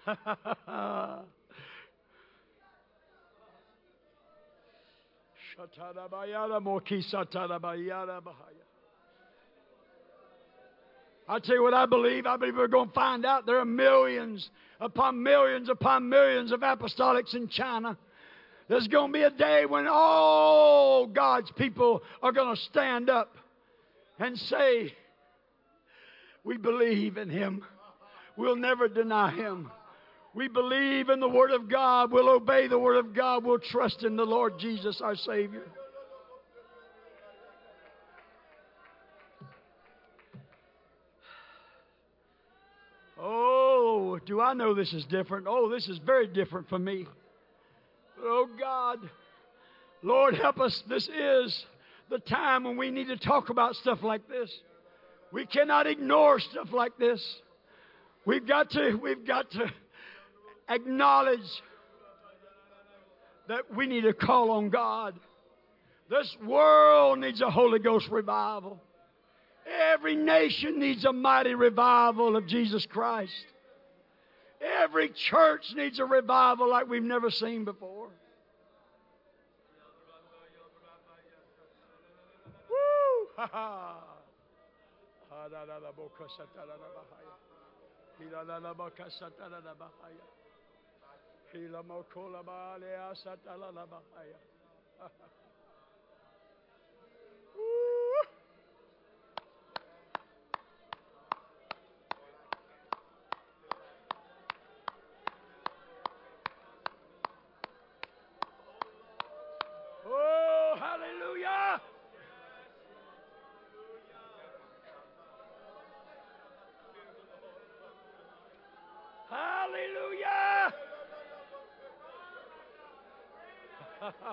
I 11.27 11.39
tell 11.39 11.55
you 11.55 11.63
what 11.63 11.73
I 11.73 11.85
believe. 11.87 12.27
I 12.27 12.37
believe 12.37 12.55
we're 12.55 12.67
going 12.67 12.89
to 12.89 12.93
find 12.93 13.25
out 13.25 13.45
there 13.47 13.57
are 13.57 13.65
millions 13.65 14.49
upon 14.79 15.23
millions 15.23 15.67
upon 15.67 16.07
millions 16.07 16.51
of 16.51 16.59
apostolics 16.59 17.33
in 17.33 17.47
China. 17.47 17.97
There's 18.69 18.87
going 18.87 19.11
to 19.11 19.17
be 19.17 19.23
a 19.23 19.31
day 19.31 19.65
when 19.65 19.87
all 19.89 21.07
God's 21.07 21.51
people 21.51 22.03
are 22.21 22.31
going 22.31 22.55
to 22.55 22.61
stand 22.63 23.09
up 23.09 23.35
and 24.19 24.37
say, 24.37 24.93
We 26.43 26.57
believe 26.57 27.17
in 27.17 27.29
Him. 27.29 27.63
We'll 28.35 28.57
never 28.57 28.87
deny 28.87 29.31
Him. 29.31 29.71
We 30.37 30.47
believe 30.47 31.09
in 31.09 31.19
the 31.19 31.27
Word 31.27 31.49
of 31.49 31.67
God. 31.67 32.11
We'll 32.11 32.29
obey 32.29 32.67
the 32.67 32.77
Word 32.77 32.97
of 32.97 33.15
God. 33.15 33.43
We'll 33.43 33.57
trust 33.57 34.03
in 34.03 34.15
the 34.15 34.23
Lord 34.23 34.59
Jesus, 34.59 35.01
our 35.01 35.15
Savior. 35.15 35.63
Oh, 43.19 44.19
do 44.27 44.39
I 44.39 44.53
know 44.53 44.75
this 44.75 44.93
is 44.93 45.05
different? 45.05 45.47
Oh, 45.49 45.71
this 45.71 45.87
is 45.87 45.97
very 45.97 46.27
different 46.27 46.69
for 46.69 46.77
me. 46.77 47.07
Oh, 48.21 48.47
God. 48.59 48.99
Lord, 50.03 50.35
help 50.35 50.59
us. 50.59 50.83
This 50.87 51.09
is 51.09 51.65
the 52.11 52.19
time 52.19 52.63
when 52.63 52.77
we 52.77 52.91
need 52.91 53.07
to 53.07 53.17
talk 53.17 53.49
about 53.49 53.75
stuff 53.75 54.03
like 54.03 54.29
this. 54.29 54.55
We 55.31 55.47
cannot 55.47 55.87
ignore 55.87 56.39
stuff 56.39 56.71
like 56.73 56.95
this. 56.99 57.25
We've 58.23 58.45
got 58.45 58.69
to, 58.71 58.99
we've 59.01 59.25
got 59.25 59.49
to 59.51 59.71
acknowledge 60.69 61.61
that 63.47 63.73
we 63.75 63.87
need 63.87 64.01
to 64.01 64.13
call 64.13 64.51
on 64.51 64.69
God. 64.69 65.19
This 66.09 66.35
world 66.45 67.19
needs 67.19 67.41
a 67.41 67.49
Holy 67.49 67.79
Ghost 67.79 68.07
revival. 68.09 68.81
Every 69.93 70.15
nation 70.15 70.79
needs 70.79 71.03
a 71.05 71.11
mighty 71.11 71.53
revival 71.53 72.37
of 72.37 72.47
Jesus 72.47 72.85
Christ. 72.85 73.45
Every 74.81 75.09
church 75.09 75.73
needs 75.75 75.99
a 75.99 76.05
revival 76.05 76.69
like 76.69 76.87
we've 76.89 77.03
never 77.03 77.29
seen 77.29 77.65
before. 77.65 78.07
Woo! 82.69 83.27
Ha 83.37 83.49
ha! 83.51 83.95
kila 91.51 91.83
makola 91.83 92.43
baale 92.43 92.97
asatala 92.97 93.71
la 93.71 93.85
bahaya 93.87 94.39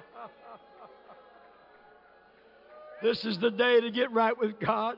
this 3.02 3.24
is 3.24 3.38
the 3.38 3.50
day 3.50 3.80
to 3.80 3.90
get 3.90 4.12
right 4.12 4.38
with 4.38 4.58
God. 4.60 4.96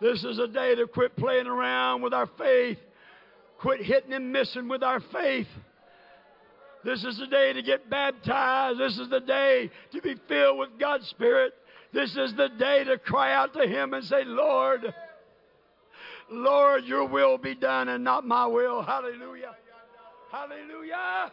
This 0.00 0.24
is 0.24 0.38
a 0.38 0.48
day 0.48 0.74
to 0.74 0.86
quit 0.86 1.16
playing 1.16 1.46
around 1.46 2.02
with 2.02 2.12
our 2.12 2.28
faith, 2.38 2.78
quit 3.58 3.82
hitting 3.82 4.12
and 4.12 4.32
missing 4.32 4.68
with 4.68 4.82
our 4.82 5.00
faith. 5.12 5.46
This 6.84 7.02
is 7.04 7.18
the 7.18 7.26
day 7.26 7.52
to 7.52 7.62
get 7.62 7.90
baptized. 7.90 8.78
This 8.78 8.98
is 8.98 9.10
the 9.10 9.20
day 9.20 9.70
to 9.92 10.02
be 10.02 10.14
filled 10.28 10.58
with 10.58 10.78
God's 10.78 11.06
Spirit. 11.08 11.54
This 11.92 12.14
is 12.16 12.34
the 12.36 12.48
day 12.58 12.84
to 12.84 12.98
cry 12.98 13.34
out 13.34 13.54
to 13.54 13.66
Him 13.66 13.94
and 13.94 14.04
say, 14.04 14.24
Lord, 14.24 14.94
Lord, 16.30 16.84
your 16.84 17.08
will 17.08 17.38
be 17.38 17.54
done 17.54 17.88
and 17.88 18.04
not 18.04 18.26
my 18.26 18.46
will. 18.46 18.82
Hallelujah. 18.82 19.54
Hallelujah. 20.30 21.32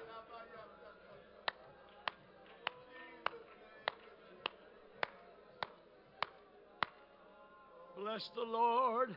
Bless 8.03 8.29
the 8.35 8.43
Lord. 8.43 9.15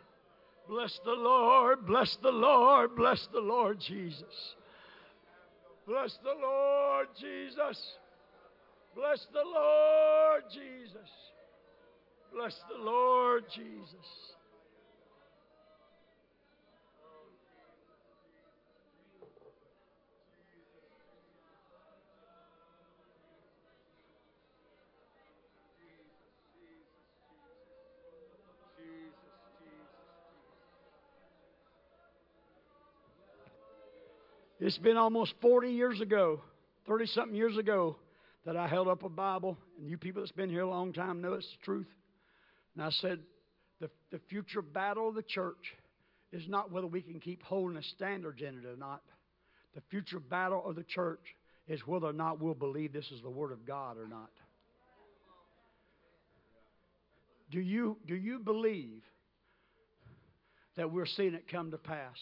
Bless 0.69 1.01
the 1.05 1.11
Lord. 1.11 1.87
Bless 1.87 2.17
the 2.23 2.31
Lord. 2.31 2.95
Bless 2.95 3.27
the 3.33 3.41
Lord 3.41 3.81
Jesus. 3.81 4.55
Bless 5.89 6.17
the 6.23 6.35
Lord 6.41 7.09
Jesus. 7.21 7.97
Bless 8.95 9.27
the 9.33 9.43
Lord 9.45 10.43
Jesus. 10.55 11.11
Bless 12.33 12.55
the 12.71 12.85
Lord 12.85 13.45
Jesus. 13.53 14.36
It's 34.67 34.79
been 34.79 34.97
almost 34.97 35.33
40 35.43 35.71
years 35.71 36.01
ago, 36.01 36.41
30 36.89 37.07
something 37.07 37.37
years 37.37 37.57
ago, 37.57 37.95
that 38.45 38.57
I 38.57 38.67
held 38.67 38.89
up 38.89 39.05
a 39.05 39.09
Bible, 39.09 39.57
and 39.79 39.89
you 39.89 39.97
people 39.97 40.23
that's 40.23 40.33
been 40.33 40.51
here 40.51 40.63
a 40.63 40.69
long 40.69 40.93
time 40.93 41.23
know 41.23 41.35
it's 41.35 41.47
the 41.47 41.65
truth. 41.65 41.87
And 42.75 42.83
I 42.85 42.91
said, 42.91 43.21
the, 43.81 43.89
the 44.11 44.19
future 44.29 44.63
battle 44.63 45.11
of 45.11 45.15
the 45.15 45.23
church 45.23 45.73
is 46.33 46.49
not 46.49 46.73
whether 46.73 46.89
we 46.89 47.01
can 47.01 47.21
keep 47.21 47.45
holding 47.45 47.77
a 47.77 47.83
standards 47.95 48.43
in 48.43 48.59
it 48.59 48.67
or 48.67 48.77
not. 48.77 49.03
The 49.77 49.83
future 49.89 50.19
battle 50.19 50.65
of 50.69 50.75
the 50.75 50.83
church 50.83 51.23
is 51.69 51.79
whether 51.87 52.09
or 52.09 52.13
not 52.13 52.41
we'll 52.43 52.55
believe 52.55 52.93
this 52.93 53.13
is 53.13 53.23
the 53.23 53.31
Word 53.31 53.53
of 53.53 53.65
God 53.65 53.97
or 53.97 54.09
not. 54.09 54.31
Do 57.53 57.61
you, 57.61 57.99
do 58.05 58.17
you 58.17 58.41
believe 58.41 59.05
that 60.77 60.91
we're 60.91 61.07
seeing 61.07 61.35
it 61.35 61.45
come 61.49 61.71
to 61.71 61.79
pass? 61.79 62.17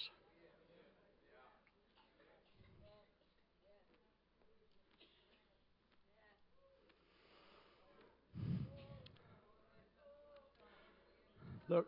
Look, 11.68 11.86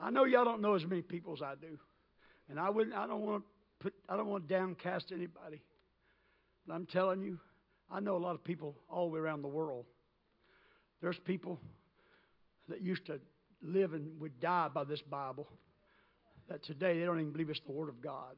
I 0.00 0.10
know 0.10 0.24
y'all 0.24 0.44
don't 0.44 0.60
know 0.60 0.74
as 0.74 0.84
many 0.84 1.02
people 1.02 1.32
as 1.32 1.42
I 1.42 1.54
do, 1.60 1.78
and 2.48 2.58
I 2.58 2.70
wouldn't. 2.70 2.96
I 2.96 3.06
don't 3.06 3.20
want 3.20 3.42
to 3.42 3.84
put. 3.84 3.94
I 4.08 4.16
don't 4.16 4.26
want 4.26 4.48
to 4.48 4.54
downcast 4.54 5.12
anybody. 5.12 5.62
But 6.66 6.74
I'm 6.74 6.86
telling 6.86 7.22
you, 7.22 7.38
I 7.90 8.00
know 8.00 8.16
a 8.16 8.18
lot 8.18 8.34
of 8.34 8.44
people 8.44 8.76
all 8.88 9.06
the 9.06 9.14
way 9.14 9.20
around 9.20 9.42
the 9.42 9.48
world. 9.48 9.86
There's 11.00 11.18
people 11.18 11.58
that 12.68 12.80
used 12.80 13.06
to 13.06 13.20
live 13.62 13.92
and 13.92 14.20
would 14.20 14.40
die 14.40 14.68
by 14.72 14.84
this 14.84 15.02
Bible. 15.02 15.48
That 16.48 16.62
today 16.64 16.98
they 16.98 17.04
don't 17.04 17.20
even 17.20 17.32
believe 17.32 17.50
it's 17.50 17.60
the 17.66 17.72
Word 17.72 17.88
of 17.88 18.00
God. 18.00 18.36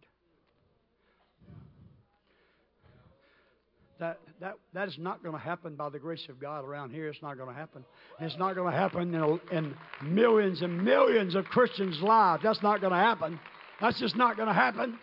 That, 4.01 4.18
that, 4.40 4.55
that 4.72 4.88
is 4.88 4.97
not 4.99 5.22
going 5.22 5.34
to 5.34 5.40
happen 5.40 5.76
by 5.76 5.88
the 5.88 6.01
grace 6.01 6.26
of 6.28 6.40
God 6.40 6.64
around 6.64 6.90
here. 6.90 7.09
It's 7.09 7.22
not 7.22 7.36
going 7.36 7.49
to 7.49 7.55
happen. 7.55 7.84
It's 8.20 8.36
not 8.36 8.55
going 8.55 8.72
to 8.72 8.76
happen 8.76 9.14
in, 9.14 9.40
in 9.53 9.74
millions 10.03 10.62
and 10.62 10.84
millions 10.84 11.34
of 11.36 11.45
Christians' 11.45 12.01
lives. 12.03 12.42
That's 12.42 12.62
not 12.62 12.80
going 12.80 12.92
to 12.92 12.99
happen. 12.99 13.38
That's 13.80 13.99
just 14.01 14.16
not 14.16 14.36
going 14.36 14.49
to 14.49 14.55
happen. 14.55 14.99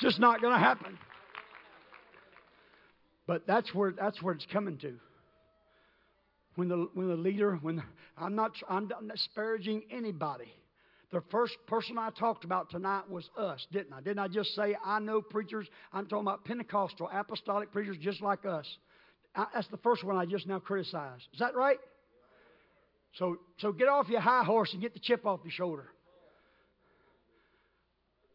Just 0.00 0.18
not 0.18 0.40
going 0.40 0.52
to 0.52 0.58
happen. 0.58 0.98
But 3.26 3.46
that's 3.46 3.72
where, 3.72 3.92
that's 3.92 4.20
where 4.20 4.34
it's 4.34 4.46
coming 4.52 4.76
to. 4.78 4.94
When 6.56 6.68
the, 6.68 6.88
when 6.94 7.08
the 7.08 7.16
leader, 7.16 7.56
when 7.62 7.82
I'm 8.18 8.34
not, 8.34 8.52
I'm 8.68 8.88
not 8.88 9.06
disparaging 9.08 9.84
anybody 9.90 10.52
The 11.14 11.22
first 11.30 11.54
person 11.68 11.96
I 11.96 12.10
talked 12.10 12.44
about 12.44 12.70
tonight 12.70 13.08
was 13.08 13.30
us, 13.38 13.64
didn't 13.70 13.92
I? 13.92 14.00
Didn't 14.00 14.18
I 14.18 14.26
just 14.26 14.52
say 14.56 14.76
I 14.84 14.98
know 14.98 15.22
preachers? 15.22 15.68
I'm 15.92 16.06
talking 16.06 16.26
about 16.26 16.44
Pentecostal, 16.44 17.08
apostolic 17.12 17.70
preachers 17.70 17.96
just 18.00 18.20
like 18.20 18.44
us. 18.44 18.66
I, 19.32 19.46
that's 19.54 19.68
the 19.68 19.76
first 19.76 20.02
one 20.02 20.16
I 20.16 20.26
just 20.26 20.48
now 20.48 20.58
criticized. 20.58 21.22
Is 21.32 21.38
that 21.38 21.54
right? 21.54 21.78
So, 23.12 23.36
so 23.58 23.70
get 23.70 23.86
off 23.86 24.08
your 24.08 24.22
high 24.22 24.42
horse 24.42 24.72
and 24.72 24.82
get 24.82 24.92
the 24.92 24.98
chip 24.98 25.24
off 25.24 25.38
your 25.44 25.52
shoulder. 25.52 25.84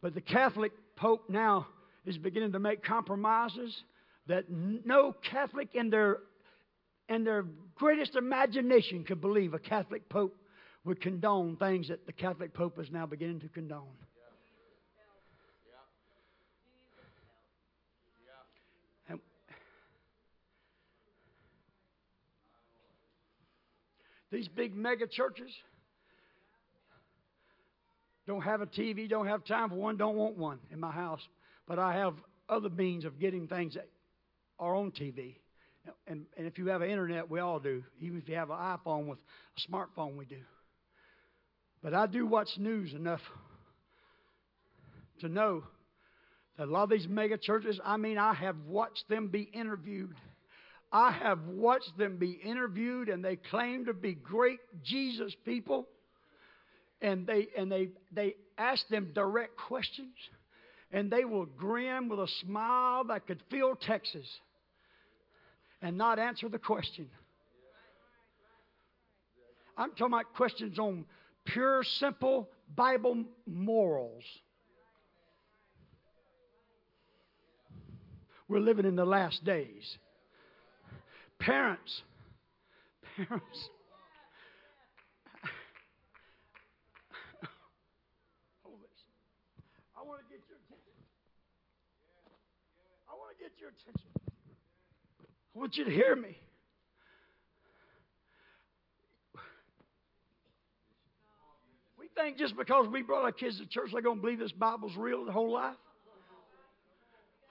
But 0.00 0.14
the 0.14 0.22
Catholic 0.22 0.72
Pope 0.96 1.28
now 1.28 1.66
is 2.06 2.16
beginning 2.16 2.52
to 2.52 2.58
make 2.58 2.82
compromises 2.82 3.76
that 4.26 4.46
no 4.48 5.14
Catholic 5.30 5.68
in 5.74 5.90
their 5.90 6.20
in 7.10 7.24
their 7.24 7.44
greatest 7.74 8.16
imagination 8.16 9.04
could 9.04 9.20
believe 9.20 9.52
a 9.52 9.58
Catholic 9.58 10.08
Pope 10.08 10.34
would 10.84 11.00
condone 11.00 11.56
things 11.56 11.88
that 11.88 12.06
the 12.06 12.12
Catholic 12.12 12.54
Pope 12.54 12.78
is 12.78 12.90
now 12.90 13.06
beginning 13.06 13.40
to 13.40 13.48
condone. 13.48 13.88
These 24.30 24.48
big 24.48 24.76
mega 24.76 25.06
churches 25.06 25.50
don't 28.26 28.42
have 28.42 28.60
a 28.60 28.66
TV, 28.66 29.08
don't 29.08 29.26
have 29.26 29.44
time 29.44 29.70
for 29.70 29.74
one, 29.74 29.96
don't 29.96 30.14
want 30.14 30.36
one 30.36 30.60
in 30.70 30.78
my 30.78 30.92
house. 30.92 31.20
But 31.66 31.80
I 31.80 31.94
have 31.94 32.14
other 32.48 32.70
means 32.70 33.04
of 33.04 33.18
getting 33.18 33.48
things 33.48 33.74
that 33.74 33.88
are 34.58 34.74
on 34.74 34.92
TV. 34.92 35.36
And, 36.06 36.26
and 36.36 36.46
if 36.46 36.58
you 36.58 36.68
have 36.68 36.82
an 36.82 36.90
internet, 36.90 37.28
we 37.28 37.40
all 37.40 37.58
do. 37.58 37.82
Even 38.00 38.18
if 38.18 38.28
you 38.28 38.36
have 38.36 38.50
an 38.50 38.56
iPhone 38.56 39.06
with 39.06 39.18
a 39.18 39.70
smartphone, 39.70 40.16
we 40.16 40.26
do. 40.26 40.36
But 41.82 41.94
I 41.94 42.06
do 42.06 42.26
watch 42.26 42.48
news 42.58 42.92
enough 42.94 43.20
to 45.20 45.28
know 45.28 45.64
that 46.56 46.64
a 46.64 46.70
lot 46.70 46.84
of 46.84 46.90
these 46.90 47.08
mega 47.08 47.38
churches, 47.38 47.80
I 47.84 47.96
mean, 47.96 48.18
I 48.18 48.34
have 48.34 48.56
watched 48.66 49.08
them 49.08 49.28
be 49.28 49.42
interviewed. 49.42 50.14
I 50.92 51.12
have 51.12 51.46
watched 51.46 51.96
them 51.96 52.18
be 52.18 52.32
interviewed, 52.32 53.08
and 53.08 53.24
they 53.24 53.36
claim 53.36 53.86
to 53.86 53.94
be 53.94 54.14
great 54.14 54.58
Jesus 54.82 55.34
people 55.44 55.86
and 57.02 57.26
they 57.26 57.48
and 57.56 57.70
they 57.70 57.88
they 58.12 58.34
ask 58.58 58.86
them 58.88 59.10
direct 59.14 59.56
questions 59.56 60.14
and 60.92 61.10
they 61.10 61.24
will 61.24 61.46
grin 61.46 62.08
with 62.08 62.18
a 62.18 62.28
smile 62.42 63.04
that 63.04 63.26
could 63.26 63.40
fill 63.50 63.74
Texas 63.74 64.26
and 65.80 65.96
not 65.96 66.18
answer 66.18 66.48
the 66.48 66.58
question. 66.58 67.08
I'm 69.76 69.90
talking 69.90 70.08
about 70.08 70.34
questions 70.34 70.78
on 70.78 71.06
pure, 71.52 71.82
simple 71.84 72.48
Bible 72.76 73.24
morals. 73.46 74.24
We're 78.48 78.60
living 78.60 78.84
in 78.84 78.96
the 78.96 79.04
last 79.04 79.44
days. 79.44 79.98
Parents, 81.38 82.02
parents, 83.16 83.70
I 89.96 90.02
want 90.02 90.20
to 90.20 90.26
get 90.28 90.42
your 90.48 90.58
attention. 90.58 90.92
I 93.08 93.14
want 93.14 93.36
to 93.36 93.42
get 93.42 93.52
your 93.60 93.70
attention. 93.70 94.10
I 95.54 95.58
want 95.58 95.76
you 95.76 95.84
to 95.84 95.90
hear 95.90 96.16
me. 96.16 96.36
We 101.98 102.08
think 102.22 102.38
just 102.38 102.56
because 102.56 102.86
we 102.88 103.02
brought 103.02 103.24
our 103.24 103.32
kids 103.32 103.58
to 103.58 103.66
church, 103.66 103.90
they're 103.92 104.02
going 104.02 104.16
to 104.16 104.22
believe 104.22 104.38
this 104.38 104.52
Bible's 104.52 104.96
real 104.96 105.24
the 105.24 105.32
whole 105.32 105.52
life. 105.52 105.76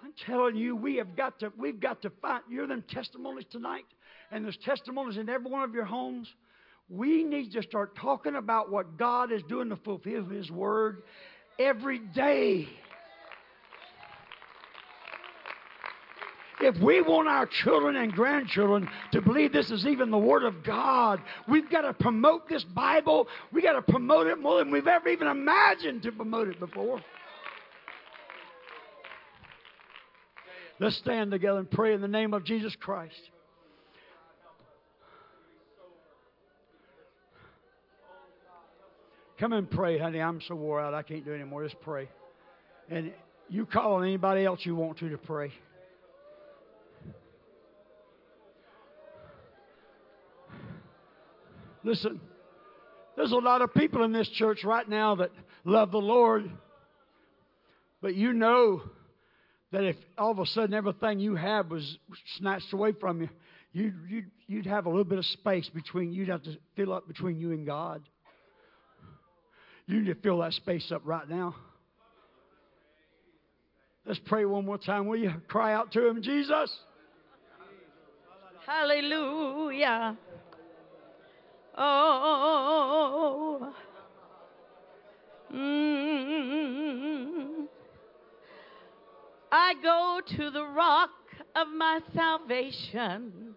I'm 0.04 0.14
telling 0.26 0.56
you, 0.56 0.76
we 0.76 0.96
have 0.96 1.16
got 1.16 1.40
to, 1.40 1.52
we've 1.58 1.80
got 1.80 2.02
to 2.04 2.10
find, 2.22 2.42
you're 2.50 2.68
them 2.68 2.84
testimonies 2.90 3.46
tonight, 3.52 3.86
and 4.32 4.46
there's 4.46 4.58
testimonies 4.64 5.18
in 5.18 5.28
every 5.28 5.52
one 5.52 5.64
of 5.64 5.74
your 5.74 5.86
homes. 5.86 6.28
We 6.90 7.24
need 7.24 7.52
to 7.52 7.62
start 7.62 7.96
talking 7.96 8.36
about 8.36 8.72
what 8.72 8.98
God 8.98 9.32
is 9.32 9.44
doing 9.44 9.70
to 9.70 9.76
fulfill 9.76 10.26
His 10.26 10.50
word 10.50 11.04
every 11.60 12.00
day. 12.00 12.70
If 16.62 16.78
we 16.82 17.02
want 17.02 17.28
our 17.28 17.46
children 17.46 17.96
and 17.96 18.12
grandchildren 18.12 18.90
to 19.14 19.22
believe 19.22 19.54
this 19.54 19.72
is 19.72 19.86
even 19.86 20.12
the 20.12 20.18
Word 20.18 20.44
of 20.44 20.64
God, 20.64 21.22
we've 21.48 21.70
got 21.70 21.82
to 21.82 21.94
promote 21.94 22.50
this 22.50 22.64
Bible. 22.64 23.28
We've 23.54 23.64
got 23.64 23.74
to 23.74 23.82
promote 23.82 24.28
it 24.28 24.40
more 24.40 24.60
than 24.60 24.70
we've 24.72 24.88
ever 24.88 25.08
even 25.08 25.28
imagined 25.28 26.04
to 26.04 26.12
promote 26.12 26.50
it 26.50 26.60
before. 26.60 27.02
Let's 30.80 30.98
stand 30.98 31.32
together 31.32 31.60
and 31.60 31.70
pray 31.70 31.94
in 31.94 32.02
the 32.02 32.08
name 32.08 32.34
of 32.34 32.44
Jesus 32.44 32.76
Christ. 32.76 33.20
Come 39.40 39.54
and 39.54 39.70
pray, 39.72 39.98
honey. 39.98 40.22
I'm 40.22 40.42
so 40.42 40.56
wore 40.56 40.82
out. 40.82 40.94
I 40.94 41.02
can't 41.02 41.24
do 41.24 41.34
anymore. 41.34 41.64
Just 41.64 41.80
pray. 41.80 42.10
And 42.90 43.14
you 43.48 43.66
call 43.66 43.94
on 43.94 44.04
anybody 44.04 44.44
else 44.44 44.60
you 44.66 44.76
want 44.76 44.98
to 45.00 45.10
to 45.10 45.18
pray. 45.18 45.54
Listen, 51.84 52.20
there's 53.16 53.32
a 53.32 53.36
lot 53.36 53.62
of 53.62 53.74
people 53.74 54.04
in 54.04 54.12
this 54.12 54.30
church 54.30 54.64
right 54.64 54.88
now 54.88 55.16
that 55.16 55.32
love 55.64 55.92
the 55.92 55.98
Lord, 55.98 56.50
but 58.02 58.16
you 58.16 58.34
know 58.34 58.82
that 59.72 59.84
if 59.84 59.96
all 60.18 60.32
of 60.32 60.40
a 60.40 60.46
sudden 60.46 60.74
everything 60.74 61.20
you 61.20 61.36
have 61.36 61.70
was 61.70 61.98
snatched 62.38 62.74
away 62.74 62.94
from 62.94 63.22
you, 63.22 63.30
you'd, 63.72 63.94
you'd, 64.10 64.32
you'd 64.48 64.66
have 64.66 64.86
a 64.86 64.90
little 64.90 65.04
bit 65.04 65.20
of 65.20 65.26
space 65.26 65.70
between, 65.70 66.12
you'd 66.12 66.30
have 66.30 66.44
to 66.44 66.58
fill 66.76 66.94
up 66.94 67.08
between 67.08 67.40
you 67.40 67.52
and 67.52 67.66
God. 67.66 68.02
You 69.86 70.02
need 70.02 70.14
to 70.14 70.22
fill 70.22 70.40
that 70.40 70.54
space 70.54 70.92
up 70.92 71.02
right 71.04 71.28
now. 71.28 71.56
Let's 74.06 74.20
pray 74.26 74.46
one 74.46 74.66
more 74.66 74.78
time. 74.78 75.08
Will 75.08 75.18
you 75.18 75.34
cry 75.48 75.74
out 75.74 75.92
to 75.94 76.08
Him, 76.08 76.22
Jesus? 76.22 76.76
Hallelujah. 78.66 80.18
Oh. 81.82 83.74
I 89.52 89.74
go 89.82 90.20
to 90.36 90.52
the 90.52 90.66
rock 90.66 91.10
of 91.56 91.70
my 91.70 92.02
salvation. 92.14 93.56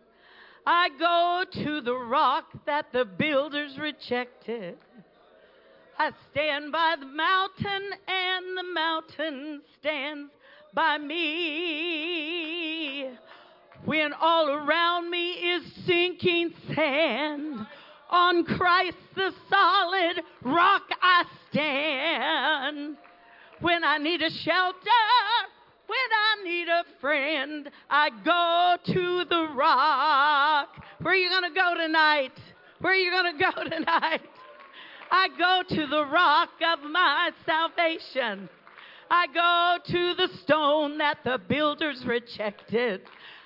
I 0.65 0.89
go 0.99 1.45
to 1.65 1.81
the 1.81 1.97
rock 1.97 2.45
that 2.67 2.93
the 2.93 3.05
builders 3.05 3.77
rejected. 3.79 4.79
I 5.99 6.13
stand 6.31 6.71
by 6.71 6.95
the 6.99 7.07
mountain, 7.07 7.91
and 8.07 8.57
the 8.57 8.63
mountain 8.73 9.63
stands 9.81 10.31
by 10.73 10.99
me. 10.99 11.51
When 13.85 14.13
all 14.13 14.49
around 14.49 15.11
me 15.11 15.33
is 15.33 15.65
sinking 15.85 16.55
sand, 16.75 17.67
on 18.13 18.45
Christ 18.45 18.99
the 19.17 19.33
solid 19.49 20.23
rock 20.43 20.83
I 21.01 21.25
stand. 21.51 22.97
When 23.61 23.83
I 23.83 23.99
need 23.99 24.21
a 24.23 24.31
shelter, 24.31 24.77
when 25.87 25.99
I 25.99 26.45
need 26.45 26.69
a 26.69 26.85
friend, 27.01 27.71
I 27.89 28.11
go 28.25 28.93
to 28.93 29.25
the 29.25 29.49
rock. 29.57 30.69
Where 31.01 31.15
are 31.15 31.17
you 31.17 31.31
going 31.31 31.53
to 31.53 31.59
go 31.59 31.75
tonight? 31.75 32.33
Where 32.81 32.93
are 32.93 32.97
you 32.97 33.11
going 33.11 33.39
to 33.39 33.45
go 33.45 33.65
tonight? 33.77 34.21
I 35.11 35.29
go 35.39 35.63
to 35.75 35.87
the 35.87 36.07
rock 36.07 36.51
of 36.75 36.91
my 36.91 37.31
salvation. 37.47 38.49
I 39.11 39.27
go 39.27 39.93
to 39.93 40.15
the 40.15 40.29
stone 40.39 40.99
that 40.99 41.19
the 41.25 41.39
builders 41.49 42.03
rejected. 42.07 43.03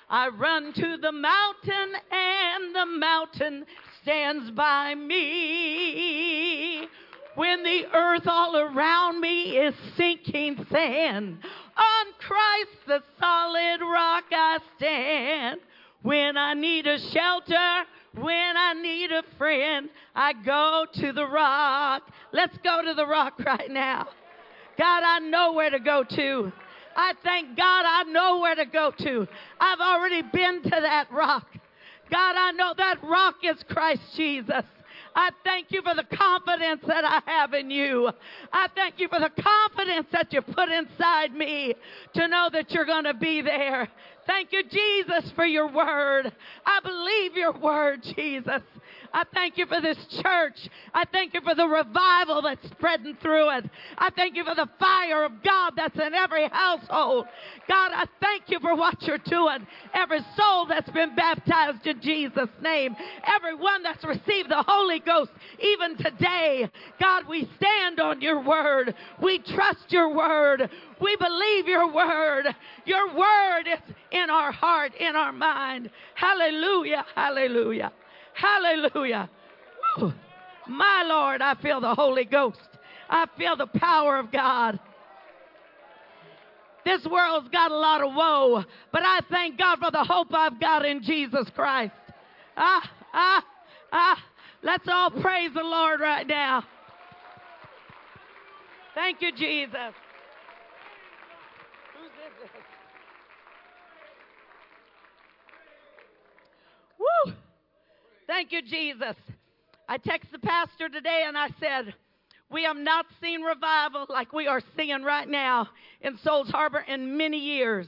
I 0.09 0.29
run 0.29 0.71
to 0.71 0.97
the 0.97 1.11
mountain, 1.11 1.93
and 2.09 2.73
the 2.73 2.85
mountain 2.85 3.65
stands 4.07 4.49
by 4.51 4.95
me. 4.95 6.87
When 7.35 7.61
the 7.61 7.83
earth 7.93 8.25
all 8.25 8.55
around 8.55 9.19
me 9.19 9.57
is 9.57 9.75
sinking 9.97 10.65
sand, 10.71 11.37
on 11.75 12.05
Christ 12.17 12.77
the 12.87 13.03
solid 13.19 13.81
rock 13.81 14.23
I 14.31 14.59
stand. 14.77 15.59
When 16.03 16.37
I 16.37 16.53
need 16.53 16.87
a 16.87 16.97
shelter, 17.11 17.83
when 18.15 18.55
I 18.57 18.73
need 18.81 19.11
a 19.11 19.23
friend, 19.37 19.89
I 20.15 20.31
go 20.45 20.85
to 21.01 21.11
the 21.11 21.27
rock. 21.27 22.03
Let's 22.31 22.57
go 22.63 22.81
to 22.85 22.93
the 22.93 23.05
rock 23.05 23.33
right 23.45 23.69
now. 23.69 24.07
God, 24.77 25.03
I 25.03 25.19
know 25.19 25.51
where 25.51 25.69
to 25.69 25.79
go 25.79 26.05
to. 26.15 26.51
I 26.95 27.13
thank 27.23 27.57
God 27.57 27.85
I 27.85 28.03
know 28.03 28.39
where 28.39 28.55
to 28.55 28.65
go 28.65 28.91
to. 28.99 29.27
I've 29.59 29.81
already 29.81 30.21
been 30.21 30.63
to 30.63 30.69
that 30.69 31.11
rock. 31.11 31.56
God, 32.11 32.35
I 32.37 32.51
know 32.51 32.73
that 32.77 33.03
rock 33.03 33.35
is 33.43 33.63
Christ 33.69 34.01
Jesus. 34.15 34.63
I 35.15 35.31
thank 35.43 35.71
you 35.71 35.81
for 35.81 35.95
the 35.95 36.03
confidence 36.15 36.81
that 36.87 37.03
I 37.03 37.21
have 37.25 37.53
in 37.53 37.71
you. 37.71 38.11
I 38.53 38.67
thank 38.75 38.99
you 38.99 39.07
for 39.07 39.19
the 39.19 39.31
confidence 39.31 40.07
that 40.11 40.31
you 40.31 40.41
put 40.41 40.69
inside 40.69 41.33
me 41.33 41.73
to 42.13 42.27
know 42.27 42.49
that 42.53 42.69
you're 42.71 42.85
going 42.85 43.05
to 43.05 43.15
be 43.15 43.41
there. 43.41 43.87
Thank 44.27 44.51
you, 44.51 44.61
Jesus, 44.63 45.31
for 45.35 45.45
your 45.45 45.71
word. 45.71 46.31
I 46.65 46.79
believe 46.83 47.35
your 47.35 47.57
word, 47.57 48.03
Jesus. 48.15 48.61
I 49.13 49.23
thank 49.33 49.57
you 49.57 49.65
for 49.65 49.81
this 49.81 49.97
church. 50.21 50.69
I 50.93 51.05
thank 51.11 51.33
you 51.33 51.41
for 51.41 51.55
the 51.55 51.67
revival 51.67 52.41
that's 52.41 52.65
spreading 52.71 53.17
through 53.21 53.57
it. 53.57 53.65
I 53.97 54.09
thank 54.15 54.35
you 54.35 54.43
for 54.43 54.55
the 54.55 54.69
fire 54.79 55.25
of 55.25 55.31
God 55.43 55.73
that's 55.75 55.95
in 55.95 56.13
every 56.13 56.47
household. 56.49 57.25
God, 57.67 57.91
I 57.93 58.05
thank 58.21 58.43
you 58.47 58.59
for 58.59 58.75
what 58.75 59.01
you're 59.03 59.17
doing. 59.19 59.65
Every 59.93 60.19
soul 60.37 60.65
that's 60.67 60.89
been 60.91 61.15
baptized 61.15 61.85
in 61.85 62.01
Jesus' 62.01 62.49
name, 62.61 62.95
everyone 63.25 63.83
that's 63.83 64.03
received 64.03 64.49
the 64.49 64.63
Holy 64.67 64.99
Ghost, 64.99 65.31
even 65.59 65.97
today. 65.97 66.69
God, 66.99 67.23
we 67.29 67.49
stand 67.57 67.99
on 67.99 68.21
your 68.21 68.43
word. 68.43 68.95
We 69.21 69.39
trust 69.39 69.85
your 69.89 70.15
word. 70.15 70.69
We 71.01 71.15
believe 71.17 71.67
your 71.67 71.93
word. 71.93 72.45
Your 72.85 73.07
word 73.15 73.67
is 73.67 73.95
in 74.11 74.29
our 74.29 74.51
heart, 74.51 74.93
in 74.99 75.15
our 75.15 75.31
mind. 75.31 75.89
Hallelujah. 76.15 77.05
Hallelujah. 77.15 77.91
Hallelujah. 78.37 79.29
Woo. 79.97 80.13
My 80.67 81.03
Lord, 81.07 81.41
I 81.41 81.55
feel 81.55 81.81
the 81.81 81.95
Holy 81.95 82.25
Ghost. 82.25 82.59
I 83.09 83.25
feel 83.37 83.55
the 83.55 83.67
power 83.67 84.17
of 84.17 84.31
God. 84.31 84.79
This 86.85 87.05
world's 87.05 87.49
got 87.49 87.71
a 87.71 87.75
lot 87.75 88.01
of 88.01 88.13
woe, 88.13 88.63
but 88.91 89.01
I 89.03 89.21
thank 89.29 89.57
God 89.57 89.79
for 89.79 89.91
the 89.91 90.03
hope 90.03 90.27
I've 90.33 90.59
got 90.59 90.85
in 90.85 91.01
Jesus 91.01 91.49
Christ. 91.53 91.93
Ah, 92.55 92.89
ah, 93.13 93.43
ah. 93.91 94.23
Let's 94.61 94.87
all 94.87 95.11
praise 95.11 95.51
the 95.53 95.63
Lord 95.63 95.99
right 95.99 96.25
now. 96.25 96.63
Thank 98.95 99.21
you, 99.21 99.31
Jesus. 99.31 99.93
Who's 101.93 102.11
this? 102.41 102.49
Woo! 106.99 107.33
Thank 108.27 108.51
you, 108.51 108.61
Jesus. 108.61 109.15
I 109.87 109.97
texted 109.97 110.33
the 110.33 110.39
pastor 110.39 110.89
today 110.89 111.23
and 111.25 111.37
I 111.37 111.47
said, 111.61 111.93
We 112.51 112.63
have 112.63 112.75
not 112.75 113.05
seen 113.21 113.41
revival 113.41 114.05
like 114.09 114.33
we 114.33 114.47
are 114.47 114.61
seeing 114.75 115.03
right 115.03 115.27
now 115.27 115.69
in 116.01 116.17
Souls 116.17 116.49
Harbor 116.49 116.83
in 116.85 117.15
many 117.15 117.37
years. 117.37 117.87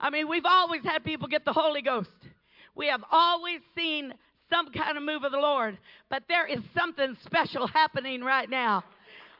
I 0.00 0.10
mean, 0.10 0.28
we've 0.28 0.44
always 0.44 0.82
had 0.82 1.04
people 1.04 1.28
get 1.28 1.44
the 1.44 1.52
Holy 1.52 1.80
Ghost. 1.80 2.10
We 2.74 2.88
have 2.88 3.04
always 3.12 3.60
seen 3.76 4.14
some 4.50 4.72
kind 4.72 4.96
of 4.96 5.04
move 5.04 5.22
of 5.22 5.30
the 5.30 5.38
Lord, 5.38 5.78
but 6.08 6.24
there 6.28 6.46
is 6.48 6.58
something 6.76 7.16
special 7.24 7.68
happening 7.68 8.22
right 8.22 8.50
now. 8.50 8.82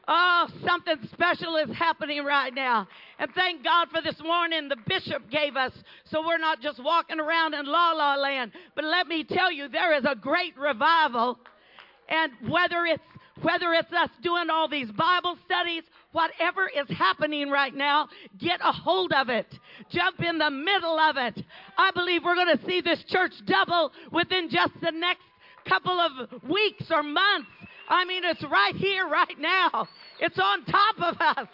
Oh, 0.07 0.47
something 0.65 0.95
special 1.13 1.57
is 1.57 1.75
happening 1.75 2.23
right 2.23 2.53
now. 2.53 2.87
And 3.19 3.31
thank 3.35 3.63
God 3.63 3.87
for 3.89 4.01
this 4.01 4.19
warning 4.23 4.67
the 4.67 4.77
bishop 4.87 5.29
gave 5.29 5.55
us 5.55 5.71
so 6.05 6.25
we're 6.25 6.39
not 6.39 6.59
just 6.59 6.83
walking 6.83 7.19
around 7.19 7.53
in 7.53 7.65
la 7.65 7.91
la 7.91 8.15
land. 8.15 8.51
But 8.75 8.85
let 8.85 9.07
me 9.07 9.23
tell 9.23 9.51
you, 9.51 9.67
there 9.67 9.95
is 9.95 10.05
a 10.05 10.15
great 10.15 10.57
revival. 10.57 11.39
And 12.09 12.31
whether 12.51 12.85
it's 12.85 13.03
whether 13.41 13.73
it's 13.73 13.91
us 13.93 14.09
doing 14.21 14.49
all 14.51 14.67
these 14.67 14.91
Bible 14.91 15.37
studies, 15.45 15.83
whatever 16.11 16.67
is 16.67 16.95
happening 16.95 17.49
right 17.49 17.73
now, 17.73 18.07
get 18.37 18.59
a 18.61 18.71
hold 18.71 19.13
of 19.13 19.29
it. 19.29 19.47
Jump 19.89 20.19
in 20.19 20.37
the 20.37 20.51
middle 20.51 20.99
of 20.99 21.17
it. 21.17 21.43
I 21.77 21.91
believe 21.91 22.23
we're 22.23 22.35
going 22.35 22.57
to 22.57 22.65
see 22.65 22.81
this 22.81 23.03
church 23.07 23.31
double 23.45 23.93
within 24.11 24.49
just 24.49 24.73
the 24.81 24.91
next 24.91 25.23
couple 25.67 25.99
of 25.99 26.43
weeks 26.43 26.85
or 26.91 27.03
months. 27.03 27.47
I 27.91 28.05
mean, 28.05 28.23
it's 28.23 28.43
right 28.43 28.75
here, 28.75 29.05
right 29.07 29.37
now. 29.37 29.87
It's 30.21 30.39
on 30.39 30.63
top 30.63 30.95
of 30.97 31.17
us. 31.19 31.47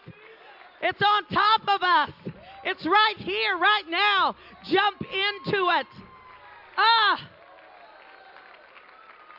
It's 0.84 1.02
on 1.02 1.26
top 1.34 1.62
of 1.68 1.82
us. 1.82 2.12
It's 2.64 2.86
right 2.86 3.18
here, 3.18 3.58
right 3.58 3.86
now. 3.90 4.36
Jump 4.70 5.02
into 5.02 5.68
it. 5.80 5.88
Ah. 6.78 7.30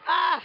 Ah. 0.08 0.42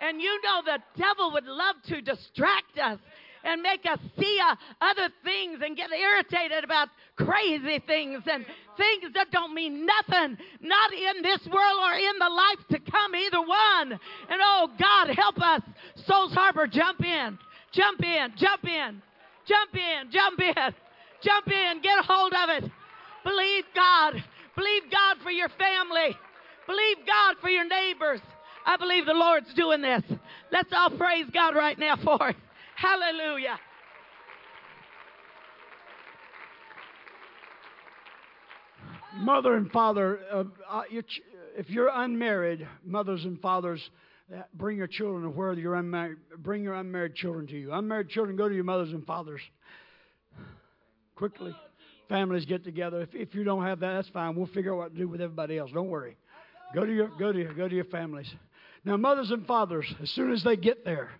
And 0.00 0.20
you 0.20 0.40
know 0.42 0.62
the 0.64 0.78
devil 1.00 1.32
would 1.32 1.46
love 1.46 1.76
to 1.86 2.00
distract 2.00 2.78
us 2.82 2.98
and 3.46 3.62
make 3.62 3.86
us 3.86 3.98
see 4.18 4.38
uh, 4.42 4.56
other 4.80 5.08
things 5.22 5.60
and 5.64 5.76
get 5.76 5.90
irritated 5.92 6.64
about 6.64 6.88
crazy 7.14 7.78
things 7.86 8.22
and 8.26 8.44
things 8.76 9.14
that 9.14 9.30
don't 9.30 9.54
mean 9.54 9.86
nothing, 9.86 10.36
not 10.60 10.92
in 10.92 11.22
this 11.22 11.46
world 11.46 11.78
or 11.80 11.94
in 11.94 12.18
the 12.18 12.28
life 12.28 12.66
to 12.70 12.90
come, 12.90 13.14
either 13.14 13.40
one. 13.40 13.92
And 14.28 14.40
oh, 14.42 14.68
God, 14.78 15.14
help 15.14 15.40
us. 15.40 15.62
Souls 16.06 16.34
Harbor, 16.34 16.66
jump 16.66 17.04
in, 17.04 17.38
jump 17.70 18.02
in, 18.02 18.32
jump 18.36 18.64
in, 18.64 19.00
jump 19.46 19.74
in, 19.74 20.10
jump 20.10 20.40
in, 20.40 20.74
jump 21.22 21.46
in, 21.46 21.80
get 21.82 21.98
a 22.00 22.02
hold 22.02 22.32
of 22.32 22.50
it. 22.50 22.70
Believe 23.22 23.64
God. 23.74 24.14
Believe 24.56 24.82
God 24.90 25.18
for 25.22 25.30
your 25.30 25.48
family. 25.50 26.16
Believe 26.66 26.96
God 27.06 27.36
for 27.40 27.48
your 27.48 27.66
neighbors. 27.66 28.20
I 28.64 28.76
believe 28.76 29.06
the 29.06 29.12
Lord's 29.12 29.54
doing 29.54 29.82
this. 29.82 30.02
Let's 30.50 30.72
all 30.72 30.90
praise 30.90 31.26
God 31.32 31.54
right 31.54 31.78
now 31.78 31.96
for 32.02 32.30
it. 32.30 32.36
Hallelujah. 32.76 33.58
Mother 39.16 39.54
and 39.54 39.70
father, 39.72 40.20
uh, 40.30 40.44
uh, 40.68 40.82
if 40.90 41.70
you're 41.70 41.88
unmarried, 41.92 42.68
mothers 42.84 43.24
and 43.24 43.40
fathers, 43.40 43.80
uh, 44.34 44.42
bring 44.54 44.76
your 44.76 44.86
children 44.86 45.34
where 45.34 45.54
you're 45.54 45.74
unmarried. 45.74 46.18
Bring 46.38 46.62
your 46.62 46.74
unmarried 46.74 47.14
children 47.14 47.46
to 47.46 47.56
you. 47.56 47.72
Unmarried 47.72 48.10
children, 48.10 48.36
go 48.36 48.46
to 48.46 48.54
your 48.54 48.64
mothers 48.64 48.92
and 48.92 49.06
fathers. 49.06 49.40
Quickly. 51.14 51.56
Families 52.10 52.44
get 52.44 52.62
together. 52.62 53.00
If, 53.00 53.14
if 53.14 53.34
you 53.34 53.42
don't 53.42 53.64
have 53.64 53.80
that, 53.80 53.94
that's 53.94 54.08
fine. 54.10 54.36
We'll 54.36 54.46
figure 54.48 54.74
out 54.74 54.78
what 54.78 54.92
to 54.92 54.98
do 54.98 55.08
with 55.08 55.22
everybody 55.22 55.56
else. 55.56 55.70
Don't 55.72 55.88
worry. 55.88 56.16
Go 56.74 56.84
to 56.84 56.92
your 56.92 57.08
go 57.18 57.32
to 57.32 57.38
your, 57.38 57.54
go 57.54 57.68
to 57.68 57.74
your 57.74 57.84
families. 57.84 58.32
Now, 58.84 58.96
mothers 58.96 59.30
and 59.30 59.46
fathers, 59.46 59.92
as 60.02 60.10
soon 60.10 60.32
as 60.32 60.44
they 60.44 60.56
get 60.56 60.84
there, 60.84 61.10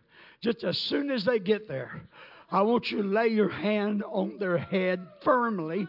just 0.40 0.64
as 0.64 0.78
soon 0.78 1.10
as 1.10 1.24
they 1.24 1.38
get 1.38 1.68
there, 1.68 2.02
I 2.50 2.62
want 2.62 2.90
you 2.90 3.02
to 3.02 3.08
lay 3.08 3.28
your 3.28 3.48
hand 3.48 4.04
on 4.04 4.38
their 4.38 4.58
head 4.58 5.06
firmly. 5.22 5.88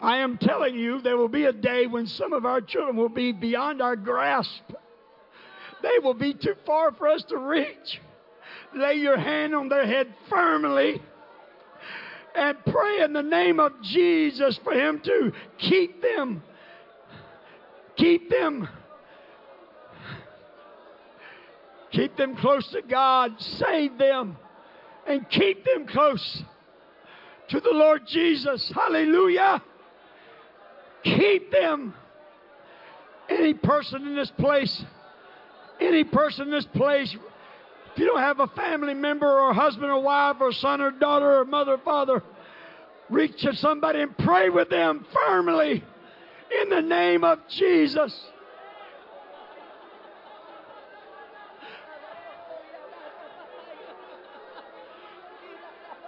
I 0.00 0.18
am 0.18 0.36
telling 0.38 0.74
you, 0.74 1.00
there 1.00 1.16
will 1.16 1.28
be 1.28 1.44
a 1.44 1.52
day 1.52 1.86
when 1.86 2.06
some 2.06 2.32
of 2.32 2.44
our 2.44 2.60
children 2.60 2.96
will 2.96 3.08
be 3.08 3.32
beyond 3.32 3.80
our 3.80 3.96
grasp. 3.96 4.62
They 5.82 5.98
will 6.02 6.14
be 6.14 6.34
too 6.34 6.54
far 6.66 6.92
for 6.92 7.08
us 7.08 7.24
to 7.24 7.38
reach. 7.38 8.00
Lay 8.74 8.94
your 8.94 9.18
hand 9.18 9.54
on 9.54 9.68
their 9.68 9.86
head 9.86 10.14
firmly 10.28 11.00
and 12.36 12.58
pray 12.66 13.02
in 13.02 13.12
the 13.12 13.22
name 13.22 13.58
of 13.58 13.72
Jesus 13.82 14.58
for 14.62 14.72
Him 14.72 15.00
to 15.04 15.32
keep 15.58 16.02
them. 16.02 16.42
Keep 17.96 18.28
them. 18.28 18.68
Keep 21.92 22.16
them 22.16 22.36
close 22.36 22.68
to 22.72 22.82
God. 22.82 23.32
Save 23.38 23.96
them. 23.96 24.36
And 25.06 25.28
keep 25.30 25.64
them 25.64 25.86
close 25.86 26.42
to 27.48 27.60
the 27.60 27.70
Lord 27.70 28.02
Jesus. 28.06 28.70
Hallelujah. 28.74 29.62
Keep 31.04 31.52
them. 31.52 31.94
Any 33.28 33.54
person 33.54 34.06
in 34.06 34.14
this 34.14 34.30
place, 34.38 34.84
any 35.80 36.04
person 36.04 36.44
in 36.44 36.50
this 36.50 36.66
place 36.74 37.16
if 37.96 38.00
you 38.00 38.06
don't 38.08 38.20
have 38.20 38.40
a 38.40 38.46
family 38.48 38.92
member 38.92 39.40
or 39.40 39.54
husband 39.54 39.90
or 39.90 40.02
wife 40.02 40.36
or 40.38 40.52
son 40.52 40.82
or 40.82 40.90
daughter 40.90 41.38
or 41.38 41.46
mother 41.46 41.72
or 41.72 41.78
father, 41.78 42.22
reach 43.08 43.40
to 43.40 43.54
somebody 43.54 44.02
and 44.02 44.16
pray 44.18 44.50
with 44.50 44.68
them 44.68 45.06
firmly 45.14 45.82
in 46.60 46.68
the 46.68 46.82
name 46.82 47.24
of 47.24 47.38
Jesus. 47.48 48.14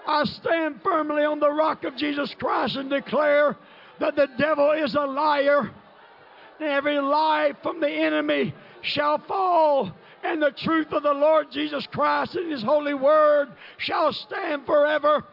I 0.06 0.24
stand 0.24 0.80
firmly 0.84 1.24
on 1.24 1.40
the 1.40 1.50
rock 1.50 1.84
of 1.84 1.96
Jesus 1.96 2.34
Christ 2.38 2.76
and 2.76 2.90
declare 2.90 3.56
that 3.98 4.14
the 4.14 4.28
devil 4.38 4.72
is 4.72 4.94
a 4.94 5.06
liar. 5.06 5.70
And 6.60 6.68
every 6.68 6.98
lie 6.98 7.52
from 7.62 7.80
the 7.80 7.88
enemy 7.88 8.52
shall 8.82 9.22
fall 9.26 9.90
and 10.22 10.42
the 10.42 10.50
truth 10.50 10.92
of 10.92 11.02
the 11.02 11.12
Lord 11.12 11.50
Jesus 11.50 11.86
Christ 11.92 12.34
and 12.34 12.50
His 12.50 12.62
holy 12.62 12.94
word 12.94 13.48
shall 13.78 14.12
stand 14.12 14.66
forever. 14.66 15.24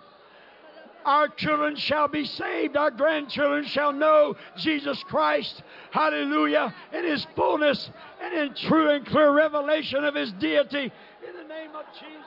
Our 1.06 1.28
children 1.28 1.76
shall 1.76 2.08
be 2.08 2.26
saved. 2.26 2.76
Our 2.76 2.90
grandchildren 2.90 3.66
shall 3.66 3.94
know 3.94 4.36
Jesus 4.58 5.04
Christ. 5.08 5.62
Hallelujah. 5.92 6.74
In 6.94 7.06
His 7.06 7.26
fullness 7.36 7.92
and 8.22 8.34
in 8.34 8.56
true 8.68 8.90
and 8.90 9.06
clear 9.06 9.32
revelation 9.32 10.04
of 10.04 10.16
His 10.16 10.32
deity. 10.34 10.92
In 11.28 11.36
the 11.38 11.48
name 11.48 11.72
of 11.76 11.86
Jesus. 11.94 12.26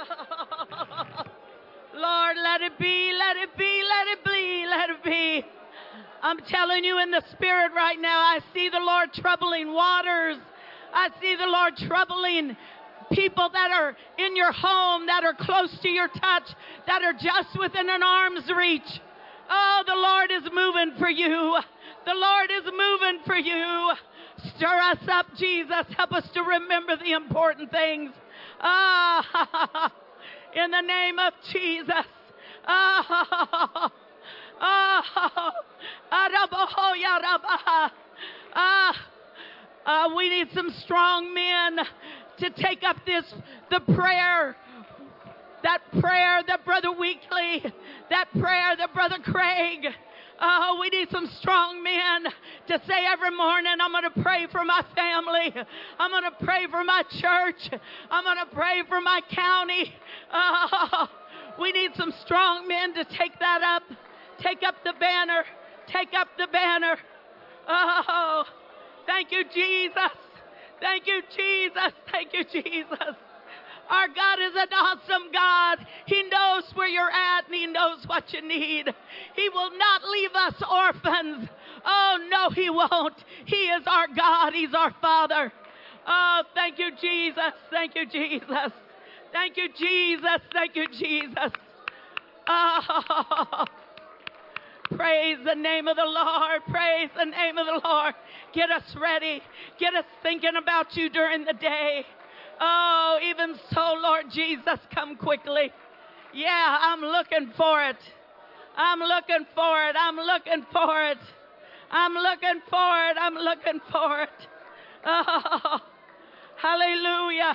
Lord, 1.94 2.36
let 2.42 2.62
it 2.62 2.78
be, 2.78 3.12
let 3.12 3.36
it 3.36 3.56
be, 3.58 3.82
let 3.86 4.08
it 4.08 4.24
be, 4.24 4.66
let 4.66 4.90
it 4.90 5.04
be. 5.04 5.44
I'm 6.22 6.38
telling 6.48 6.84
you 6.84 6.98
in 6.98 7.10
the 7.10 7.22
spirit 7.32 7.72
right 7.74 7.98
now, 7.98 8.18
I 8.18 8.40
see 8.52 8.68
the 8.68 8.80
Lord 8.80 9.12
troubling 9.14 9.72
waters. 9.72 10.36
I 10.92 11.08
see 11.20 11.36
the 11.36 11.46
Lord 11.46 11.76
troubling 11.76 12.56
people 13.10 13.48
that 13.52 13.70
are 13.70 13.96
in 14.18 14.36
your 14.36 14.52
home, 14.52 15.06
that 15.06 15.24
are 15.24 15.34
close 15.34 15.76
to 15.82 15.88
your 15.88 16.08
touch, 16.08 16.48
that 16.86 17.02
are 17.02 17.12
just 17.12 17.58
within 17.58 17.88
an 17.88 18.02
arm's 18.02 18.50
reach. 18.54 19.00
Oh, 19.48 19.82
the 19.86 19.94
Lord 19.94 20.30
is 20.30 20.50
moving 20.52 20.98
for 20.98 21.08
you. 21.08 21.58
The 22.04 22.14
Lord 22.14 22.50
is 22.50 22.64
moving 22.64 23.20
for 23.26 23.36
you. 23.36 23.92
Stir 24.56 24.78
us 24.78 24.98
up, 25.10 25.26
Jesus. 25.36 25.86
Help 25.96 26.12
us 26.12 26.28
to 26.34 26.42
remember 26.42 26.96
the 26.96 27.12
important 27.12 27.70
things. 27.70 28.10
Ah, 28.60 29.92
in 30.54 30.70
the 30.70 30.80
name 30.82 31.18
of 31.18 31.32
Jesus. 31.52 32.06
Ah, 32.66 33.90
ah, 34.62 35.52
ah, 38.54 38.94
uh, 39.86 40.14
we 40.14 40.28
need 40.28 40.48
some 40.52 40.70
strong 40.82 41.32
men 41.32 41.78
to 42.38 42.50
take 42.50 42.82
up 42.82 42.96
this 43.06 43.24
the 43.70 43.80
prayer 43.94 44.56
that 45.62 45.80
prayer 46.00 46.42
that 46.46 46.64
brother 46.64 46.92
weekly 46.92 47.64
that 48.10 48.26
prayer 48.38 48.76
that 48.76 48.92
brother 48.92 49.16
craig 49.22 49.86
Oh, 50.42 50.78
we 50.80 50.88
need 50.88 51.10
some 51.10 51.26
strong 51.38 51.82
men 51.82 52.24
to 52.68 52.80
say 52.86 53.04
every 53.06 53.30
morning, 53.30 53.74
I'm 53.78 53.92
going 53.92 54.04
to 54.04 54.22
pray 54.22 54.46
for 54.50 54.64
my 54.64 54.82
family. 54.96 55.52
I'm 55.98 56.10
going 56.10 56.24
to 56.24 56.44
pray 56.44 56.66
for 56.70 56.82
my 56.82 57.02
church. 57.10 57.78
I'm 58.10 58.24
going 58.24 58.38
to 58.38 58.54
pray 58.54 58.82
for 58.88 59.02
my 59.02 59.20
county. 59.30 59.92
Oh, 60.32 61.08
we 61.60 61.72
need 61.72 61.90
some 61.94 62.14
strong 62.24 62.66
men 62.66 62.94
to 62.94 63.04
take 63.04 63.38
that 63.38 63.60
up. 63.62 63.82
Take 64.40 64.62
up 64.62 64.76
the 64.84 64.94
banner. 64.98 65.44
Take 65.86 66.14
up 66.14 66.28
the 66.38 66.46
banner. 66.48 66.96
Oh, 67.68 68.44
thank 69.06 69.32
you, 69.32 69.44
Jesus. 69.52 70.16
Thank 70.80 71.06
you, 71.06 71.22
Jesus. 71.36 71.92
Thank 72.10 72.32
you, 72.32 72.44
Jesus. 72.44 73.16
Our 73.90 74.06
God 74.06 74.38
is 74.38 74.52
an 74.54 74.72
awesome 74.72 75.32
God. 75.32 75.86
He 76.06 76.22
knows 76.22 76.64
where 76.74 76.88
you're 76.88 77.10
at 77.10 77.46
and 77.46 77.54
He 77.54 77.66
knows 77.66 78.06
what 78.06 78.32
you 78.32 78.40
need. 78.40 78.88
He 79.34 79.48
will 79.48 79.70
not 79.76 80.04
leave 80.04 80.30
us 80.34 80.54
orphans. 80.70 81.48
Oh, 81.84 82.18
no, 82.30 82.50
He 82.50 82.70
won't. 82.70 83.16
He 83.44 83.56
is 83.56 83.82
our 83.86 84.06
God, 84.16 84.52
He's 84.52 84.74
our 84.74 84.94
Father. 85.02 85.52
Oh, 86.06 86.42
thank 86.54 86.78
you, 86.78 86.90
Jesus. 87.00 87.52
Thank 87.70 87.94
you, 87.96 88.06
Jesus. 88.06 88.72
Thank 89.32 89.56
you, 89.56 89.68
Jesus. 89.76 90.40
Thank 90.52 90.76
you, 90.76 90.86
Jesus. 90.88 91.52
Oh, 92.46 93.64
praise 94.96 95.38
the 95.44 95.54
name 95.54 95.88
of 95.88 95.96
the 95.96 96.04
Lord. 96.04 96.62
Praise 96.68 97.10
the 97.16 97.24
name 97.24 97.58
of 97.58 97.66
the 97.66 97.80
Lord. 97.88 98.14
Get 98.52 98.70
us 98.70 98.94
ready. 99.00 99.42
Get 99.78 99.94
us 99.94 100.04
thinking 100.22 100.56
about 100.60 100.96
you 100.96 101.08
during 101.10 101.44
the 101.44 101.54
day. 101.54 102.04
Oh, 102.60 103.18
even 103.22 103.54
so, 103.72 103.94
Lord 104.00 104.26
Jesus, 104.30 104.78
come 104.94 105.16
quickly. 105.16 105.72
Yeah, 106.34 106.78
I'm 106.80 107.00
looking 107.00 107.52
for 107.56 107.82
it. 107.84 107.96
I'm 108.76 109.00
looking 109.00 109.46
for 109.54 109.84
it. 109.88 109.96
I'm 109.98 110.16
looking 110.16 110.66
for 110.72 111.02
it. 111.04 111.18
I'm 111.90 112.14
looking 112.14 112.60
for 112.68 113.08
it. 113.08 113.16
I'm 113.18 113.34
looking 113.34 113.80
for 113.90 114.22
it. 114.22 114.48
Oh, 115.04 115.80
hallelujah. 116.56 117.54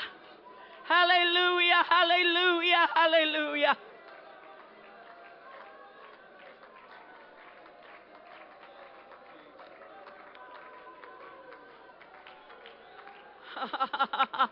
Hallelujah. 0.87 1.83
Hallelujah. 1.87 2.87
Hallelujah. 2.93 3.77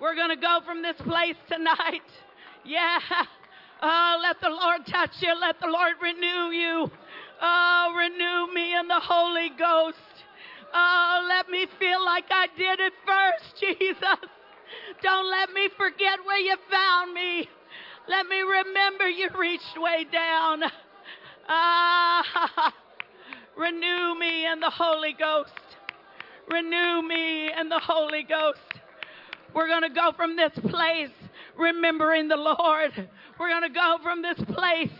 We're 0.00 0.14
going 0.14 0.30
to 0.30 0.36
go 0.36 0.60
from 0.66 0.82
this 0.82 0.96
place 0.98 1.36
tonight. 1.48 2.02
Yeah. 2.64 2.98
Oh, 3.82 4.18
let 4.22 4.40
the 4.40 4.48
Lord 4.48 4.86
touch 4.86 5.10
you. 5.20 5.34
Let 5.38 5.60
the 5.60 5.66
Lord 5.66 5.94
renew 6.00 6.50
you. 6.50 6.90
Oh, 7.40 7.94
renew 7.96 8.54
me 8.54 8.74
in 8.78 8.88
the 8.88 9.00
Holy 9.00 9.50
Ghost. 9.58 9.98
Oh, 10.72 11.26
let 11.28 11.48
me 11.48 11.66
feel 11.78 12.04
like 12.04 12.24
I 12.30 12.46
did 12.56 12.80
it 12.80 12.92
first, 13.06 13.56
Jesus. 13.60 14.28
Don't 15.02 15.30
let 15.30 15.52
me 15.52 15.68
forget 15.76 16.18
where 16.24 16.38
you 16.38 16.56
found 16.70 17.12
me. 17.14 17.48
Let 18.08 18.26
me 18.26 18.40
remember 18.40 19.08
you 19.08 19.28
reached 19.38 19.78
way 19.78 20.04
down. 20.10 20.64
Ah, 21.48 22.74
renew 23.56 24.18
me 24.18 24.46
in 24.50 24.60
the 24.60 24.70
Holy 24.70 25.14
Ghost. 25.18 25.52
Renew 26.50 27.02
me 27.02 27.50
in 27.58 27.68
the 27.68 27.78
Holy 27.78 28.22
Ghost. 28.22 28.58
We're 29.54 29.68
going 29.68 29.82
to 29.82 29.94
go 29.94 30.12
from 30.16 30.36
this 30.36 30.52
place 30.70 31.10
remembering 31.56 32.28
the 32.28 32.36
Lord. 32.36 33.08
We're 33.38 33.48
going 33.48 33.62
to 33.62 33.74
go 33.74 33.98
from 34.02 34.22
this 34.22 34.38
place 34.54 34.90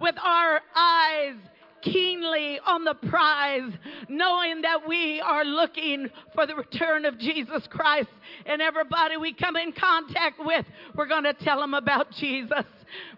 with 0.00 0.16
our 0.22 0.60
eyes 0.74 1.36
keenly 1.82 2.60
on 2.66 2.84
the 2.84 2.94
prize, 3.08 3.72
knowing 4.08 4.62
that 4.62 4.86
we 4.86 5.20
are 5.20 5.44
looking 5.44 6.08
for 6.34 6.46
the 6.46 6.54
return 6.54 7.04
of 7.04 7.18
Jesus 7.18 7.66
Christ. 7.70 8.08
And 8.46 8.60
everybody 8.60 9.16
we 9.16 9.32
come 9.32 9.56
in 9.56 9.72
contact 9.72 10.38
with, 10.38 10.66
we're 10.94 11.06
going 11.06 11.24
to 11.24 11.32
tell 11.32 11.60
them 11.60 11.74
about 11.74 12.10
Jesus. 12.12 12.64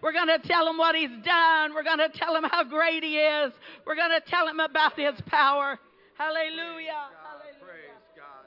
We're 0.01 0.13
going 0.13 0.27
to 0.27 0.47
tell 0.47 0.67
him 0.67 0.77
what 0.77 0.95
he's 0.95 1.09
done. 1.23 1.73
We're 1.73 1.83
going 1.83 1.99
to 1.99 2.09
tell 2.13 2.35
him 2.35 2.43
how 2.43 2.63
great 2.63 3.03
he 3.03 3.17
is. 3.17 3.51
We're 3.85 3.95
going 3.95 4.11
to 4.11 4.29
tell 4.29 4.47
him 4.47 4.59
about 4.59 4.97
his 4.97 5.19
power. 5.27 5.79
Hallelujah. 6.17 6.59
Praise 6.59 6.85
God. 6.85 7.11
Hallelujah. 7.23 7.65
Praise 7.65 8.15
God. 8.15 8.45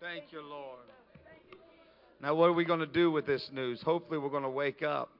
Thank 0.00 0.32
you, 0.32 0.42
Lord. 0.42 0.78
Now, 2.22 2.36
what 2.36 2.46
are 2.46 2.52
we 2.52 2.64
going 2.64 2.80
to 2.80 2.86
do 2.86 3.10
with 3.10 3.26
this 3.26 3.50
news? 3.52 3.82
Hopefully, 3.82 4.18
we're 4.18 4.30
going 4.30 4.44
to 4.44 4.48
wake 4.48 4.82
up. 4.82 5.10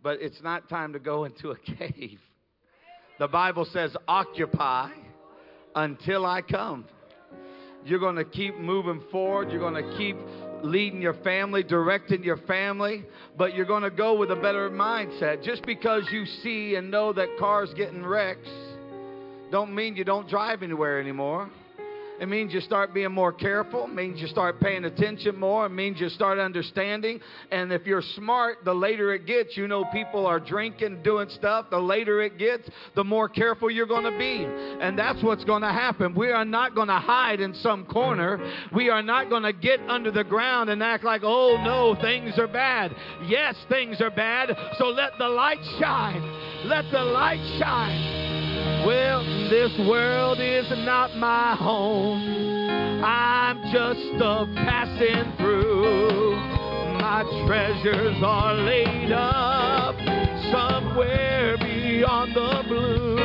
But 0.00 0.18
it's 0.20 0.40
not 0.42 0.68
time 0.68 0.92
to 0.92 1.00
go 1.00 1.24
into 1.26 1.50
a 1.50 1.56
cave. 1.56 2.20
The 3.18 3.26
Bible 3.26 3.66
says, 3.72 3.96
occupy 4.06 4.90
until 5.74 6.24
I 6.24 6.42
come. 6.42 6.84
You're 7.84 7.98
going 7.98 8.16
to 8.16 8.24
keep 8.24 8.56
moving 8.58 9.02
forward. 9.10 9.50
You're 9.50 9.60
going 9.60 9.82
to 9.82 9.96
keep 9.96 10.16
leading 10.62 11.00
your 11.00 11.14
family, 11.14 11.62
directing 11.62 12.22
your 12.22 12.36
family, 12.38 13.04
but 13.36 13.54
you're 13.54 13.66
going 13.66 13.82
to 13.82 13.90
go 13.90 14.16
with 14.18 14.30
a 14.30 14.36
better 14.36 14.70
mindset. 14.70 15.42
Just 15.42 15.64
because 15.64 16.04
you 16.10 16.24
see 16.26 16.76
and 16.76 16.90
know 16.90 17.12
that 17.12 17.28
cars 17.38 17.72
getting 17.74 18.04
wrecks, 18.04 18.48
don't 19.50 19.74
mean 19.74 19.96
you 19.96 20.04
don't 20.04 20.28
drive 20.28 20.62
anywhere 20.62 21.00
anymore. 21.00 21.50
It 22.20 22.28
means 22.28 22.52
you 22.52 22.60
start 22.60 22.94
being 22.94 23.12
more 23.12 23.32
careful. 23.32 23.84
It 23.84 23.94
means 23.94 24.20
you 24.20 24.26
start 24.26 24.60
paying 24.60 24.84
attention 24.84 25.38
more. 25.38 25.66
It 25.66 25.70
means 25.70 26.00
you 26.00 26.08
start 26.08 26.38
understanding. 26.38 27.20
And 27.50 27.72
if 27.72 27.86
you're 27.86 28.02
smart, 28.14 28.58
the 28.64 28.74
later 28.74 29.14
it 29.14 29.26
gets, 29.26 29.56
you 29.56 29.68
know 29.68 29.84
people 29.92 30.26
are 30.26 30.40
drinking, 30.40 31.02
doing 31.02 31.28
stuff. 31.28 31.66
The 31.70 31.78
later 31.78 32.22
it 32.22 32.38
gets, 32.38 32.68
the 32.94 33.04
more 33.04 33.28
careful 33.28 33.70
you're 33.70 33.86
going 33.86 34.10
to 34.10 34.18
be. 34.18 34.46
And 34.80 34.98
that's 34.98 35.22
what's 35.22 35.44
going 35.44 35.62
to 35.62 35.72
happen. 35.72 36.14
We 36.14 36.30
are 36.30 36.44
not 36.44 36.74
going 36.74 36.88
to 36.88 36.98
hide 36.98 37.40
in 37.40 37.54
some 37.54 37.84
corner. 37.86 38.38
We 38.74 38.88
are 38.88 39.02
not 39.02 39.28
going 39.28 39.42
to 39.42 39.52
get 39.52 39.80
under 39.88 40.10
the 40.10 40.24
ground 40.24 40.70
and 40.70 40.82
act 40.82 41.04
like, 41.04 41.22
oh 41.24 41.62
no, 41.64 42.00
things 42.00 42.38
are 42.38 42.48
bad. 42.48 42.94
Yes, 43.26 43.56
things 43.68 44.00
are 44.00 44.10
bad. 44.10 44.56
So 44.78 44.86
let 44.86 45.12
the 45.18 45.28
light 45.28 45.62
shine. 45.78 46.22
Let 46.64 46.90
the 46.90 47.04
light 47.04 47.58
shine. 47.58 48.25
Well, 48.86 49.24
this 49.50 49.76
world 49.88 50.38
is 50.38 50.70
not 50.84 51.16
my 51.16 51.56
home. 51.56 52.22
I'm 53.04 53.60
just 53.72 54.22
a 54.22 54.46
passing 54.54 55.36
through. 55.38 56.36
My 57.00 57.24
treasures 57.48 58.22
are 58.22 58.54
laid 58.54 59.10
up 59.10 59.96
somewhere 60.52 61.56
beyond 61.58 62.36
the 62.36 62.64
blue. 62.68 63.15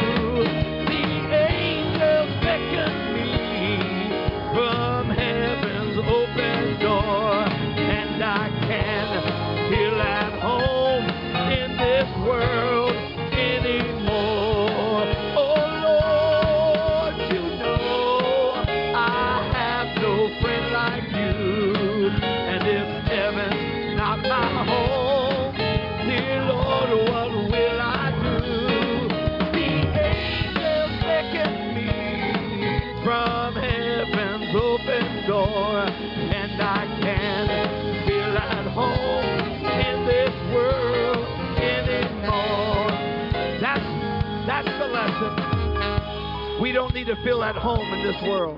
We 46.71 46.75
don't 46.75 46.93
need 46.93 47.07
to 47.07 47.21
feel 47.21 47.43
at 47.43 47.53
home 47.53 47.85
in 47.93 48.01
this 48.01 48.15
world. 48.23 48.57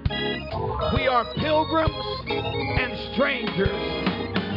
We 0.94 1.08
are 1.08 1.26
pilgrims 1.34 1.96
and 2.30 3.16
strangers 3.16 3.74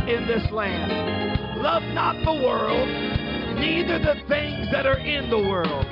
in 0.06 0.26
this 0.26 0.52
land. 0.52 1.62
Love 1.62 1.82
not 1.94 2.22
the 2.22 2.34
world, 2.44 2.86
neither 3.58 3.98
the 3.98 4.20
things 4.28 4.68
that 4.72 4.84
are 4.84 4.98
in 4.98 5.30
the 5.30 5.38
world. 5.38 5.86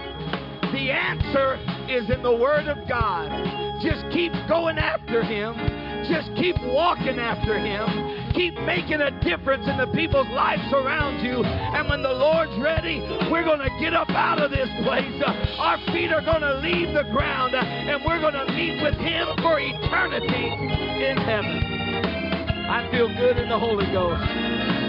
The 0.74 0.90
answer 0.92 1.54
is 1.88 2.10
in 2.10 2.22
the 2.22 2.36
Word 2.36 2.68
of 2.68 2.86
God. 2.86 3.30
Just 3.80 4.04
keep 4.12 4.32
going 4.46 4.76
after 4.76 5.22
Him. 5.22 5.56
Just 6.06 6.36
keep 6.36 6.56
walking 6.60 7.18
after 7.18 7.58
Him 7.58 8.23
keep 8.34 8.54
making 8.66 9.00
a 9.00 9.10
difference 9.22 9.66
in 9.66 9.78
the 9.78 9.86
people's 9.94 10.28
lives 10.28 10.66
around 10.72 11.24
you. 11.24 11.42
And 11.44 11.88
when 11.88 12.02
the 12.02 12.12
Lord's 12.12 12.56
ready, 12.58 13.00
we're 13.30 13.44
going 13.44 13.60
to 13.60 13.70
get 13.80 13.94
up 13.94 14.10
out 14.10 14.42
of 14.42 14.50
this 14.50 14.68
place. 14.82 15.22
Our 15.58 15.78
feet 15.92 16.12
are 16.12 16.22
going 16.22 16.42
to 16.42 16.58
leave 16.58 16.92
the 16.92 17.04
ground, 17.10 17.54
and 17.54 18.02
we're 18.04 18.20
going 18.20 18.34
to 18.34 18.52
meet 18.52 18.82
with 18.82 18.94
Him 18.94 19.28
for 19.40 19.58
eternity 19.60 20.50
in 21.04 21.16
heaven. 21.16 21.62
I 22.66 22.90
feel 22.90 23.08
good 23.08 23.38
in 23.38 23.48
the 23.48 23.58
Holy 23.58 23.86
Ghost. 23.92 24.83